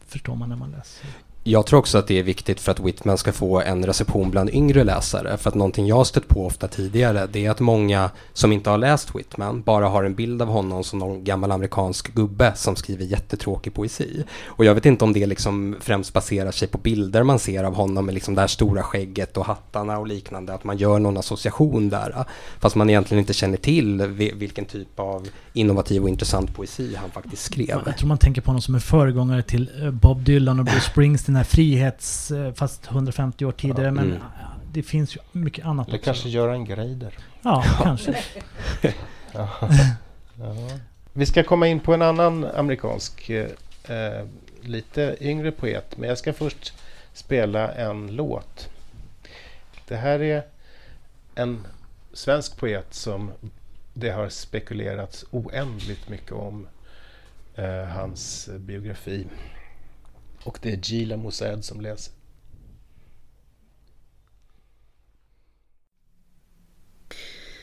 förstår 0.06 0.34
man 0.34 0.48
när 0.48 0.56
man 0.56 0.70
läser. 0.70 1.08
Jag 1.48 1.66
tror 1.66 1.78
också 1.78 1.98
att 1.98 2.06
det 2.06 2.18
är 2.18 2.22
viktigt 2.22 2.60
för 2.60 2.72
att 2.72 2.80
Whitman 2.80 3.18
ska 3.18 3.32
få 3.32 3.60
en 3.60 3.86
reception 3.86 4.30
bland 4.30 4.50
yngre 4.50 4.84
läsare. 4.84 5.36
För 5.36 5.48
att 5.48 5.54
någonting 5.54 5.86
jag 5.86 5.96
har 5.96 6.04
stött 6.04 6.28
på 6.28 6.46
ofta 6.46 6.68
tidigare, 6.68 7.28
det 7.32 7.46
är 7.46 7.50
att 7.50 7.60
många 7.60 8.10
som 8.32 8.52
inte 8.52 8.70
har 8.70 8.78
läst 8.78 9.14
Whitman 9.14 9.62
bara 9.62 9.88
har 9.88 10.04
en 10.04 10.14
bild 10.14 10.42
av 10.42 10.48
honom 10.48 10.84
som 10.84 10.98
någon 10.98 11.24
gammal 11.24 11.52
amerikansk 11.52 12.14
gubbe 12.14 12.52
som 12.56 12.76
skriver 12.76 13.04
jättetråkig 13.04 13.74
poesi. 13.74 14.24
Och 14.44 14.64
jag 14.64 14.74
vet 14.74 14.86
inte 14.86 15.04
om 15.04 15.12
det 15.12 15.26
liksom 15.26 15.76
främst 15.80 16.12
baserar 16.12 16.50
sig 16.50 16.68
på 16.68 16.78
bilder 16.78 17.22
man 17.22 17.38
ser 17.38 17.64
av 17.64 17.74
honom 17.74 18.06
med 18.06 18.14
liksom 18.14 18.34
det 18.34 18.40
här 18.40 18.48
stora 18.48 18.82
skägget 18.82 19.36
och 19.36 19.46
hattarna 19.46 19.98
och 19.98 20.06
liknande, 20.06 20.54
att 20.54 20.64
man 20.64 20.76
gör 20.76 20.98
någon 20.98 21.16
association 21.16 21.88
där. 21.88 22.24
Fast 22.60 22.76
man 22.76 22.90
egentligen 22.90 23.20
inte 23.20 23.34
känner 23.34 23.56
till 23.56 24.02
vilken 24.34 24.64
typ 24.64 25.00
av 25.00 25.28
innovativ 25.52 26.02
och 26.02 26.08
intressant 26.08 26.54
poesi 26.54 26.94
han 26.96 27.10
faktiskt 27.10 27.42
skrev. 27.42 27.82
Jag 27.86 27.98
tror 27.98 28.08
man 28.08 28.18
tänker 28.18 28.40
på 28.40 28.48
honom 28.48 28.62
som 28.62 28.74
en 28.74 28.80
föregångare 28.80 29.42
till 29.42 29.70
eh, 29.82 29.90
Bob 29.90 30.24
Dylan 30.24 30.58
och 30.58 30.64
Bruce 30.64 30.80
Springsteen, 30.80 31.35
den 31.36 31.44
här 31.44 31.50
frihets... 31.50 32.30
eh, 32.30 32.52
Fast 32.52 32.86
150 32.90 33.44
år 33.44 33.52
tidigare. 33.52 33.90
Men 33.90 34.04
Mm. 34.04 34.16
eh, 34.16 34.22
det 34.72 34.82
finns 34.82 35.16
ju 35.16 35.20
mycket 35.32 35.66
annat 35.66 35.88
Eller 35.88 35.98
också. 35.98 36.04
kanske 36.04 36.28
Göran 36.28 36.64
Greider. 36.64 37.14
Ja, 37.42 37.64
kanske. 37.82 38.16
Ja. 39.32 39.48
Ja. 40.38 40.68
Vi 41.12 41.26
ska 41.26 41.42
komma 41.42 41.66
in 41.68 41.80
på 41.80 41.94
en 41.94 42.02
annan 42.02 42.44
amerikansk, 42.44 43.30
eh, 43.30 43.50
eh, 43.88 44.24
lite 44.62 45.16
yngre 45.20 45.50
poet. 45.52 45.96
Men 45.98 46.08
jag 46.08 46.18
ska 46.18 46.32
först 46.32 46.74
spela 47.12 47.72
en 47.72 48.06
låt. 48.16 48.68
Det 49.88 49.96
här 49.96 50.22
är 50.22 50.42
en 51.34 51.66
svensk 52.12 52.56
poet 52.56 52.94
som 52.94 53.30
det 53.94 54.10
har 54.10 54.28
spekulerats 54.28 55.24
oändligt 55.30 56.08
mycket 56.08 56.32
om 56.32 56.66
eh, 57.54 57.84
hans 57.84 58.48
biografi. 58.58 59.26
Och 60.46 60.58
det 60.62 60.72
är 60.72 60.76
Gila 60.76 61.16
Mosaed 61.16 61.64
som 61.64 61.80
läser. 61.80 62.14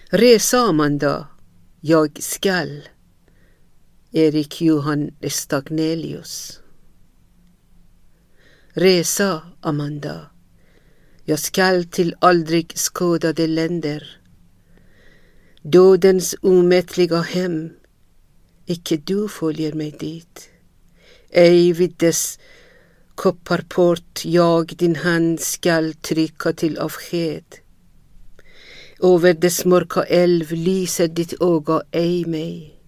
Resa 0.09 0.57
Amanda, 0.57 1.27
jag 1.81 2.23
skall. 2.23 2.81
Erik 4.11 4.61
Johan 4.61 5.11
Stagnelius. 5.29 6.59
Resa 8.69 9.41
Amanda, 9.61 10.31
jag 11.23 11.39
skall 11.39 11.85
till 11.85 12.15
aldrig 12.19 12.77
skådade 12.77 13.47
länder. 13.47 14.21
Dödens 15.61 16.35
omättliga 16.41 17.21
hem, 17.21 17.73
icke 18.65 18.97
du 18.97 19.27
följer 19.27 19.73
mig 19.73 19.91
dit. 19.91 20.49
Ej 21.29 21.73
vid 21.73 21.95
dess 21.97 22.39
kopparport 23.15 24.25
jag 24.25 24.73
din 24.77 24.95
hand 24.95 25.39
skall 25.39 25.93
trycka 25.93 26.53
till 26.53 26.77
avsked. 26.77 27.45
Över 28.99 29.33
dess 29.33 29.65
mörka 29.65 30.03
älv 30.03 30.51
lyser 30.51 31.07
ditt 31.07 31.41
öga 31.41 31.81
ej 31.91 32.25
mig. 32.25 32.79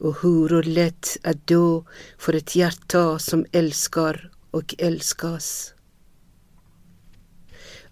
Och 0.00 0.22
hur 0.22 0.62
lätt 0.62 1.16
att 1.22 1.46
dö 1.46 1.82
för 2.18 2.32
ett 2.32 2.56
hjärta 2.56 3.18
som 3.18 3.46
älskar 3.52 4.30
och 4.50 4.74
älskas. 4.78 5.74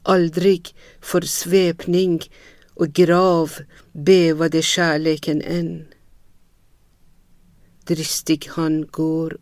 Aldrig 0.03 0.75
för 1.01 1.21
svepning 1.21 2.21
och 2.75 2.89
grav 2.89 3.53
bävade 3.93 4.63
kärleken 4.63 5.43
än. 5.43 5.87
Dristig 7.85 8.49
han 8.51 8.87
går 8.87 9.39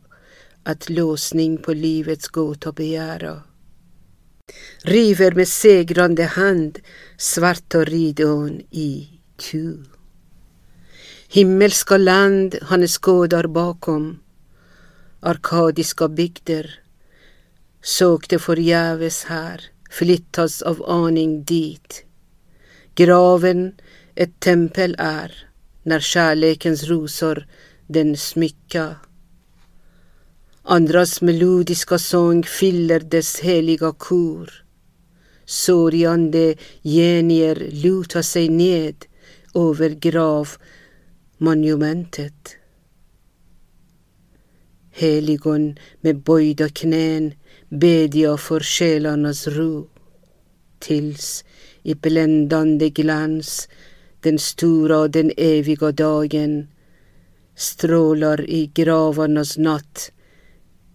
att 0.62 0.90
låsning 0.90 1.58
på 1.58 1.72
livets 1.72 2.28
gåta 2.28 2.72
begära 2.72 3.42
river 4.82 5.32
med 5.32 5.48
segrande 5.48 6.24
hand 6.24 6.78
svarta 7.18 7.84
ridån 7.84 8.60
i 8.70 9.08
tu. 9.36 9.84
Himmelska 11.28 11.96
land 11.96 12.58
han 12.62 12.86
skådar 12.86 13.46
bakom, 13.46 14.18
arkadiska 15.20 16.08
bygder, 16.08 16.80
sökte 17.82 18.38
förgäves 18.38 19.24
här, 19.24 19.62
flyttas 19.90 20.62
av 20.62 20.90
aning 20.90 21.44
dit. 21.44 22.04
Graven 22.94 23.74
ett 24.14 24.40
tempel 24.40 24.96
är, 24.98 25.48
när 25.82 26.00
kärlekens 26.00 26.84
rosor 26.84 27.46
den 27.86 28.16
smycka. 28.16 28.96
Andras 30.72 31.20
melodiska 31.20 31.98
sång 31.98 32.42
fyller 32.42 33.00
dess 33.00 33.40
heliga 33.40 33.92
kor. 33.92 34.50
Sörjande 35.44 36.54
genier 36.82 37.68
lutar 37.70 38.22
sig 38.22 38.48
ned 38.48 38.94
över 39.54 39.90
gravmonumentet. 39.90 42.56
Heligon 44.90 45.78
med 46.00 46.22
böjda 46.22 46.68
knän 46.68 47.34
bedja 47.68 48.36
för 48.36 48.60
själarnas 48.60 49.46
ro. 49.46 49.88
Tills 50.78 51.44
i 51.82 51.94
bländande 51.94 52.90
glans 52.90 53.68
den 54.20 54.38
stora 54.38 54.98
och 54.98 55.10
den 55.10 55.32
eviga 55.36 55.92
dagen 55.92 56.68
strålar 57.54 58.50
i 58.50 58.70
gravarnas 58.74 59.58
natt 59.58 60.12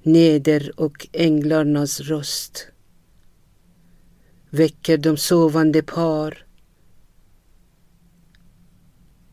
neder 0.05 0.79
och 0.79 1.07
änglarnas 1.11 1.99
röst. 1.99 2.67
Väcker 4.49 4.97
de 4.97 5.17
sovande 5.17 5.83
par. 5.83 6.45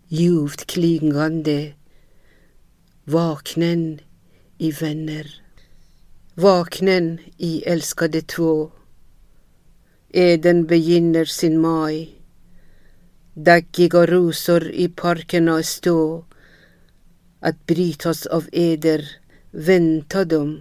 Ljuvt 0.09 0.67
klingande. 0.67 1.73
Vaknen 3.05 4.01
i 4.59 4.71
vänner. 4.71 5.43
Vaknen 6.35 7.19
i 7.37 7.63
älskade 7.63 8.23
två. 8.23 8.71
Eden 10.09 10.67
begynner 10.67 11.25
sin 11.25 11.61
maj. 11.61 12.23
Daggiga 13.35 14.07
rosor 14.07 14.71
i 14.71 14.89
parkerna 14.89 15.63
stå 15.63 16.25
att 17.41 17.67
brytas 17.67 18.27
av 18.27 18.49
eder 18.53 19.22
vänta 19.53 20.25
dem 20.25 20.61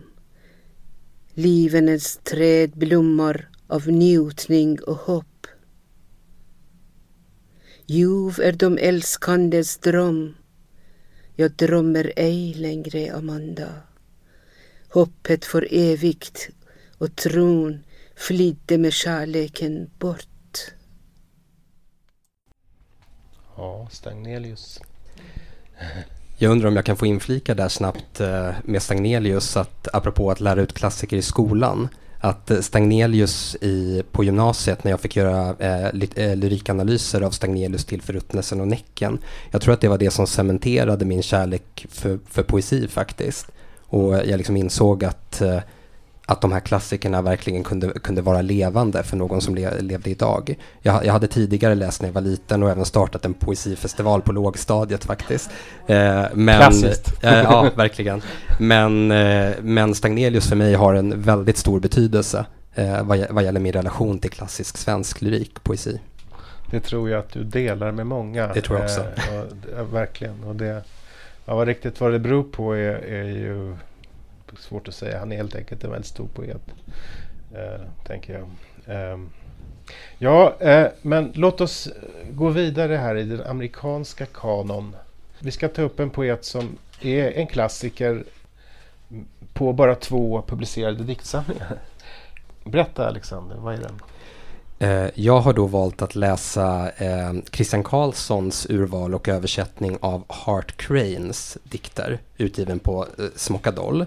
Livenets 1.34 2.20
träd 2.24 2.72
blommar 2.72 3.50
av 3.68 3.88
njutning 3.88 4.80
och 4.84 4.96
hopp. 4.96 5.48
Ljuv 7.86 8.40
är 8.40 8.52
de 8.52 8.78
älskandes 8.78 9.78
dröm. 9.78 10.36
Jag 11.36 11.52
drömmer 11.52 12.14
ej 12.16 12.54
längre, 12.54 13.16
Amanda. 13.16 13.74
Hoppet 14.90 15.46
för 15.46 15.68
evigt 15.72 16.50
och 16.98 17.16
tron 17.16 17.84
flydde 18.16 18.78
med 18.78 18.94
kärleken 18.94 19.90
bort. 20.00 20.74
Ja, 23.56 23.88
Stagnelius. 23.92 24.80
Jag 26.42 26.52
undrar 26.52 26.68
om 26.68 26.76
jag 26.76 26.86
kan 26.86 26.98
få 26.98 27.06
inflika 27.06 27.56
där 27.56 27.68
snabbt 27.68 28.20
eh, 28.20 28.50
med 28.64 28.82
Stagnelius, 28.82 29.58
att 29.58 29.88
apropå 29.94 30.32
att 30.32 30.40
lära 30.40 30.62
ut 30.62 30.74
klassiker 30.74 31.18
i 31.18 31.22
skolan, 31.22 31.88
att 32.20 32.52
eh, 32.52 32.60
Stagnelius 32.60 33.56
i, 33.56 34.04
på 34.12 34.24
gymnasiet 34.24 34.84
när 34.84 34.92
jag 34.92 35.00
fick 35.00 35.16
göra 35.16 35.56
eh, 35.60 35.86
eh, 36.16 36.36
lyrikanalyser 36.36 37.22
av 37.22 37.32
Stagnelius 37.32 37.86
till 37.86 38.02
Förruttnelsen 38.02 38.62
och 38.62 38.68
Näcken, 38.68 39.20
jag 39.52 39.62
tror 39.62 39.74
att 39.74 39.82
det 39.82 39.88
var 39.88 39.98
det 39.98 40.12
som 40.12 40.28
cementerade 40.28 41.06
min 41.06 41.24
kärlek 41.24 41.86
för, 41.90 42.20
för 42.30 42.44
poesi 42.44 42.88
faktiskt. 42.88 43.48
Och 43.82 44.14
jag 44.14 44.38
liksom 44.38 44.58
insåg 44.58 45.04
att 45.04 45.42
eh, 45.42 45.60
att 46.26 46.42
de 46.42 46.52
här 46.52 46.60
klassikerna 46.60 47.22
verkligen 47.22 47.64
kunde, 47.64 47.88
kunde 47.88 48.22
vara 48.22 48.42
levande 48.42 49.04
för 49.04 49.18
någon 49.18 49.42
som 49.42 49.56
le, 49.56 49.82
levde 49.82 50.10
idag. 50.10 50.56
Jag, 50.82 51.06
jag 51.06 51.14
hade 51.14 51.28
tidigare 51.28 51.76
läst 51.76 52.02
när 52.02 52.10
jag 52.10 52.14
var 52.14 52.22
liten 52.22 52.64
och 52.64 52.70
även 52.70 52.86
startat 52.86 53.26
en 53.26 53.34
poesifestival 53.34 54.22
på 54.22 54.32
lågstadiet 54.32 55.06
faktiskt. 55.06 55.50
Eh, 55.88 56.24
men, 56.34 56.58
Klassiskt. 56.58 57.24
Eh, 57.24 57.34
ja, 57.34 57.70
verkligen. 57.76 58.22
Men, 58.60 59.12
eh, 59.12 59.52
men 59.62 59.96
Stagnelius 59.96 60.50
för 60.50 60.56
mig 60.56 60.74
har 60.74 60.94
en 60.94 61.22
väldigt 61.22 61.58
stor 61.58 61.80
betydelse 61.80 62.46
eh, 62.76 63.04
vad, 63.04 63.26
vad 63.30 63.44
gäller 63.44 63.60
min 63.60 63.74
relation 63.74 64.20
till 64.20 64.32
klassisk 64.32 64.78
svensk 64.78 65.22
lyrik, 65.22 65.64
poesi. 65.64 66.00
Det 66.72 66.80
tror 66.80 67.10
jag 67.10 67.20
att 67.20 67.34
du 67.34 67.44
delar 67.44 67.92
med 67.92 68.08
många. 68.08 68.48
Det 68.54 68.62
tror 68.62 68.80
jag 68.80 68.86
också. 68.86 69.02
Eh, 69.02 69.40
och, 69.40 69.46
ja, 69.78 69.84
verkligen. 69.84 70.44
Och 70.44 70.56
det, 70.56 70.84
ja, 71.46 71.56
vad 71.56 71.68
riktigt 71.68 72.02
vad 72.02 72.12
det 72.12 72.20
beror 72.20 72.44
på 72.44 72.74
är, 72.74 72.94
är 72.94 73.24
ju 73.24 73.76
svårt 74.60 74.88
att 74.88 74.96
säga. 74.96 75.20
Han 75.20 75.32
är 75.32 75.38
helt 75.38 75.56
enkelt 75.56 75.84
en 75.84 75.92
väldigt 75.92 76.08
stor 76.08 76.28
poet. 76.28 76.62
Eh, 77.54 77.82
tänker 78.06 78.34
jag. 78.34 78.48
Eh, 78.96 79.20
ja, 80.18 80.56
eh, 80.60 80.88
men 81.02 81.32
låt 81.36 81.62
oss 81.62 81.90
gå 82.32 82.50
vidare 82.50 82.96
här 82.96 83.16
i 83.16 83.24
den 83.24 83.42
amerikanska 83.42 84.26
kanon. 84.26 84.96
Vi 85.40 85.52
ska 85.52 85.68
ta 85.68 85.82
upp 85.82 86.00
en 86.00 86.10
poet 86.10 86.46
som 86.46 86.78
är 87.02 87.32
en 87.32 87.48
klassiker 87.48 88.24
på 89.54 89.74
bara 89.74 89.96
två 89.96 90.44
publicerade 90.48 91.04
diktsamlingar. 91.04 91.78
Berätta 92.64 93.08
Alexander, 93.08 93.56
vad 93.56 93.74
är 93.74 93.78
den? 93.78 94.00
Eh, 94.82 95.10
jag 95.16 95.40
har 95.40 95.54
då 95.54 95.68
valt 95.68 96.02
att 96.02 96.16
läsa 96.16 96.92
eh, 96.98 97.34
Christian 97.52 97.84
Karlssons 97.84 98.68
urval 98.70 99.16
och 99.16 99.30
översättning 99.30 99.98
av 100.02 100.24
Hart 100.28 100.78
Cranes 100.78 101.58
dikter 101.64 102.20
utgiven 102.38 102.80
på 102.80 103.08
eh, 103.18 103.26
Smockadoll 103.36 104.06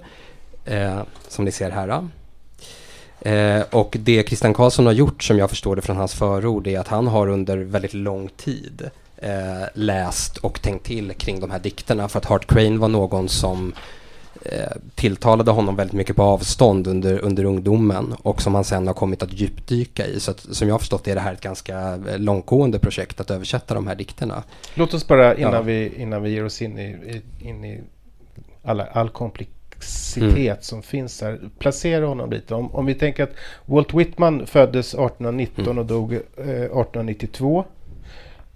eh, 0.65 1.03
som 1.29 1.45
ni 1.45 1.53
ser 1.53 1.71
här. 1.71 2.09
Eh, 3.21 3.63
och 3.71 3.97
det 4.01 4.27
Christian 4.29 4.55
Karlsson 4.55 4.87
har 4.87 4.93
gjort 4.93 5.23
som 5.23 5.39
jag 5.39 5.51
förstår 5.51 5.77
det 5.77 5.83
från 5.83 5.97
hans 5.97 6.15
förord 6.15 6.67
är 6.67 6.79
att 6.79 6.89
han 6.89 7.07
har 7.07 7.29
under 7.29 7.57
väldigt 7.59 7.95
lång 7.95 8.29
tid 8.37 8.91
eh, 9.17 9.67
läst 9.75 10.37
och 10.37 10.63
tänkt 10.63 10.87
till 10.87 11.13
kring 11.13 11.41
de 11.41 11.51
här 11.51 11.59
dikterna 11.59 12.09
för 12.09 12.19
att 12.19 12.25
Hart 12.25 12.47
Crane 12.47 12.79
var 12.79 12.89
någon 12.89 13.29
som 13.29 13.75
eh, 14.43 14.73
tilltalade 14.95 15.51
honom 15.51 15.77
väldigt 15.77 15.95
mycket 15.97 16.17
på 16.17 16.23
avstånd 16.23 16.87
under, 16.87 17.19
under 17.19 17.45
ungdomen 17.45 18.15
och 18.23 18.43
som 18.43 18.55
han 18.55 18.65
sen 18.65 18.87
har 18.87 18.95
kommit 18.95 19.23
att 19.23 19.33
djupdyka 19.33 20.07
i. 20.07 20.21
Så 20.21 20.31
att, 20.31 20.41
som 20.41 20.69
jag 20.69 20.75
har 20.75 20.79
förstått 20.79 21.09
är 21.09 21.15
det 21.15 21.21
här 21.21 21.33
ett 21.33 21.41
ganska 21.41 21.97
långtgående 22.17 22.79
projekt 22.79 23.21
att 23.21 23.31
översätta 23.31 23.75
de 23.75 23.87
här 23.87 23.95
dikterna. 23.95 24.43
Låt 24.75 24.95
oss 24.95 25.09
bara 25.09 25.35
innan, 25.35 25.53
Ja. 25.53 25.63
vi, 25.63 25.93
innan 25.97 26.23
vi 26.23 26.31
ger 26.31 26.45
oss 26.45 26.63
in 26.63 26.79
i, 26.79 27.23
in 27.41 27.65
i 27.65 27.81
alla, 28.65 28.87
all 28.87 29.09
komplexitet 29.85 30.65
som 30.65 30.83
finns 30.83 31.21
här. 31.23 31.41
Placera 31.59 32.07
honom 32.07 32.31
lite. 32.31 32.55
Om, 32.55 32.75
om 32.75 32.87
vi 32.87 32.95
tänker 32.95 33.23
att 33.23 33.35
Walt 33.67 33.95
Whitman 33.95 34.47
föddes 34.47 34.95
1819 34.95 35.65
Mm. 35.65 35.79
och 35.79 35.87
dog 35.87 36.13
eh, 36.13 36.21
1892. 36.37 37.65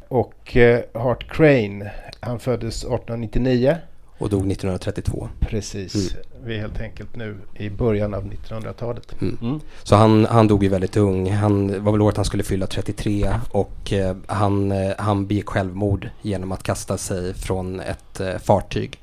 Och 0.09 0.57
eh, 0.57 0.81
Hart 0.95 1.31
Crane, 1.33 1.91
han 2.21 2.39
föddes 2.39 2.77
1899. 2.85 3.77
Och 4.19 4.29
dog 4.29 4.41
1932. 4.53 5.29
Precis. 5.41 6.17
Vi 6.45 6.57
är 6.57 6.61
helt 6.61 6.81
enkelt 6.81 7.17
nu 7.17 7.37
i 7.55 7.71
början 7.71 8.15
av 8.15 8.25
1900-talet. 8.25 9.15
Mm. 9.21 9.39
Mm. 9.43 9.61
Så 9.83 9.97
han, 9.97 10.25
han 10.25 10.49
dog 10.49 10.63
ju 10.63 10.69
väldigt 10.69 10.97
ung. 10.97 11.31
Han 11.31 11.85
var 11.85 11.93
väl 11.93 12.03
året 12.03 12.17
han 12.17 12.25
skulle 12.25 12.43
fylla 12.43 12.67
33 12.67 13.31
och 13.51 13.93
eh, 13.93 14.17
han, 14.27 14.73
eh, 14.73 14.93
han 14.99 15.27
begick 15.27 15.47
självmord 15.49 16.09
genom 16.23 16.53
att 16.53 16.63
kasta 16.63 16.99
sig 16.99 17.35
från 17.35 17.81
ett 17.81 18.21
eh, 18.21 18.39
fartyg 18.39 19.01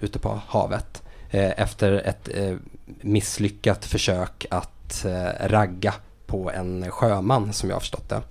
ute 0.00 0.18
på 0.18 0.40
havet 0.46 1.02
Eh, 1.30 1.60
efter 1.60 1.92
ett 1.92 2.28
eh, 2.34 2.56
misslyckat 3.00 3.84
försök 3.84 4.46
att 4.50 5.04
eh, 5.04 5.48
ragga 5.48 5.94
på 6.26 6.50
en 6.50 6.90
sjöman 6.90 7.52
som 7.52 7.68
jag 7.68 7.76
har 7.76 7.80
förstått 7.80 8.08
det. 8.08 8.22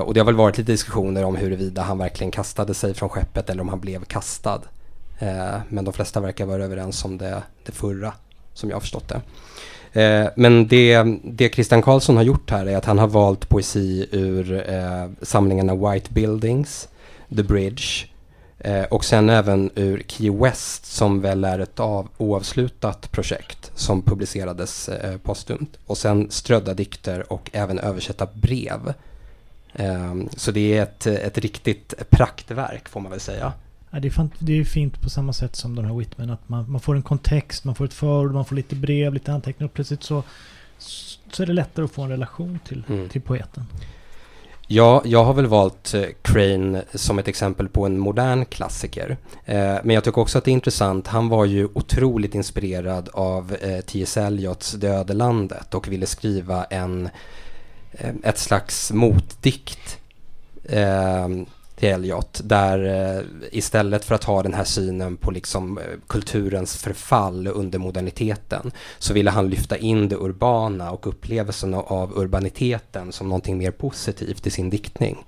Och 0.00 0.14
det 0.14 0.20
har 0.20 0.24
väl 0.24 0.34
varit 0.34 0.58
lite 0.58 0.72
diskussioner 0.72 1.24
om 1.24 1.36
huruvida 1.36 1.82
han 1.82 1.98
verkligen 1.98 2.30
kastade 2.30 2.74
sig 2.74 2.94
från 2.94 3.08
skeppet 3.08 3.50
eller 3.50 3.60
om 3.60 3.68
han 3.68 3.80
blev 3.80 4.04
kastad. 4.04 4.60
Men 5.68 5.84
de 5.84 5.92
flesta 5.92 6.20
verkar 6.20 6.46
vara 6.46 6.64
överens 6.64 7.04
om 7.04 7.18
det, 7.18 7.42
det 7.66 7.72
förra 7.72 8.12
som 8.52 8.68
jag 8.68 8.76
har 8.76 8.80
förstått 8.80 9.12
det. 9.92 10.30
Men 10.36 10.68
det, 10.68 11.04
det 11.24 11.54
Christian 11.54 11.82
Karlsson 11.82 12.16
har 12.16 12.22
gjort 12.22 12.50
här 12.50 12.66
är 12.66 12.76
att 12.76 12.84
han 12.84 12.98
har 12.98 13.08
valt 13.08 13.48
poesi 13.48 14.08
ur 14.12 14.64
samlingarna 15.24 15.74
White 15.74 16.12
Buildings, 16.12 16.88
The 17.36 17.42
Bridge 17.42 18.06
eh, 18.64 18.84
och 18.84 19.04
sen 19.04 19.30
även 19.30 19.70
ur 19.74 20.02
Key 20.08 20.30
West 20.30 20.86
som 20.86 21.20
väl 21.20 21.44
är 21.44 21.58
ett 21.58 21.80
av, 21.80 22.08
oavslutat 22.16 23.10
projekt 23.12 23.70
som 23.74 24.02
publicerades 24.02 24.88
eh, 24.88 25.16
postumt. 25.18 25.76
Och 25.86 25.98
sen 25.98 26.30
strödda 26.30 26.74
dikter 26.74 27.32
och 27.32 27.50
även 27.52 27.78
översätta 27.78 28.26
brev. 28.34 28.94
Eh, 29.74 30.14
så 30.36 30.50
det 30.50 30.78
är 30.78 30.82
ett, 30.82 31.06
ett 31.06 31.38
riktigt 31.38 31.94
praktverk 32.10 32.88
får 32.88 33.00
man 33.00 33.10
väl 33.10 33.20
säga. 33.20 33.52
Ja, 33.90 34.00
det, 34.00 34.08
är 34.08 34.12
fan, 34.12 34.30
det 34.38 34.60
är 34.60 34.64
fint 34.64 35.00
på 35.00 35.10
samma 35.10 35.32
sätt 35.32 35.56
som 35.56 35.74
de 35.74 35.84
här 35.84 35.94
Whitman. 35.94 36.30
Att 36.30 36.48
man, 36.48 36.70
man 36.70 36.80
får 36.80 36.94
en 36.96 37.02
kontext, 37.02 37.64
man 37.64 37.74
får 37.74 37.84
ett 37.84 37.94
förord, 37.94 38.32
man 38.32 38.44
får 38.44 38.56
lite 38.56 38.74
brev, 38.74 39.14
lite 39.14 39.32
anteckningar. 39.32 39.68
Och 39.68 39.74
plötsligt 39.74 40.02
så, 40.02 40.22
så 41.32 41.42
är 41.42 41.46
det 41.46 41.52
lättare 41.52 41.84
att 41.84 41.90
få 41.92 42.02
en 42.02 42.08
relation 42.10 42.58
till, 42.68 42.84
Mm. 42.88 43.08
till 43.08 43.20
poeten. 43.20 43.64
Ja, 44.66 45.02
jag 45.04 45.24
har 45.24 45.34
väl 45.34 45.46
valt 45.46 45.94
eh, 45.94 46.04
Crane 46.22 46.84
som 46.94 47.18
ett 47.18 47.28
exempel 47.28 47.68
på 47.68 47.86
en 47.86 47.98
modern 47.98 48.44
klassiker. 48.44 49.16
Eh, 49.44 49.76
men 49.82 49.90
jag 49.90 50.04
tycker 50.04 50.20
också 50.20 50.38
att 50.38 50.44
det 50.44 50.50
är 50.50 50.52
intressant, 50.52 51.06
han 51.06 51.28
var 51.28 51.44
ju 51.44 51.68
otroligt 51.74 52.34
inspirerad 52.34 53.08
av 53.12 53.56
eh, 53.60 53.80
T.S. 53.80 54.16
Eliots 54.16 54.72
Dödelandet 54.72 55.16
landet 55.16 55.74
och 55.74 55.88
ville 55.88 56.06
skriva 56.06 56.64
en, 56.64 57.08
ett 58.22 58.38
slags 58.38 58.92
motdikt 58.92 59.98
till 61.76 61.88
Eliot 61.88 62.40
där 62.44 62.84
eh, 63.16 63.24
istället 63.52 64.04
för 64.04 64.14
att 64.14 64.24
ha 64.24 64.42
den 64.42 64.54
här 64.54 64.64
synen 64.64 65.16
på 65.16 65.30
liksom 65.30 65.78
eh, 65.78 65.84
kulturens 66.06 66.76
förfall 66.76 67.46
under 67.46 67.78
moderniteten 67.78 68.72
så 68.98 69.14
ville 69.14 69.30
han 69.30 69.50
lyfta 69.50 69.76
in 69.76 70.08
det 70.08 70.16
urbana 70.16 70.90
och 70.90 71.06
upplevelsen 71.06 71.74
av 71.74 72.18
urbaniteten 72.18 73.12
som 73.12 73.28
någonting 73.28 73.58
mer 73.58 73.70
positivt 73.70 74.46
i 74.46 74.50
sin 74.50 74.70
diktning. 74.70 75.24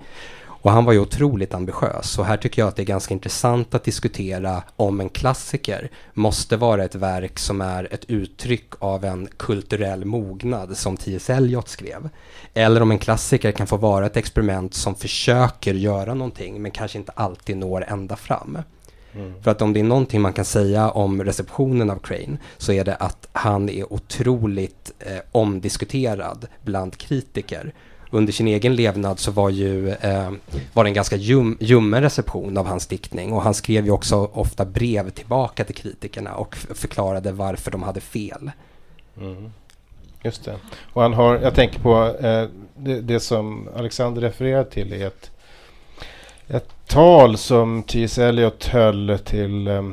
Och 0.67 0.73
han 0.73 0.85
var 0.85 0.93
ju 0.93 0.99
otroligt 0.99 1.55
ambitiös 1.55 2.19
och 2.19 2.25
här 2.25 2.37
tycker 2.37 2.63
jag 2.63 2.69
att 2.69 2.77
det 2.77 2.83
är 2.83 2.87
ganska 2.87 3.15
intressant 3.15 3.75
att 3.75 3.85
diskutera 3.85 4.63
om 4.77 5.01
en 5.01 5.09
klassiker 5.09 5.91
måste 6.15 6.57
vara 6.57 6.85
ett 6.85 6.95
verk 6.95 7.39
som 7.39 7.61
är 7.61 7.95
ett 7.95 8.05
uttryck 8.05 8.71
av 8.79 9.05
en 9.05 9.29
kulturell 9.37 10.05
mognad 10.05 10.77
som 10.77 10.97
T.S. 10.97 11.31
Eliot 11.31 11.69
skrev. 11.69 12.09
Eller 12.55 12.83
om 12.83 12.91
en 12.91 12.99
klassiker 12.99 13.53
kan 13.53 13.67
få 13.67 13.77
vara 13.77 14.07
ett 14.07 14.17
experiment 14.17 14.75
som 14.75 14.95
försöker 14.95 15.75
göra 15.75 16.15
någonting 16.15 16.63
men 16.63 16.71
kanske 16.71 16.99
inte 16.99 17.13
alltid 17.13 17.57
når 17.57 17.85
ända 17.89 18.17
fram. 18.17 18.59
För 19.43 19.51
att 19.51 19.63
om 19.63 19.73
det 19.73 19.81
är 19.81 19.85
någonting 19.85 20.21
man 20.21 20.33
kan 20.33 20.45
säga 20.45 20.91
om 20.91 21.25
receptionen 21.25 21.91
av 21.91 21.99
Crane 21.99 22.39
så 22.59 22.73
är 22.73 22.85
det 22.85 22.95
att 22.95 23.29
han 23.33 23.69
är 23.69 23.93
otroligt 23.93 24.93
eh, 24.99 25.19
omdiskuterad 25.33 26.47
bland 26.63 26.97
kritiker. 26.97 27.73
Under 28.11 28.33
sin 28.33 28.49
egen 28.49 28.77
levnad 28.77 29.19
så 29.19 29.31
var, 29.31 29.51
ju, 29.51 29.91
eh, 29.91 30.31
var 30.73 30.85
det 30.85 30.91
en 30.91 30.95
ganska 30.95 31.17
ljum, 31.17 31.57
ljummen 31.61 32.03
reception 32.03 32.59
av 32.59 32.67
hans 32.67 32.87
diktning 32.87 33.33
och 33.33 33.43
han 33.43 33.55
skrev 33.55 33.85
ju 33.85 33.91
också 33.91 34.31
ofta 34.33 34.65
brev 34.65 35.11
tillbaka 35.11 35.65
till 35.65 35.75
kritikerna 35.75 36.35
och 36.35 36.57
förklarade 36.57 37.33
varför 37.33 37.71
de 37.71 37.83
hade 37.83 38.01
fel. 38.01 38.51
Mm. 39.21 39.53
Just 40.23 40.45
det. 40.45 40.57
Och 40.93 41.03
han 41.03 41.13
har, 41.13 41.39
jag 41.39 41.55
tänker 41.55 41.81
på 41.81 42.17
eh, 42.21 42.49
det, 42.77 43.01
det 43.01 43.21
som 43.21 43.69
Alexander 43.77 44.23
refererar 44.23 44.65
till 44.65 44.93
är 44.93 45.07
ett, 45.07 45.31
ett 46.49 46.69
tal 46.87 47.39
som 47.39 47.83
T.S. 47.83 48.19
Eliot 48.19 48.65
höll 48.65 49.19
till 49.25 49.67
eh, 49.67 49.85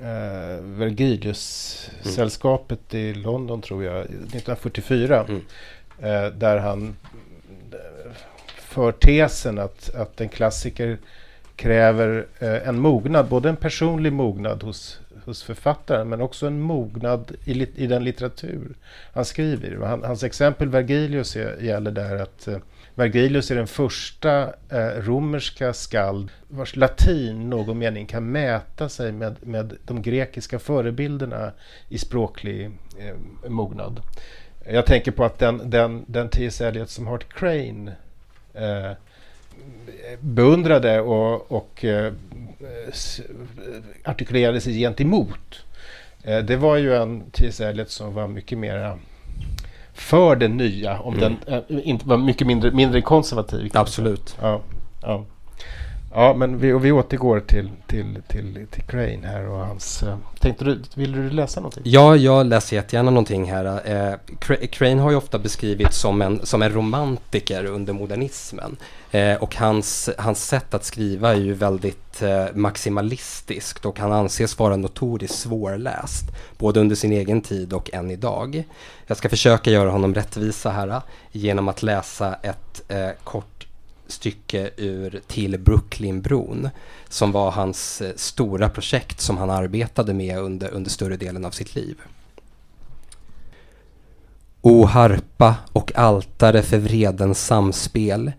eh, 0.00 0.60
Vergilius-sällskapet 0.62 2.94
i 2.94 3.14
London 3.14 3.62
tror 3.62 3.84
jag, 3.84 4.00
1944. 4.00 5.24
Mm. 5.28 5.40
Eh, 5.98 6.26
där 6.26 6.58
han 6.58 6.96
för 8.74 8.92
tesen 8.92 9.58
att, 9.58 9.94
att 9.94 10.20
en 10.20 10.28
klassiker 10.28 10.98
kräver 11.56 12.26
eh, 12.38 12.68
en 12.68 12.78
mognad, 12.78 13.28
både 13.28 13.48
en 13.48 13.56
personlig 13.56 14.12
mognad 14.12 14.62
hos, 14.62 15.00
hos 15.24 15.42
författaren 15.42 16.08
men 16.08 16.20
också 16.20 16.46
en 16.46 16.60
mognad 16.60 17.32
i, 17.44 17.54
lit- 17.54 17.76
i 17.76 17.86
den 17.86 18.04
litteratur 18.04 18.74
han 19.12 19.24
skriver. 19.24 19.86
Han, 19.86 20.04
hans 20.04 20.22
exempel 20.24 20.68
Vergilius 20.68 21.36
är, 21.36 21.56
gäller 21.62 21.90
där 21.90 22.22
att 22.22 22.48
eh, 22.48 22.58
Vergilius 22.94 23.50
är 23.50 23.54
den 23.56 23.66
första 23.66 24.42
eh, 24.68 24.88
romerska 25.00 25.72
skald 25.72 26.30
vars 26.48 26.76
latin 26.76 27.42
i 27.42 27.44
någon 27.44 27.78
mening 27.78 28.06
kan 28.06 28.32
mäta 28.32 28.88
sig 28.88 29.12
med, 29.12 29.36
med 29.40 29.76
de 29.84 30.02
grekiska 30.02 30.58
förebilderna 30.58 31.52
i 31.88 31.98
språklig 31.98 32.70
eh, 32.98 33.50
mognad. 33.50 34.00
Jag 34.66 34.86
tänker 34.86 35.10
på 35.12 35.24
att 35.24 35.38
den, 35.38 35.70
den, 35.70 36.04
den 36.06 36.28
T.S. 36.28 36.60
Eliot 36.60 36.90
som 36.90 37.06
har 37.06 37.18
Crane 37.18 37.92
eh, 38.54 38.90
beundrade 40.20 41.00
och, 41.00 41.52
och 41.52 41.84
eh, 41.84 42.12
artikulerade 44.04 44.60
sig 44.60 44.78
gentemot. 44.78 45.64
Eh, 46.22 46.38
det 46.38 46.56
var 46.56 46.76
ju 46.76 46.94
en 46.96 47.30
T.S. 47.30 47.60
Eliot 47.60 47.90
som 47.90 48.14
var 48.14 48.28
mycket 48.28 48.58
mer 48.58 48.98
för 49.94 50.36
det 50.36 50.48
nya, 50.48 51.00
om 51.00 51.14
Mm. 51.14 51.36
den 51.46 51.54
eh, 51.78 51.88
inte 51.88 52.08
var 52.08 52.16
mycket 52.16 52.46
mindre, 52.46 52.70
mindre 52.70 53.02
konservativ. 53.02 53.70
Absolut. 53.74 54.36
Ja, 54.40 54.60
ja 55.02 55.24
ja 56.14 56.34
men 56.34 56.58
vi, 56.58 56.72
och 56.72 56.84
vi 56.84 56.92
återgår 56.92 57.40
till, 57.40 57.70
till, 57.86 58.22
till, 58.28 58.66
till 58.70 58.82
Crane 58.82 59.26
här 59.26 59.48
och 59.48 59.58
hans... 59.58 60.02
eh, 60.02 60.16
Tänkte 60.40 60.64
du, 60.64 60.82
vill 60.94 61.12
du 61.12 61.30
läsa 61.30 61.60
någonting? 61.60 61.82
Ja, 61.86 62.16
jag 62.16 62.46
läser 62.46 62.76
jättegärna 62.76 63.10
någonting 63.10 63.52
här. 63.52 63.64
Eh, 63.84 64.66
Crane 64.66 65.00
har 65.02 65.10
ju 65.10 65.16
ofta 65.16 65.38
beskrivits 65.38 65.98
som 65.98 66.22
en, 66.22 66.46
som 66.46 66.62
en 66.62 66.72
romantiker 66.72 67.64
under 67.64 67.92
modernismen. 67.92 68.76
Eh, 69.10 69.34
och 69.36 69.56
hans, 69.56 70.10
hans 70.18 70.46
sätt 70.46 70.74
att 70.74 70.84
skriva 70.84 71.30
är 71.30 71.36
ju 71.40 71.52
väldigt 71.54 72.22
eh, 72.22 72.44
maximalistiskt 72.54 73.84
och 73.84 73.98
han 73.98 74.12
anses 74.12 74.58
vara 74.58 74.76
notoriskt 74.76 75.38
svårläst. 75.38 76.24
Både 76.58 76.80
under 76.80 76.96
sin 76.96 77.12
egen 77.12 77.40
tid 77.40 77.72
och 77.72 77.90
än 77.94 78.10
idag. 78.10 78.64
Jag 79.06 79.16
ska 79.16 79.28
försöka 79.28 79.70
göra 79.70 79.90
honom 79.90 80.14
rättvisa 80.14 80.70
här 80.70 80.88
eh, 80.88 81.02
genom 81.32 81.68
att 81.68 81.82
läsa 81.82 82.34
ett 82.34 82.82
eh, 82.88 83.08
kort 83.24 83.53
stycke 84.06 84.70
ur 84.76 85.20
Till 85.26 85.58
Brooklynbron 85.58 86.68
som 87.08 87.32
var 87.32 87.50
hans 87.50 88.00
eh, 88.00 88.12
stora 88.16 88.68
projekt 88.68 89.20
som 89.20 89.38
han 89.38 89.50
arbetade 89.50 90.14
med 90.14 90.38
under, 90.38 90.70
under 90.70 90.90
större 90.90 91.16
delen 91.16 91.44
av 91.44 91.50
sitt 91.50 91.74
liv. 91.74 91.96
O 94.60 94.84
harpa 94.84 95.56
och 95.72 95.92
altare 95.96 96.62
för 96.62 96.78
vredens 96.78 97.46
samspel. 97.46 98.32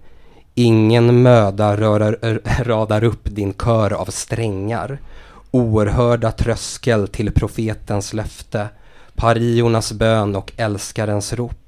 Ingen 0.55 1.22
möda 1.22 1.78
rörar, 1.78 2.41
radar 2.63 3.03
upp 3.03 3.22
din 3.24 3.53
kör 3.53 3.93
av 3.93 4.05
strängar. 4.05 4.99
Oerhörda 5.51 6.32
tröskel 6.32 7.07
till 7.07 7.32
profetens 7.32 8.13
löfte. 8.13 8.68
Pariornas 9.16 9.93
bön 9.93 10.36
och 10.36 10.53
älskarens 10.57 11.34
rop. 11.34 11.64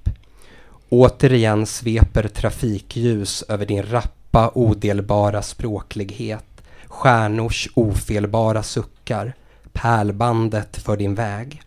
Återigen 0.89 1.65
sveper 1.65 2.27
trafikljus 2.27 3.43
över 3.43 3.65
din 3.65 3.83
rappa 3.83 4.51
odelbara 4.55 5.41
språklighet. 5.41 6.63
Stjärnors 6.85 7.69
ofelbara 7.73 8.63
suckar. 8.63 9.33
Pärlbandet 9.73 10.77
för 10.77 10.97
din 10.97 11.15
väg. 11.15 11.61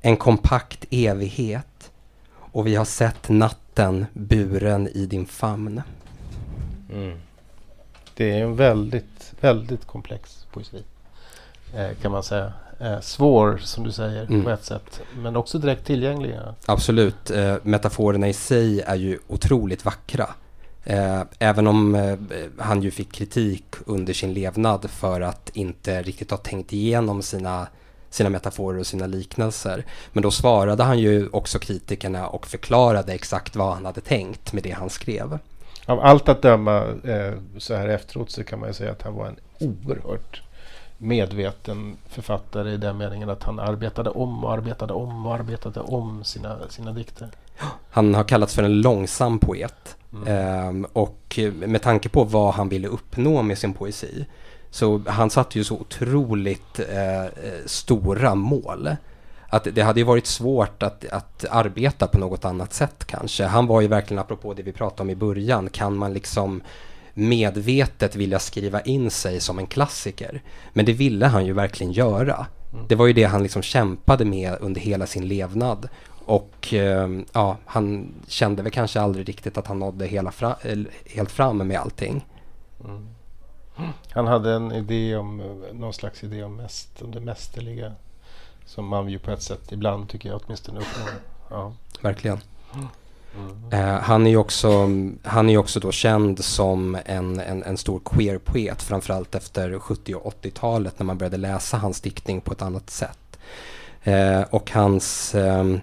En 0.00 0.16
kompakt 0.16 0.84
evighet. 0.90 1.90
Och 2.34 2.66
vi 2.66 2.74
har 2.74 2.84
sett 2.84 3.28
natten 3.28 4.06
buren 4.12 4.88
i 4.88 5.06
din 5.06 5.26
famn. 5.26 5.82
Mm. 6.92 7.18
Det 8.14 8.30
är 8.30 8.42
en 8.42 8.56
väldigt, 8.56 9.32
väldigt 9.40 9.86
komplex 9.86 10.46
poesi. 10.52 10.82
Eh, 11.74 11.90
kan 12.02 12.12
man 12.12 12.22
säga. 12.22 12.52
Eh, 12.82 13.00
svår, 13.00 13.58
som 13.62 13.84
du 13.84 13.92
säger, 13.92 14.22
Mm. 14.24 14.44
på 14.44 14.50
ett 14.50 14.64
sätt. 14.64 15.00
Men 15.16 15.36
också 15.36 15.58
direkt 15.58 15.86
tillgänglig. 15.86 16.34
Ja. 16.34 16.54
Absolut. 16.66 17.30
Eh, 17.30 17.54
metaforerna 17.62 18.28
i 18.28 18.32
sig 18.32 18.80
är 18.80 18.94
ju 18.94 19.18
otroligt 19.28 19.84
vackra. 19.84 20.26
Eh, 20.84 21.22
även 21.38 21.66
om 21.66 21.94
eh, 21.94 22.16
han 22.58 22.82
ju 22.82 22.90
fick 22.90 23.12
kritik 23.12 23.64
under 23.86 24.12
sin 24.12 24.34
levnad 24.34 24.90
för 24.90 25.20
att 25.20 25.50
inte 25.54 26.02
riktigt 26.02 26.30
ha 26.30 26.38
tänkt 26.38 26.72
igenom 26.72 27.22
sina, 27.22 27.66
sina 28.10 28.30
metaforer 28.30 28.78
och 28.78 28.86
sina 28.86 29.06
liknelser. 29.06 29.84
Men 30.12 30.22
då 30.22 30.30
svarade 30.30 30.82
han 30.82 30.98
ju 30.98 31.28
också 31.28 31.58
kritikerna 31.58 32.26
och 32.28 32.46
förklarade 32.46 33.12
exakt 33.12 33.56
vad 33.56 33.74
han 33.74 33.84
hade 33.84 34.00
tänkt 34.00 34.52
med 34.52 34.62
det 34.62 34.70
han 34.70 34.90
skrev. 34.90 35.38
Av 35.86 36.00
allt 36.00 36.28
att 36.28 36.42
döma 36.42 36.78
eh, 37.04 37.32
så 37.58 37.74
här 37.74 37.88
efteråt 37.88 38.30
så 38.30 38.44
kan 38.44 38.58
man 38.60 38.68
ju 38.68 38.74
säga 38.74 38.92
att 38.92 39.02
han 39.02 39.14
var 39.14 39.26
en 39.26 39.36
oerhört 39.60 40.42
medveten 41.02 41.96
författare 42.08 42.70
i 42.70 42.76
den 42.76 42.96
meningen 42.96 43.30
att 43.30 43.42
han 43.42 43.58
arbetade 43.58 44.10
om 44.10 44.44
och 44.44 44.52
arbetade 44.52 44.92
om 44.92 45.26
och 45.26 45.34
arbetade 45.34 45.80
om 45.80 46.24
sina, 46.24 46.68
sina 46.68 46.92
dikter. 46.92 47.28
Han 47.90 48.14
har 48.14 48.24
kallats 48.24 48.54
för 48.54 48.62
en 48.62 48.80
långsam 48.80 49.38
poet. 49.38 49.96
Mm. 50.12 50.28
Ehm, 50.28 50.86
och 50.92 51.38
med 51.54 51.82
tanke 51.82 52.08
på 52.08 52.24
vad 52.24 52.54
han 52.54 52.68
ville 52.68 52.88
uppnå 52.88 53.42
med 53.42 53.58
sin 53.58 53.74
poesi 53.74 54.26
så 54.70 55.02
han 55.06 55.30
satte 55.30 55.58
ju 55.58 55.64
så 55.64 55.74
otroligt 55.74 56.78
eh, 56.78 57.30
stora 57.66 58.34
mål. 58.34 58.96
Att 59.48 59.66
det 59.72 59.82
hade 59.82 60.00
ju 60.00 60.06
varit 60.06 60.26
svårt 60.26 60.82
att, 60.82 61.04
att 61.04 61.44
arbeta 61.50 62.06
på 62.06 62.18
något 62.18 62.44
annat 62.44 62.72
sätt 62.72 63.04
kanske. 63.04 63.44
Han 63.44 63.66
var 63.66 63.80
ju 63.80 63.88
verkligen, 63.88 64.18
apropå 64.18 64.54
det 64.54 64.62
vi 64.62 64.72
pratade 64.72 65.02
om 65.02 65.10
i 65.10 65.14
början, 65.14 65.68
kan 65.68 65.96
man 65.96 66.12
liksom 66.12 66.62
medvetet 67.14 68.16
vilja 68.16 68.38
skriva 68.38 68.80
in 68.80 69.10
sig 69.10 69.40
som 69.40 69.58
en 69.58 69.66
klassiker. 69.66 70.42
Men 70.72 70.84
det 70.84 70.92
ville 70.92 71.26
han 71.26 71.46
ju 71.46 71.52
verkligen 71.52 71.92
göra. 71.92 72.46
Det 72.88 72.94
var 72.94 73.06
ju 73.06 73.12
det 73.12 73.24
han 73.24 73.42
liksom 73.42 73.62
kämpade 73.62 74.24
med 74.24 74.56
under 74.60 74.80
hela 74.80 75.06
sin 75.06 75.28
levnad. 75.28 75.88
Och 76.24 76.74
eh, 76.74 77.08
ja, 77.32 77.56
han 77.64 78.14
kände 78.28 78.62
väl 78.62 78.72
kanske 78.72 79.00
aldrig 79.00 79.28
riktigt 79.28 79.58
att 79.58 79.66
han 79.66 79.78
nådde 79.78 80.06
hela 80.06 80.30
fra, 80.30 80.56
helt 81.06 81.30
fram 81.30 81.58
med 81.58 81.80
allting. 81.80 82.26
Mm. 82.84 83.08
Han 84.10 84.26
hade 84.26 84.52
en 84.52 84.72
idé 84.72 85.16
om, 85.16 85.40
eh, 85.40 85.74
någon 85.74 85.92
slags 85.92 86.24
idé 86.24 86.44
om, 86.44 86.56
mäst, 86.56 87.02
om 87.02 87.10
det 87.10 87.20
mästerliga. 87.20 87.92
Som 88.64 88.86
man 88.86 89.08
ju 89.08 89.18
på 89.18 89.30
ett 89.30 89.42
sätt 89.42 89.72
ibland 89.72 90.08
tycker 90.08 90.28
jag 90.28 90.40
åtminstone 90.44 90.80
uppnår. 90.80 91.08
Ja. 91.50 91.72
Verkligen. 92.00 92.40
Mm. 93.36 93.88
Eh, 93.88 94.00
han 94.00 94.26
är 94.26 94.30
ju 94.30 94.36
också, 94.36 94.88
han 95.22 95.50
är 95.50 95.56
också 95.56 95.80
då 95.80 95.92
känd 95.92 96.44
som 96.44 96.98
en, 97.04 97.40
en, 97.40 97.62
en 97.62 97.76
stor 97.76 98.00
queer-poet, 98.04 98.82
framförallt 98.82 99.34
efter 99.34 99.78
70 99.78 100.14
och 100.14 100.34
80-talet 100.42 100.98
när 100.98 101.06
man 101.06 101.18
började 101.18 101.36
läsa 101.36 101.76
hans 101.76 102.00
diktning 102.00 102.40
på 102.40 102.52
ett 102.52 102.62
annat 102.62 102.90
sätt. 102.90 103.38
Eh, 104.02 104.40
och 104.40 104.70
hans, 104.70 105.34
ehm, 105.34 105.80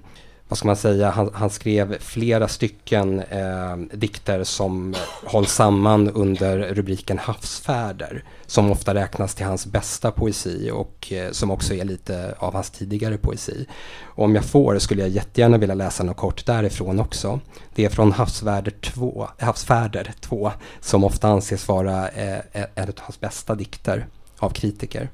vad 0.50 0.58
ska 0.58 0.68
man 0.68 0.76
säga, 0.76 1.10
han, 1.10 1.30
han 1.34 1.50
skrev 1.50 2.00
flera 2.00 2.48
stycken 2.48 3.20
eh, 3.20 3.78
dikter 3.94 4.44
som 4.44 4.96
hålls 5.26 5.52
samman 5.52 6.10
under 6.10 6.60
rubriken 6.60 7.18
havsfärder, 7.18 8.24
som 8.46 8.72
ofta 8.72 8.94
räknas 8.94 9.36
till 9.36 9.46
hans 9.46 9.66
bästa 9.66 10.12
poesi 10.12 10.72
och 10.74 11.12
eh, 11.12 11.32
som 11.32 11.52
också 11.52 11.74
är 11.74 11.86
lite 11.86 12.36
av 12.40 12.54
hans 12.54 12.70
tidigare 12.70 13.18
poesi. 13.18 13.68
Och 14.04 14.24
om 14.26 14.36
jag 14.36 14.46
får 14.46 14.80
skulle 14.80 15.02
jag 15.02 15.10
jättegärna 15.10 15.58
vilja 15.58 15.76
läsa 15.76 16.04
något 16.04 16.18
kort 16.18 16.46
därifrån 16.46 17.00
också. 17.00 17.40
Det 17.76 17.86
är 17.86 17.90
från 17.90 18.12
Havsfärder 18.12 18.72
2, 18.82 19.28
Havsfärder 19.40 20.14
2 20.20 20.52
som 20.80 21.04
ofta 21.04 21.28
anses 21.28 21.68
vara 21.68 22.10
eh, 22.10 22.40
en 22.76 22.88
av 22.90 22.94
hans 22.98 23.20
bästa 23.20 23.56
dikter 23.56 24.08
av 24.40 24.50
kritiker. 24.50 25.10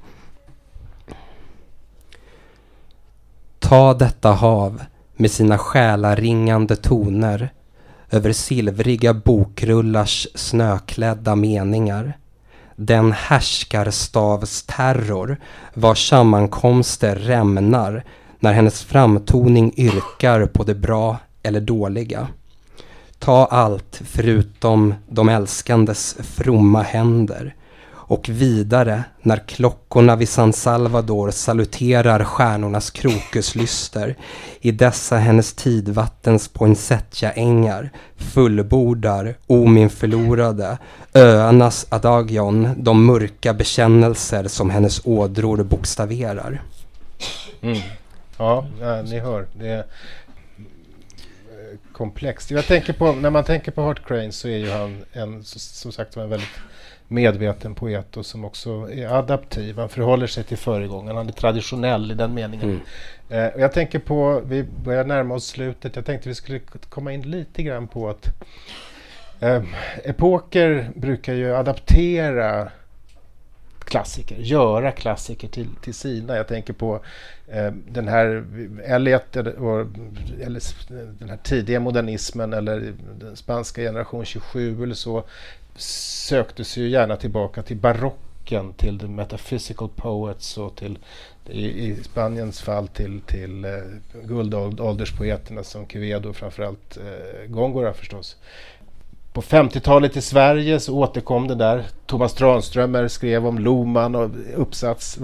Ta 3.58 3.94
detta 3.94 4.32
hav 4.32 4.82
med 5.16 5.30
sina 5.30 5.58
själaringande 5.58 6.76
toner 6.76 7.50
över 8.10 8.32
silvriga 8.32 9.14
bokrullars 9.14 10.28
snöklädda 10.34 11.36
meningar. 11.36 12.12
Den 12.76 13.12
härskarstavsterror 13.12 15.36
vars 15.74 16.08
sammankomster 16.08 17.16
rämnar 17.16 18.04
när 18.40 18.52
hennes 18.52 18.82
framtoning 18.82 19.72
yrkar 19.76 20.46
på 20.46 20.64
det 20.64 20.74
bra 20.74 21.18
eller 21.42 21.60
dåliga. 21.60 22.28
Ta 23.18 23.46
allt 23.46 24.00
förutom 24.04 24.94
de 25.08 25.28
älskandes 25.28 26.16
fromma 26.20 26.82
händer 26.82 27.54
och 28.08 28.28
vidare 28.28 29.04
när 29.22 29.36
klockorna 29.36 30.16
vid 30.16 30.28
San 30.28 30.52
Salvador 30.52 31.30
saluterar 31.30 32.24
stjärnornas 32.24 32.90
krokuslyster 32.90 34.16
i 34.60 34.70
dessa 34.70 35.16
hennes 35.16 35.54
tidvattens 35.54 36.48
poinsettiaängar 36.48 37.90
fullbordar, 38.16 39.36
o 39.46 39.66
min 39.66 39.90
förlorade, 39.90 40.78
öarnas 41.14 41.86
adagion, 41.88 42.74
de 42.76 43.04
mörka 43.04 43.54
bekännelser 43.54 44.48
som 44.48 44.70
hennes 44.70 45.00
ådror 45.06 45.62
bokstaverar. 45.62 46.62
Mm. 47.60 47.78
Ja, 48.38 48.66
ja, 48.80 49.02
ni 49.02 49.18
hör. 49.18 49.46
Det 49.54 49.68
är 49.68 49.78
eh, 49.78 49.84
komplext. 51.92 52.50
Jag 52.50 52.66
tänker 52.66 52.92
på, 52.92 53.12
när 53.12 53.30
man 53.30 53.44
tänker 53.44 53.72
på 53.72 53.82
Hart 53.82 54.06
Crane 54.06 54.32
så 54.32 54.48
är 54.48 54.56
ju 54.56 54.70
han 54.70 55.04
en, 55.12 55.44
som 55.44 55.92
sagt 55.92 56.16
en 56.16 56.30
väldigt 56.30 56.48
medveten 57.08 57.74
poet 57.74 58.16
och 58.16 58.26
som 58.26 58.44
också 58.44 58.70
är 58.92 59.18
adaptiv. 59.18 59.78
Han 59.78 59.88
förhåller 59.88 60.26
sig 60.26 60.44
till 60.44 60.58
föregångaren. 60.58 61.16
Han 61.16 61.28
är 61.28 61.32
traditionell 61.32 62.10
i 62.10 62.14
den 62.14 62.34
meningen. 62.34 62.80
Mm. 63.28 63.46
Eh, 63.46 63.54
och 63.54 63.60
jag 63.60 63.72
tänker 63.72 63.98
på, 63.98 64.42
vi 64.46 64.64
börjar 64.84 65.04
närma 65.04 65.34
oss 65.34 65.46
slutet. 65.46 65.96
Jag 65.96 66.04
tänkte 66.04 66.28
vi 66.28 66.34
skulle 66.34 66.60
komma 66.88 67.12
in 67.12 67.22
lite 67.22 67.62
grann 67.62 67.88
på 67.88 68.08
att 68.08 68.28
Eh, 69.40 69.62
epoker 70.04 70.90
brukar 70.94 71.34
ju 71.34 71.54
adaptera 71.54 72.70
klassiker, 73.84 74.36
göra 74.36 74.92
klassiker 74.92 75.48
till, 75.48 75.68
till 75.82 75.94
sina. 75.94 76.36
Jag 76.36 76.48
tänker 76.48 76.72
på 76.72 77.00
eh, 77.48 77.72
den 77.88 78.08
här 78.08 78.44
Eliot, 78.84 79.36
eller, 79.36 79.52
eller 80.42 80.60
den 81.18 81.28
här 81.28 81.38
tidiga 81.42 81.80
modernismen 81.80 82.52
eller 82.52 82.92
den 83.20 83.36
spanska 83.36 83.82
generation 83.82 84.24
27 84.24 84.82
eller 84.82 84.94
så 84.94 85.24
sökte 85.78 86.64
sig 86.64 86.82
ju 86.82 86.88
gärna 86.88 87.16
tillbaka 87.16 87.62
till 87.62 87.76
barocken, 87.76 88.72
till 88.72 88.98
the 88.98 89.06
metaphysical 89.06 89.88
poets 89.88 90.58
och 90.58 90.76
till 90.76 90.98
i, 91.50 91.66
i 91.66 91.96
Spaniens 92.02 92.60
fall 92.60 92.88
till, 92.88 93.20
till 93.20 93.64
eh, 93.64 93.70
guldålderspoeterna 94.24 95.64
som 95.64 95.86
Quevedo 95.86 96.32
framförallt 96.32 96.96
eh, 96.96 97.50
Góngora 97.50 97.92
förstås. 97.92 98.36
På 99.32 99.42
50-talet 99.42 100.16
i 100.16 100.22
Sverige 100.22 100.80
så 100.80 100.98
återkom 100.98 101.48
det 101.48 101.54
där. 101.54 101.84
Thomas 102.06 102.34
Tranströmer 102.34 103.08
skrev 103.08 103.46
om 103.46 103.58
Loman 103.58 104.14
och 104.14 104.30
uppsats, 104.54 105.18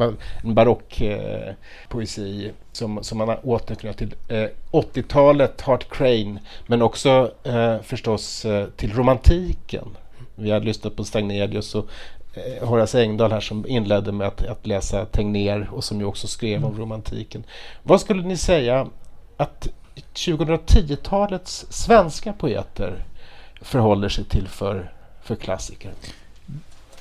en 0.44 0.55
barockpoesi 0.55 2.46
eh, 2.46 2.53
som, 2.72 3.05
som 3.05 3.18
man 3.18 3.36
återknöt 3.42 3.96
till. 3.96 4.14
Eh, 4.28 4.48
80-talet, 4.70 5.61
Hart 5.61 5.90
Crane, 5.90 6.40
men 6.66 6.82
också 6.82 7.32
eh, 7.42 7.80
förstås 7.82 8.44
eh, 8.44 8.66
till 8.66 8.92
romantiken. 8.92 9.88
Vi 10.35 10.51
hade 10.51 10.64
lyssnat 10.64 10.97
på 10.97 11.05
Stagnelius 11.05 11.74
och 11.74 11.89
eh, 12.35 12.68
Horace 12.68 13.03
Engdahl 13.03 13.33
här 13.33 13.41
som 13.41 13.66
inledde 13.66 14.12
med 14.12 14.26
att, 14.26 14.47
att 14.47 14.66
läsa 14.66 15.05
Tegnér 15.05 15.68
och 15.72 15.85
som 15.85 15.99
ju 15.99 16.05
också 16.05 16.26
skrev 16.26 16.57
mm. 16.57 16.70
om 16.70 16.78
romantiken. 16.78 17.45
Vad 17.83 18.01
skulle 18.01 18.22
ni 18.22 18.37
säga 18.37 18.87
att 19.37 19.68
2010-talets 20.14 21.66
svenska 21.70 22.33
poeter 22.33 23.05
förhåller 23.61 24.09
sig 24.09 24.24
till 24.24 24.49
för, 24.49 24.93
för 25.22 25.35
klassiker? 25.35 25.93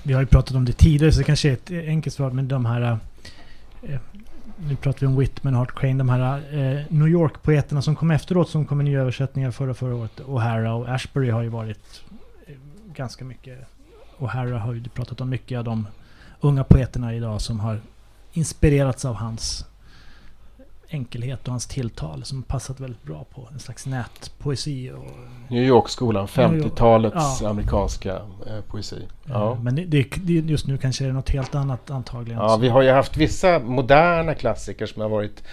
Vi 0.04 0.14
har 0.14 0.22
ju 0.22 0.28
pratat 0.28 0.56
om 0.56 0.66
det 0.66 0.74
tidigare 0.74 1.12
så 1.12 1.20
det 1.20 1.24
kanske 1.24 1.50
är 1.50 1.54
ett 1.54 1.72
enkelt 1.72 2.16
svar 2.16 2.32
men 2.32 2.48
de 2.48 2.66
här 2.66 2.98
eh, 3.84 4.00
nu 4.70 4.76
pratar 4.76 5.00
vi 5.00 5.06
om 5.06 5.18
Whitman, 5.18 5.54
Hart 5.54 5.80
Crane, 5.80 5.98
de 5.98 6.10
här 6.10 6.38
eh, 6.38 6.82
New 6.90 7.08
York-poeterna 7.08 7.82
som 7.82 7.96
kom 7.96 8.12
efteråt 8.12 8.50
som 8.50 8.66
kom 8.66 8.82
i 8.82 8.84
nya 8.84 9.02
översättningar 9.02 9.52
förra, 9.52 9.74
förra 9.74 9.96
året. 9.96 10.20
O'Hara 10.20 10.72
och 10.72 10.90
Ashbury 10.90 11.30
har 11.30 11.42
ju 11.42 11.50
varit 11.50 12.04
ganska 12.96 13.26
mycket. 13.26 13.60
O'Hara 14.18 14.58
har 14.58 14.74
ju 14.74 14.84
pratat 14.84 15.22
om 15.22 15.30
mycket 15.30 15.58
av 15.58 15.64
de 15.64 15.88
unga 16.40 16.64
poeterna 16.64 17.16
idag 17.16 17.42
som 17.42 17.60
har 17.60 17.82
inspirerats 18.34 19.06
av 19.06 19.16
hans 19.16 19.66
enkelhet 20.94 21.48
och 21.48 21.52
hans 21.52 21.68
tilltal 21.68 22.24
som 22.24 22.44
passat 22.44 22.80
väldigt 22.80 23.04
bra 23.04 23.26
på 23.36 23.48
en 23.54 23.60
slags 23.60 23.86
nätpoesi. 23.86 24.92
Och 24.92 25.06
New 25.50 25.64
York-skolan, 25.64 26.28
50-talets 26.28 27.42
ja. 27.42 27.50
amerikanska 27.50 28.16
eh, 28.48 28.62
poesi. 28.68 29.08
Ja. 29.26 29.58
Men 29.62 29.76
det, 29.76 29.86
det, 29.86 30.34
just 30.34 30.68
nu 30.68 30.78
kanske 30.78 31.04
det 31.04 31.10
är 31.10 31.14
något 31.14 31.30
helt 31.30 31.56
annat 31.56 31.92
antagligen. 31.92 32.42
Ja, 32.42 32.58
vi 32.58 32.70
har 32.70 32.82
ju 32.82 32.92
haft 32.92 33.18
vissa 33.18 33.60
moderna 33.60 34.36
klassiker 34.36 34.86
som 34.86 35.02
har 35.02 35.10
varit 35.10 35.44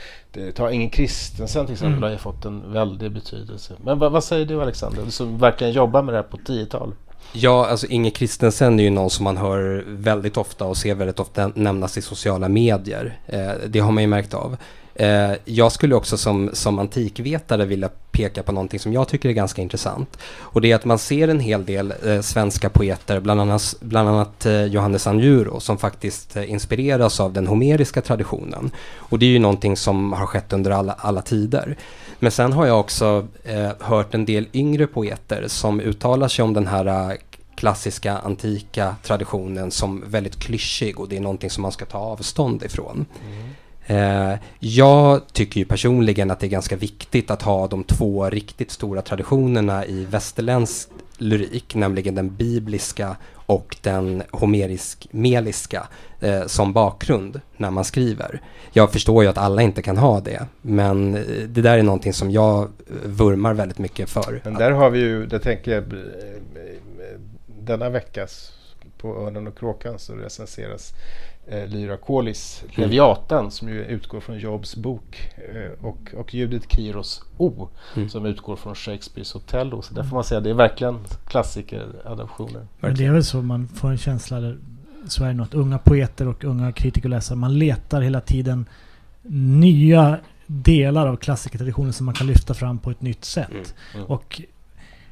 Ta 0.54 0.70
Ingen 0.70 0.90
Kristensen 0.90 1.66
till 1.66 1.72
exempel 1.72 1.96
mm. 1.96 2.02
har 2.02 2.10
ju 2.10 2.18
fått 2.18 2.44
en 2.44 2.72
väldig 2.72 3.12
betydelse. 3.12 3.74
Men 3.84 3.98
vad, 3.98 4.12
vad 4.12 4.24
säger 4.24 4.46
du 4.46 4.62
Alexander, 4.62 5.04
du 5.04 5.10
som 5.10 5.38
verkligen 5.38 5.72
jobbar 5.72 6.02
med 6.02 6.14
det 6.14 6.18
här 6.18 6.28
på 6.28 6.36
10-tal? 6.36 6.94
Ja, 7.32 7.66
alltså 7.66 7.86
Inge 7.86 8.10
Kristensen 8.10 8.80
är 8.80 8.84
ju 8.84 8.90
någon 8.90 9.10
som 9.10 9.24
man 9.24 9.36
hör 9.36 9.84
väldigt 9.86 10.36
ofta 10.36 10.64
och 10.64 10.76
ser 10.76 10.94
väldigt 10.94 11.20
ofta 11.20 11.52
nämnas 11.54 11.98
i 11.98 12.02
sociala 12.02 12.48
medier. 12.48 13.18
Eh, 13.26 13.52
det 13.66 13.78
har 13.78 13.92
man 13.92 14.02
ju 14.02 14.06
märkt 14.06 14.34
av. 14.34 14.56
Eh, 14.94 15.32
jag 15.44 15.72
skulle 15.72 15.94
också 15.94 16.16
som, 16.16 16.50
som 16.52 16.78
antikvetare 16.78 17.64
vilja 17.64 17.90
peka 18.12 18.42
på 18.42 18.52
någonting 18.52 18.80
som 18.80 18.92
jag 18.92 19.08
tycker 19.08 19.28
är 19.28 19.32
ganska 19.32 19.62
intressant. 19.62 20.18
Och 20.38 20.60
det 20.60 20.72
är 20.72 20.76
att 20.76 20.84
man 20.84 20.98
ser 20.98 21.28
en 21.28 21.40
hel 21.40 21.64
del 21.64 21.94
eh, 22.04 22.20
svenska 22.20 22.70
poeter, 22.70 23.20
bland 23.20 23.40
annat, 23.40 23.74
bland 23.80 24.08
annat 24.08 24.46
eh, 24.46 24.64
Johannes 24.64 25.06
Anjuro, 25.06 25.60
som 25.60 25.78
faktiskt 25.78 26.36
eh, 26.36 26.50
inspireras 26.50 27.20
av 27.20 27.32
den 27.32 27.46
homeriska 27.46 28.00
traditionen. 28.00 28.70
Och 28.96 29.18
det 29.18 29.26
är 29.26 29.30
ju 29.30 29.38
någonting 29.38 29.76
som 29.76 30.12
har 30.12 30.26
skett 30.26 30.52
under 30.52 30.70
alla, 30.70 30.92
alla 30.92 31.22
tider. 31.22 31.76
Men 32.18 32.30
sen 32.30 32.52
har 32.52 32.66
jag 32.66 32.80
också 32.80 33.26
eh, 33.44 33.70
hört 33.80 34.14
en 34.14 34.24
del 34.24 34.46
yngre 34.52 34.86
poeter 34.86 35.44
som 35.48 35.80
uttalar 35.80 36.28
sig 36.28 36.42
om 36.42 36.54
den 36.54 36.66
här 36.66 37.10
eh, 37.10 37.16
klassiska 37.54 38.18
antika 38.18 38.96
traditionen 39.02 39.70
som 39.70 40.04
väldigt 40.06 40.38
klyschig 40.38 41.00
och 41.00 41.08
det 41.08 41.16
är 41.16 41.20
någonting 41.20 41.50
som 41.50 41.62
man 41.62 41.72
ska 41.72 41.84
ta 41.84 41.98
avstånd 41.98 42.62
ifrån. 42.62 43.06
Mm. 43.26 43.48
Eh, 43.88 44.38
jag 44.58 45.20
tycker 45.32 45.60
ju 45.60 45.64
personligen 45.64 46.30
att 46.30 46.40
det 46.40 46.46
är 46.46 46.48
ganska 46.48 46.76
viktigt 46.76 47.30
att 47.30 47.42
ha 47.42 47.66
de 47.66 47.84
två 47.84 48.30
riktigt 48.30 48.70
stora 48.70 49.02
traditionerna 49.02 49.86
i 49.86 50.04
västerländsk 50.04 50.88
lyrik, 51.18 51.74
nämligen 51.74 52.14
den 52.14 52.36
bibliska 52.36 53.16
och 53.48 53.76
den 53.82 54.22
homerisk-meliska 54.30 55.88
eh, 56.20 56.46
som 56.46 56.72
bakgrund 56.72 57.40
när 57.56 57.70
man 57.70 57.84
skriver. 57.84 58.40
Jag 58.72 58.92
förstår 58.92 59.22
ju 59.22 59.30
att 59.30 59.38
alla 59.38 59.62
inte 59.62 59.82
kan 59.82 59.96
ha 59.96 60.20
det, 60.20 60.46
men 60.62 61.14
eh, 61.14 61.22
det 61.48 61.62
där 61.62 61.78
är 61.78 61.82
någonting 61.82 62.12
som 62.12 62.30
jag 62.30 62.68
vurmar 63.04 63.54
väldigt 63.54 63.78
mycket 63.78 64.10
för. 64.10 64.40
Men 64.44 64.54
där 64.54 64.70
har 64.70 64.90
vi 64.90 64.98
ju, 64.98 65.26
det 65.26 65.38
tänker 65.38 65.72
jag, 65.72 65.82
eh, 65.82 65.98
denna 67.46 67.90
veckas 67.90 68.52
på 68.98 69.16
Örnen 69.16 69.46
och 69.46 69.58
kråkan 69.58 69.98
så 69.98 70.14
recenseras 70.14 70.92
eh, 71.50 71.66
Lyra 71.66 71.96
Kolis 71.96 72.62
mm. 72.62 72.90
Leviatan 72.90 73.50
som 73.50 73.68
ju 73.68 73.84
utgår 73.84 74.20
från 74.20 74.38
Jobs 74.38 74.76
bok 74.76 75.30
eh, 75.36 75.86
och, 75.86 76.14
och 76.16 76.34
Judith 76.34 76.68
Kiros 76.68 77.22
O 77.36 77.68
mm. 77.96 78.08
som 78.08 78.26
utgår 78.26 78.56
från 78.56 78.74
Shakespeares 78.74 79.34
Othello. 79.34 79.82
Så 79.82 79.94
där 79.94 80.02
får 80.02 80.14
man 80.14 80.24
säga 80.24 80.40
det 80.40 80.50
är 80.50 80.54
verkligen 80.54 80.98
klassikeradaptioner. 81.26 82.66
Men 82.80 82.94
det 82.94 83.06
är 83.06 83.12
väl 83.12 83.24
så 83.24 83.42
man 83.42 83.68
får 83.68 83.90
en 83.90 83.98
känsla, 83.98 84.54
så 85.08 85.24
är 85.24 85.28
det 85.28 85.34
något, 85.34 85.54
unga 85.54 85.78
poeter 85.78 86.28
och 86.28 86.44
unga 86.44 86.72
kritiker 86.72 87.08
läsare, 87.08 87.36
man 87.36 87.58
letar 87.58 88.00
hela 88.00 88.20
tiden 88.20 88.66
nya 89.60 90.18
delar 90.46 91.06
av 91.06 91.16
klassikertraditionen 91.16 91.92
som 91.92 92.06
man 92.06 92.14
kan 92.14 92.26
lyfta 92.26 92.54
fram 92.54 92.78
på 92.78 92.90
ett 92.90 93.00
nytt 93.00 93.24
sätt. 93.24 93.50
Mm. 93.50 93.64
Mm. 93.94 94.06
Och 94.06 94.42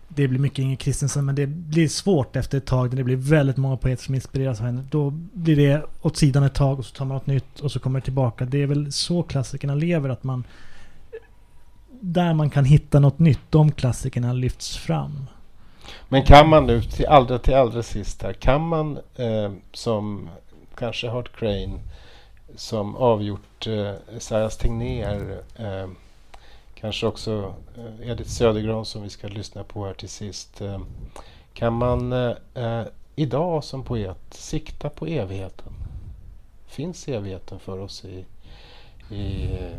det 0.08 0.28
blir 0.28 0.40
mycket 0.40 0.58
Inger 0.58 0.76
Kristensen, 0.76 1.24
men 1.24 1.34
det 1.34 1.46
blir 1.46 1.88
svårt 1.88 2.36
efter 2.36 2.58
ett 2.58 2.66
tag 2.66 2.88
när 2.88 2.96
det 2.96 3.04
blir 3.04 3.16
väldigt 3.16 3.56
många 3.56 3.76
poeter 3.76 4.04
som 4.04 4.14
inspireras 4.14 4.60
av 4.60 4.66
henne. 4.66 4.84
Då 4.90 5.10
blir 5.32 5.56
det 5.56 5.82
åt 6.02 6.16
sidan 6.16 6.42
ett 6.42 6.54
tag 6.54 6.78
och 6.78 6.84
så 6.84 6.94
tar 6.94 7.04
man 7.04 7.14
något 7.14 7.26
nytt 7.26 7.60
och 7.60 7.72
så 7.72 7.78
kommer 7.78 8.00
det 8.00 8.04
tillbaka. 8.04 8.44
Det 8.44 8.62
är 8.62 8.66
väl 8.66 8.92
så 8.92 9.22
klassikerna 9.22 9.74
lever, 9.74 10.08
att 10.08 10.24
man... 10.24 10.44
Där 12.00 12.34
man 12.34 12.50
kan 12.50 12.64
hitta 12.64 13.00
något 13.00 13.18
nytt, 13.18 13.40
de 13.50 13.72
klassikerna 13.72 14.32
lyfts 14.32 14.76
fram. 14.76 15.26
Men 16.08 16.24
kan 16.24 16.48
man 16.48 16.66
nu, 16.66 16.82
till 16.82 17.06
allra, 17.06 17.38
till 17.38 17.54
allra 17.54 17.82
sist 17.82 18.22
här, 18.22 18.32
kan 18.32 18.68
man 18.68 18.98
eh, 19.16 19.52
som 19.72 20.28
kanske 20.74 21.08
Hart 21.08 21.36
Crane, 21.38 21.78
som 22.56 22.96
avgjort 22.96 23.66
eh, 23.66 24.16
Esaias 24.16 24.56
Tegnér 24.56 25.38
eh, 25.56 25.88
Kanske 26.80 27.06
också 27.06 27.54
eh, 27.76 28.10
Edith 28.10 28.30
Södergran 28.30 28.84
som 28.84 29.02
vi 29.02 29.10
ska 29.10 29.28
lyssna 29.28 29.64
på 29.64 29.86
här 29.86 29.94
till 29.94 30.08
sist. 30.08 30.60
Eh, 30.60 30.80
kan 31.54 31.72
man 31.72 32.12
eh, 32.12 32.82
idag 33.16 33.64
som 33.64 33.84
poet 33.84 34.18
sikta 34.30 34.88
på 34.88 35.06
evigheten? 35.06 35.72
Finns 36.66 37.08
evigheten 37.08 37.58
för 37.58 37.78
oss 37.78 38.04
i, 38.04 38.24
i 39.14 39.44
eh, 39.44 39.76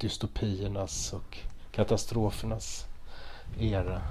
dystopiernas 0.00 1.12
och 1.12 1.38
katastrofernas 1.72 2.86
era? 3.58 4.02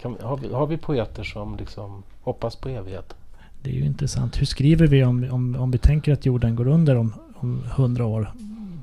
Kan, 0.00 0.16
har, 0.22 0.36
vi, 0.36 0.52
har 0.52 0.66
vi 0.66 0.76
poeter 0.76 1.24
som 1.24 1.56
liksom 1.56 2.02
hoppas 2.22 2.56
på 2.56 2.68
evigheten? 2.68 3.16
Det 3.62 3.70
är 3.70 3.74
ju 3.74 3.84
intressant. 3.84 4.40
Hur 4.40 4.46
skriver 4.46 4.86
vi 4.86 5.04
om, 5.04 5.28
om, 5.30 5.56
om 5.56 5.70
vi 5.70 5.78
tänker 5.78 6.12
att 6.12 6.26
jorden 6.26 6.56
går 6.56 6.68
under 6.68 6.96
om, 6.96 7.14
om 7.34 7.62
hundra 7.76 8.06
år? 8.06 8.32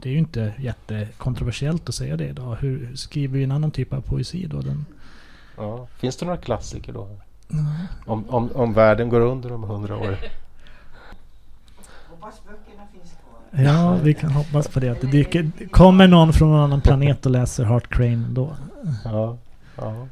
Det 0.01 0.09
är 0.09 0.13
ju 0.13 0.19
inte 0.19 0.53
jättekontroversiellt 0.59 1.89
att 1.89 1.95
säga 1.95 2.17
det 2.17 2.27
idag. 2.27 2.55
Hur 2.55 2.95
skriver 2.95 3.37
vi 3.37 3.43
en 3.43 3.51
annan 3.51 3.71
typ 3.71 3.93
av 3.93 4.01
poesi 4.01 4.47
då? 4.47 4.61
Den... 4.61 4.85
Ja, 5.57 5.87
finns 5.97 6.17
det 6.17 6.25
några 6.25 6.37
klassiker 6.37 6.93
då? 6.93 7.09
Mm. 7.51 7.65
Om, 8.05 8.29
om, 8.29 8.51
om 8.51 8.73
världen 8.73 9.09
går 9.09 9.19
under 9.19 9.53
om 9.53 9.63
hundra 9.63 9.97
år? 9.97 10.17
Hoppas 12.09 12.41
böckerna 12.43 12.87
finns 12.93 13.11
kvar. 13.11 13.63
Ja, 13.63 13.97
vi 14.03 14.13
kan 14.13 14.31
hoppas 14.31 14.67
på 14.67 14.79
det. 14.79 14.89
Att 14.89 15.01
det 15.01 15.07
dyker, 15.07 15.51
kommer 15.71 16.07
någon 16.07 16.33
från 16.33 16.53
en 16.53 16.59
annan 16.59 16.81
planet 16.81 17.25
och 17.25 17.31
läser 17.31 17.65
Heart 17.65 17.87
Crane 17.89 18.27
då. 18.29 18.55
Ja, 19.03 19.37
ja. 19.75 20.07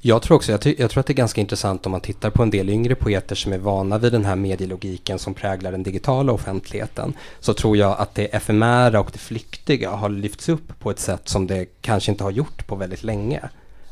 Jag 0.00 0.22
tror 0.22 0.36
också, 0.36 0.52
jag, 0.52 0.74
jag, 0.78 0.90
tror 0.90 1.00
att 1.00 1.06
det 1.06 1.12
är 1.12 1.14
ganska 1.14 1.40
intressant 1.40 1.86
om 1.86 1.92
man 1.92 2.00
tittar 2.00 2.30
på 2.30 2.42
en 2.42 2.50
del 2.50 2.70
yngre 2.70 2.94
poeter 2.94 3.34
som 3.34 3.52
är 3.52 3.58
vana 3.58 3.98
vid 3.98 4.12
den 4.12 4.24
här 4.24 4.36
medielogiken 4.36 5.18
som 5.18 5.34
präglar 5.34 5.72
den 5.72 5.82
digitala 5.82 6.32
offentligheten. 6.32 7.12
Så 7.40 7.54
tror 7.54 7.76
jag 7.76 7.98
att 7.98 8.14
det 8.14 8.24
efemära 8.24 9.00
och 9.00 9.10
det 9.12 9.18
flyktiga 9.18 9.90
har 9.90 10.08
lyfts 10.08 10.48
upp 10.48 10.78
på 10.78 10.90
ett 10.90 10.98
sätt 10.98 11.28
som 11.28 11.46
det 11.46 11.66
kanske 11.80 12.10
inte 12.10 12.24
har 12.24 12.30
gjort 12.30 12.66
på 12.66 12.76
väldigt 12.76 13.02
länge. 13.02 13.40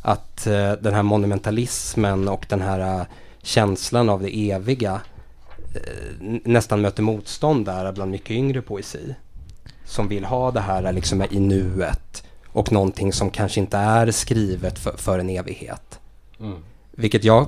Att 0.02 0.46
eh, 0.46 0.72
den 0.72 0.94
här 0.94 1.02
monumentalismen 1.02 2.28
och 2.28 2.46
den 2.48 2.62
här 2.62 3.00
uh, 3.00 3.06
känslan 3.42 4.08
av 4.08 4.22
det 4.22 4.50
eviga 4.50 5.00
eh, 5.74 6.38
nästan 6.44 6.80
möter 6.80 7.02
motstånd 7.02 7.66
där 7.66 7.92
bland 7.92 8.10
mycket 8.10 8.30
yngre 8.30 8.62
poesi. 8.62 9.14
Som 9.84 10.08
vill 10.08 10.24
ha 10.24 10.50
det 10.50 10.60
här 10.60 10.92
liksom 10.92 11.24
i 11.30 11.40
nuet 11.40 12.25
och 12.56 12.72
någonting 12.72 13.12
som 13.12 13.30
kanske 13.30 13.60
inte 13.60 13.76
är 13.76 14.10
skrivet 14.10 14.78
för, 14.78 14.96
för 14.96 15.18
en 15.18 15.30
evighet. 15.30 16.00
Mm. 16.40 16.56
vilket 16.90 17.24
jag 17.24 17.46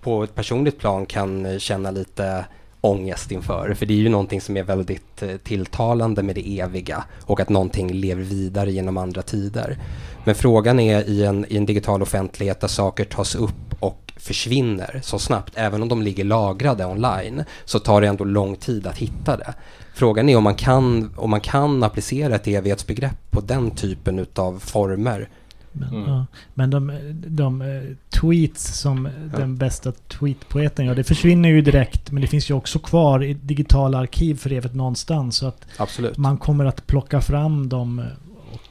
på 0.00 0.22
ett 0.22 0.34
personligt 0.34 0.78
plan 0.78 1.06
kan 1.06 1.58
känna 1.58 1.90
lite 1.90 2.44
ångest 2.80 3.30
inför. 3.30 3.74
För 3.74 3.86
det 3.86 3.94
är 3.94 3.98
ju 3.98 4.08
någonting 4.08 4.40
som 4.40 4.56
är 4.56 4.62
väldigt 4.62 5.22
eh, 5.22 5.36
tilltalande 5.36 6.22
med 6.22 6.34
det 6.34 6.60
eviga 6.60 7.04
och 7.22 7.40
att 7.40 7.48
någonting 7.48 7.92
lever 7.92 8.22
vidare 8.22 8.72
genom 8.72 8.96
andra 8.96 9.22
tider. 9.22 9.78
Men 10.24 10.34
frågan 10.34 10.80
är 10.80 11.08
i 11.08 11.24
en, 11.24 11.46
i 11.48 11.56
en 11.56 11.66
digital 11.66 12.02
offentlighet 12.02 12.60
där 12.60 12.68
saker 12.68 13.04
tas 13.04 13.34
upp 13.34 13.74
och 13.80 14.07
försvinner 14.18 15.00
så 15.02 15.18
snabbt, 15.18 15.52
även 15.54 15.82
om 15.82 15.88
de 15.88 16.02
ligger 16.02 16.24
lagrade 16.24 16.84
online, 16.86 17.44
så 17.64 17.78
tar 17.78 18.00
det 18.00 18.06
ändå 18.06 18.24
lång 18.24 18.56
tid 18.56 18.86
att 18.86 18.98
hitta 18.98 19.36
det. 19.36 19.54
Frågan 19.94 20.28
är 20.28 20.36
om 20.36 20.44
man 20.44 20.54
kan, 20.54 21.10
om 21.16 21.30
man 21.30 21.40
kan 21.40 21.82
applicera 21.82 22.34
ett 22.34 22.46
evighetsbegrepp 22.48 23.30
på 23.30 23.40
den 23.40 23.70
typen 23.70 24.26
av 24.34 24.58
former 24.58 25.28
Men, 25.72 25.88
Mm. 25.94 26.08
ja. 26.10 26.26
Men 26.54 26.70
de, 26.70 26.92
de 27.26 27.62
eh, 27.62 27.82
tweets 28.20 28.78
som 28.80 29.08
den 29.36 29.56
bästa 29.56 29.92
tweetpoeten 29.92 30.86
gör, 30.86 30.94
det 30.94 31.04
försvinner 31.04 31.48
ju 31.48 31.60
direkt. 31.62 32.10
Men 32.10 32.20
det 32.22 32.26
finns 32.28 32.50
ju 32.50 32.54
också 32.54 32.78
kvar 32.78 33.24
i 33.24 33.34
digitala 33.34 33.98
arkiv 33.98 34.34
för 34.34 34.52
evigt 34.52 34.74
någonstans. 34.74 35.36
Så 35.36 35.46
att 35.46 35.66
Absolut. 35.76 36.18
man 36.18 36.38
kommer 36.38 36.64
att 36.64 36.86
plocka 36.86 37.20
fram 37.20 37.68
dem 37.68 38.02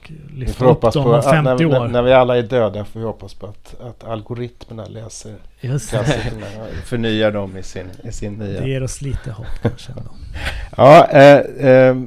och 0.10 0.32
Vi 0.34 0.40
lyfta 0.40 0.66
upp 0.66 0.82
dem 0.82 0.92
på, 0.94 1.00
om 1.00 1.16
att 1.16 1.26
50 1.26 1.44
när, 1.44 1.66
år. 1.66 1.80
när, 1.80 1.88
när 1.88 2.02
vi 2.02 2.14
alla 2.14 2.38
är 2.38 2.44
döda 2.44 2.86
får 2.86 3.00
vi 3.00 3.06
hoppas 3.06 3.34
på 3.34 3.48
att, 3.48 3.76
att 3.82 4.04
algoritmerna 4.04 4.86
läser 4.86 5.34
Just 5.62 5.90
klassikerna 5.90 6.46
och 6.62 6.68
förnyar 6.86 7.32
dem 7.32 7.58
i 7.58 7.64
sin, 7.64 7.88
i 8.04 8.12
sin 8.12 8.34
nya... 8.34 8.62
Det 8.62 8.70
ger 8.70 8.84
oss 8.84 9.02
lite 9.02 9.32
hopp 9.32 9.48
kanske 9.62 9.92
ändå. 9.92 10.12
Ja, 10.78 11.08
eh, 11.08 11.70
eh, 11.70 11.98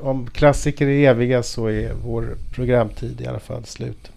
om 0.00 0.26
klassiker 0.26 0.86
är 0.86 1.10
eviga 1.10 1.42
så 1.42 1.66
är 1.66 1.92
vår 2.04 2.36
programtid 2.54 3.20
i 3.20 3.26
alla 3.26 3.40
fall 3.40 3.64
slut. 3.64 4.10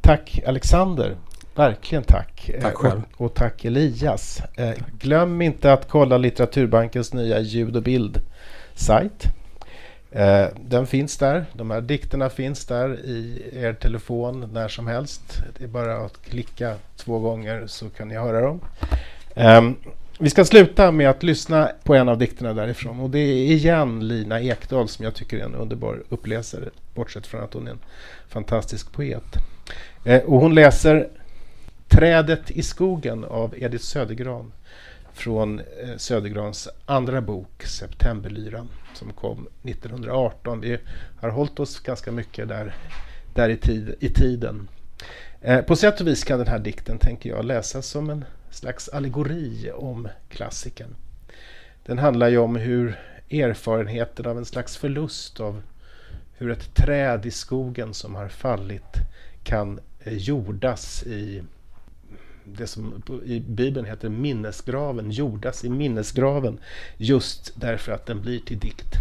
Tack 0.00 0.40
Alexander, 0.46 1.16
verkligen 1.54 2.04
tack. 2.04 2.50
Tack 2.60 2.72
Eh, 2.72 2.78
själv. 2.78 3.02
Och, 3.16 3.26
och 3.26 3.34
tack 3.34 3.64
Elias. 3.64 4.42
Eh, 4.56 4.70
glöm 4.98 5.42
inte 5.42 5.72
att 5.72 5.88
kolla 5.88 6.18
Litteraturbankens 6.18 7.12
nya 7.12 7.40
ljud 7.40 7.76
och 7.76 7.82
bild-sajt. 7.82 9.24
Eh, 10.10 10.46
den 10.60 10.86
finns 10.86 11.16
där. 11.16 11.44
De 11.52 11.70
här 11.70 11.80
dikterna 11.80 12.30
finns 12.30 12.64
där 12.64 13.00
i 13.04 13.42
er 13.52 13.72
telefon 13.72 14.50
när 14.52 14.68
som 14.68 14.86
helst. 14.86 15.42
Det 15.58 15.64
är 15.64 15.68
bara 15.68 15.96
att 15.96 16.22
klicka 16.22 16.74
två 16.96 17.18
gånger 17.18 17.66
så 17.66 17.90
kan 17.90 18.08
ni 18.08 18.14
höra 18.14 18.40
dem. 18.40 18.60
Ehm, 19.34 19.76
vi 20.20 20.30
ska 20.30 20.44
sluta 20.44 20.90
med 20.90 21.10
att 21.10 21.22
lyssna 21.22 21.70
på 21.84 21.94
en 21.94 22.08
av 22.08 22.18
dikterna 22.18 22.54
därifrån 22.54 23.00
och 23.00 23.10
det 23.10 23.18
är 23.18 23.52
igen 23.52 24.08
Lina 24.08 24.40
Ekdahl 24.40 24.88
som 24.88 25.04
jag 25.04 25.14
tycker 25.14 25.38
är 25.38 25.44
en 25.44 25.54
underbar 25.54 26.02
uppläsare 26.08 26.64
bortsett 26.94 27.26
från 27.26 27.42
att 27.42 27.54
hon 27.54 27.66
är 27.66 27.70
en 27.70 27.78
fantastisk 28.28 28.92
poet. 28.92 29.36
Eh, 30.04 30.22
och 30.22 30.40
hon 30.40 30.54
läser 30.54 31.08
Trädet 31.88 32.50
i 32.50 32.62
skogen 32.62 33.24
av 33.24 33.54
Edith 33.56 33.84
Södergran 33.84 34.52
från 35.18 35.58
eh, 35.58 35.96
Södergrans 35.96 36.68
andra 36.86 37.20
bok 37.20 37.62
Septemberlyran 37.62 38.68
som 38.94 39.12
kom 39.12 39.48
1918. 39.62 40.60
Vi 40.60 40.78
har 41.20 41.28
hållit 41.28 41.60
oss 41.60 41.80
ganska 41.80 42.12
mycket 42.12 42.48
där, 42.48 42.74
där 43.34 43.48
i, 43.48 43.56
tid, 43.56 43.94
i 44.00 44.08
tiden. 44.08 44.68
Eh, 45.40 45.60
på 45.60 45.76
sätt 45.76 46.00
och 46.00 46.06
vis 46.06 46.24
kan 46.24 46.38
den 46.38 46.48
här 46.48 46.58
dikten, 46.58 46.98
tänker 46.98 47.30
jag, 47.30 47.44
läsas 47.44 47.86
som 47.86 48.10
en 48.10 48.24
slags 48.50 48.88
allegori 48.88 49.70
om 49.74 50.08
klassikern. 50.28 50.94
Den 51.86 51.98
handlar 51.98 52.28
ju 52.28 52.38
om 52.38 52.56
hur 52.56 52.98
erfarenheten 53.30 54.26
av 54.26 54.38
en 54.38 54.44
slags 54.44 54.76
förlust 54.76 55.40
av 55.40 55.62
hur 56.32 56.50
ett 56.50 56.74
träd 56.74 57.26
i 57.26 57.30
skogen 57.30 57.94
som 57.94 58.14
har 58.14 58.28
fallit 58.28 58.96
kan 59.42 59.80
eh, 60.00 60.16
jordas 60.16 61.02
i 61.02 61.42
det 62.56 62.66
som 62.66 63.02
i 63.24 63.40
Bibeln 63.40 63.86
heter 63.86 64.08
minnesgraven, 64.08 65.10
jordas 65.10 65.64
i 65.64 65.68
minnesgraven 65.68 66.58
just 66.96 67.52
därför 67.60 67.92
att 67.92 68.06
den 68.06 68.20
blir 68.20 68.40
till 68.40 68.58
dikt. 68.58 68.94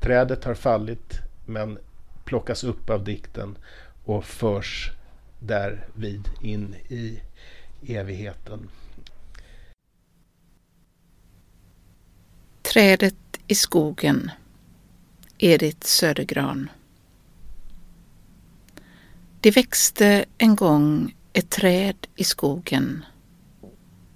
Trädet 0.00 0.44
har 0.44 0.54
fallit 0.54 1.18
men 1.46 1.78
plockas 2.24 2.64
upp 2.64 2.90
av 2.90 3.04
dikten 3.04 3.58
och 4.04 4.24
förs 4.24 4.92
därvid 5.38 6.28
in 6.42 6.74
i 6.88 7.20
evigheten. 7.86 8.68
Trädet 12.62 13.14
i 13.46 13.54
skogen. 13.54 14.30
Edith 15.38 15.86
Södergran. 15.86 16.70
Det 19.40 19.50
växte 19.50 20.24
en 20.38 20.56
gång 20.56 21.14
ett 21.36 21.50
träd 21.50 22.06
i 22.14 22.24
skogen. 22.24 23.04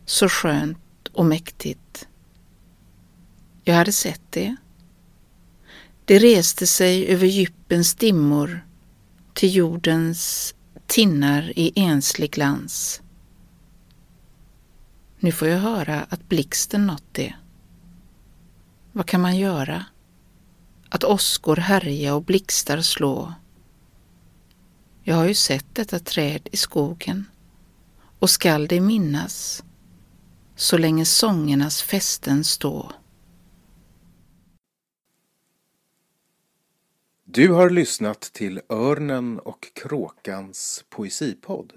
Så 0.06 0.28
skönt 0.28 1.08
och 1.12 1.26
mäktigt. 1.26 2.08
Jag 3.64 3.74
hade 3.74 3.92
sett 3.92 4.22
det. 4.30 4.56
Det 6.04 6.18
reste 6.18 6.66
sig 6.66 7.06
över 7.06 7.26
djupens 7.26 7.94
dimmor 7.94 8.66
till 9.34 9.54
jordens 9.54 10.54
tinnar 10.86 11.52
i 11.58 11.72
enslig 11.76 12.30
glans. 12.30 13.02
Nu 15.18 15.32
får 15.32 15.48
jag 15.48 15.58
höra 15.58 16.06
att 16.08 16.28
blixten 16.28 16.86
nått 16.86 17.04
det. 17.12 17.34
Vad 18.92 19.06
kan 19.06 19.20
man 19.20 19.36
göra? 19.36 19.84
Att 20.88 21.04
åskor 21.04 21.56
härja 21.56 22.14
och 22.14 22.24
blixtar 22.24 22.80
slå. 22.80 23.34
Jag 25.10 25.16
har 25.16 25.28
ju 25.28 25.34
sett 25.34 25.74
detta 25.74 25.98
träd 25.98 26.48
i 26.52 26.56
skogen 26.56 27.26
och 28.18 28.30
skall 28.30 28.66
det 28.66 28.80
minnas 28.80 29.64
så 30.56 30.78
länge 30.78 31.04
sångernas 31.04 31.82
fästen 31.82 32.44
stå. 32.44 32.92
Du 37.24 37.52
har 37.52 37.70
lyssnat 37.70 38.20
till 38.20 38.60
Örnen 38.68 39.38
och 39.38 39.74
kråkans 39.74 40.84
poesipodd. 40.88 41.72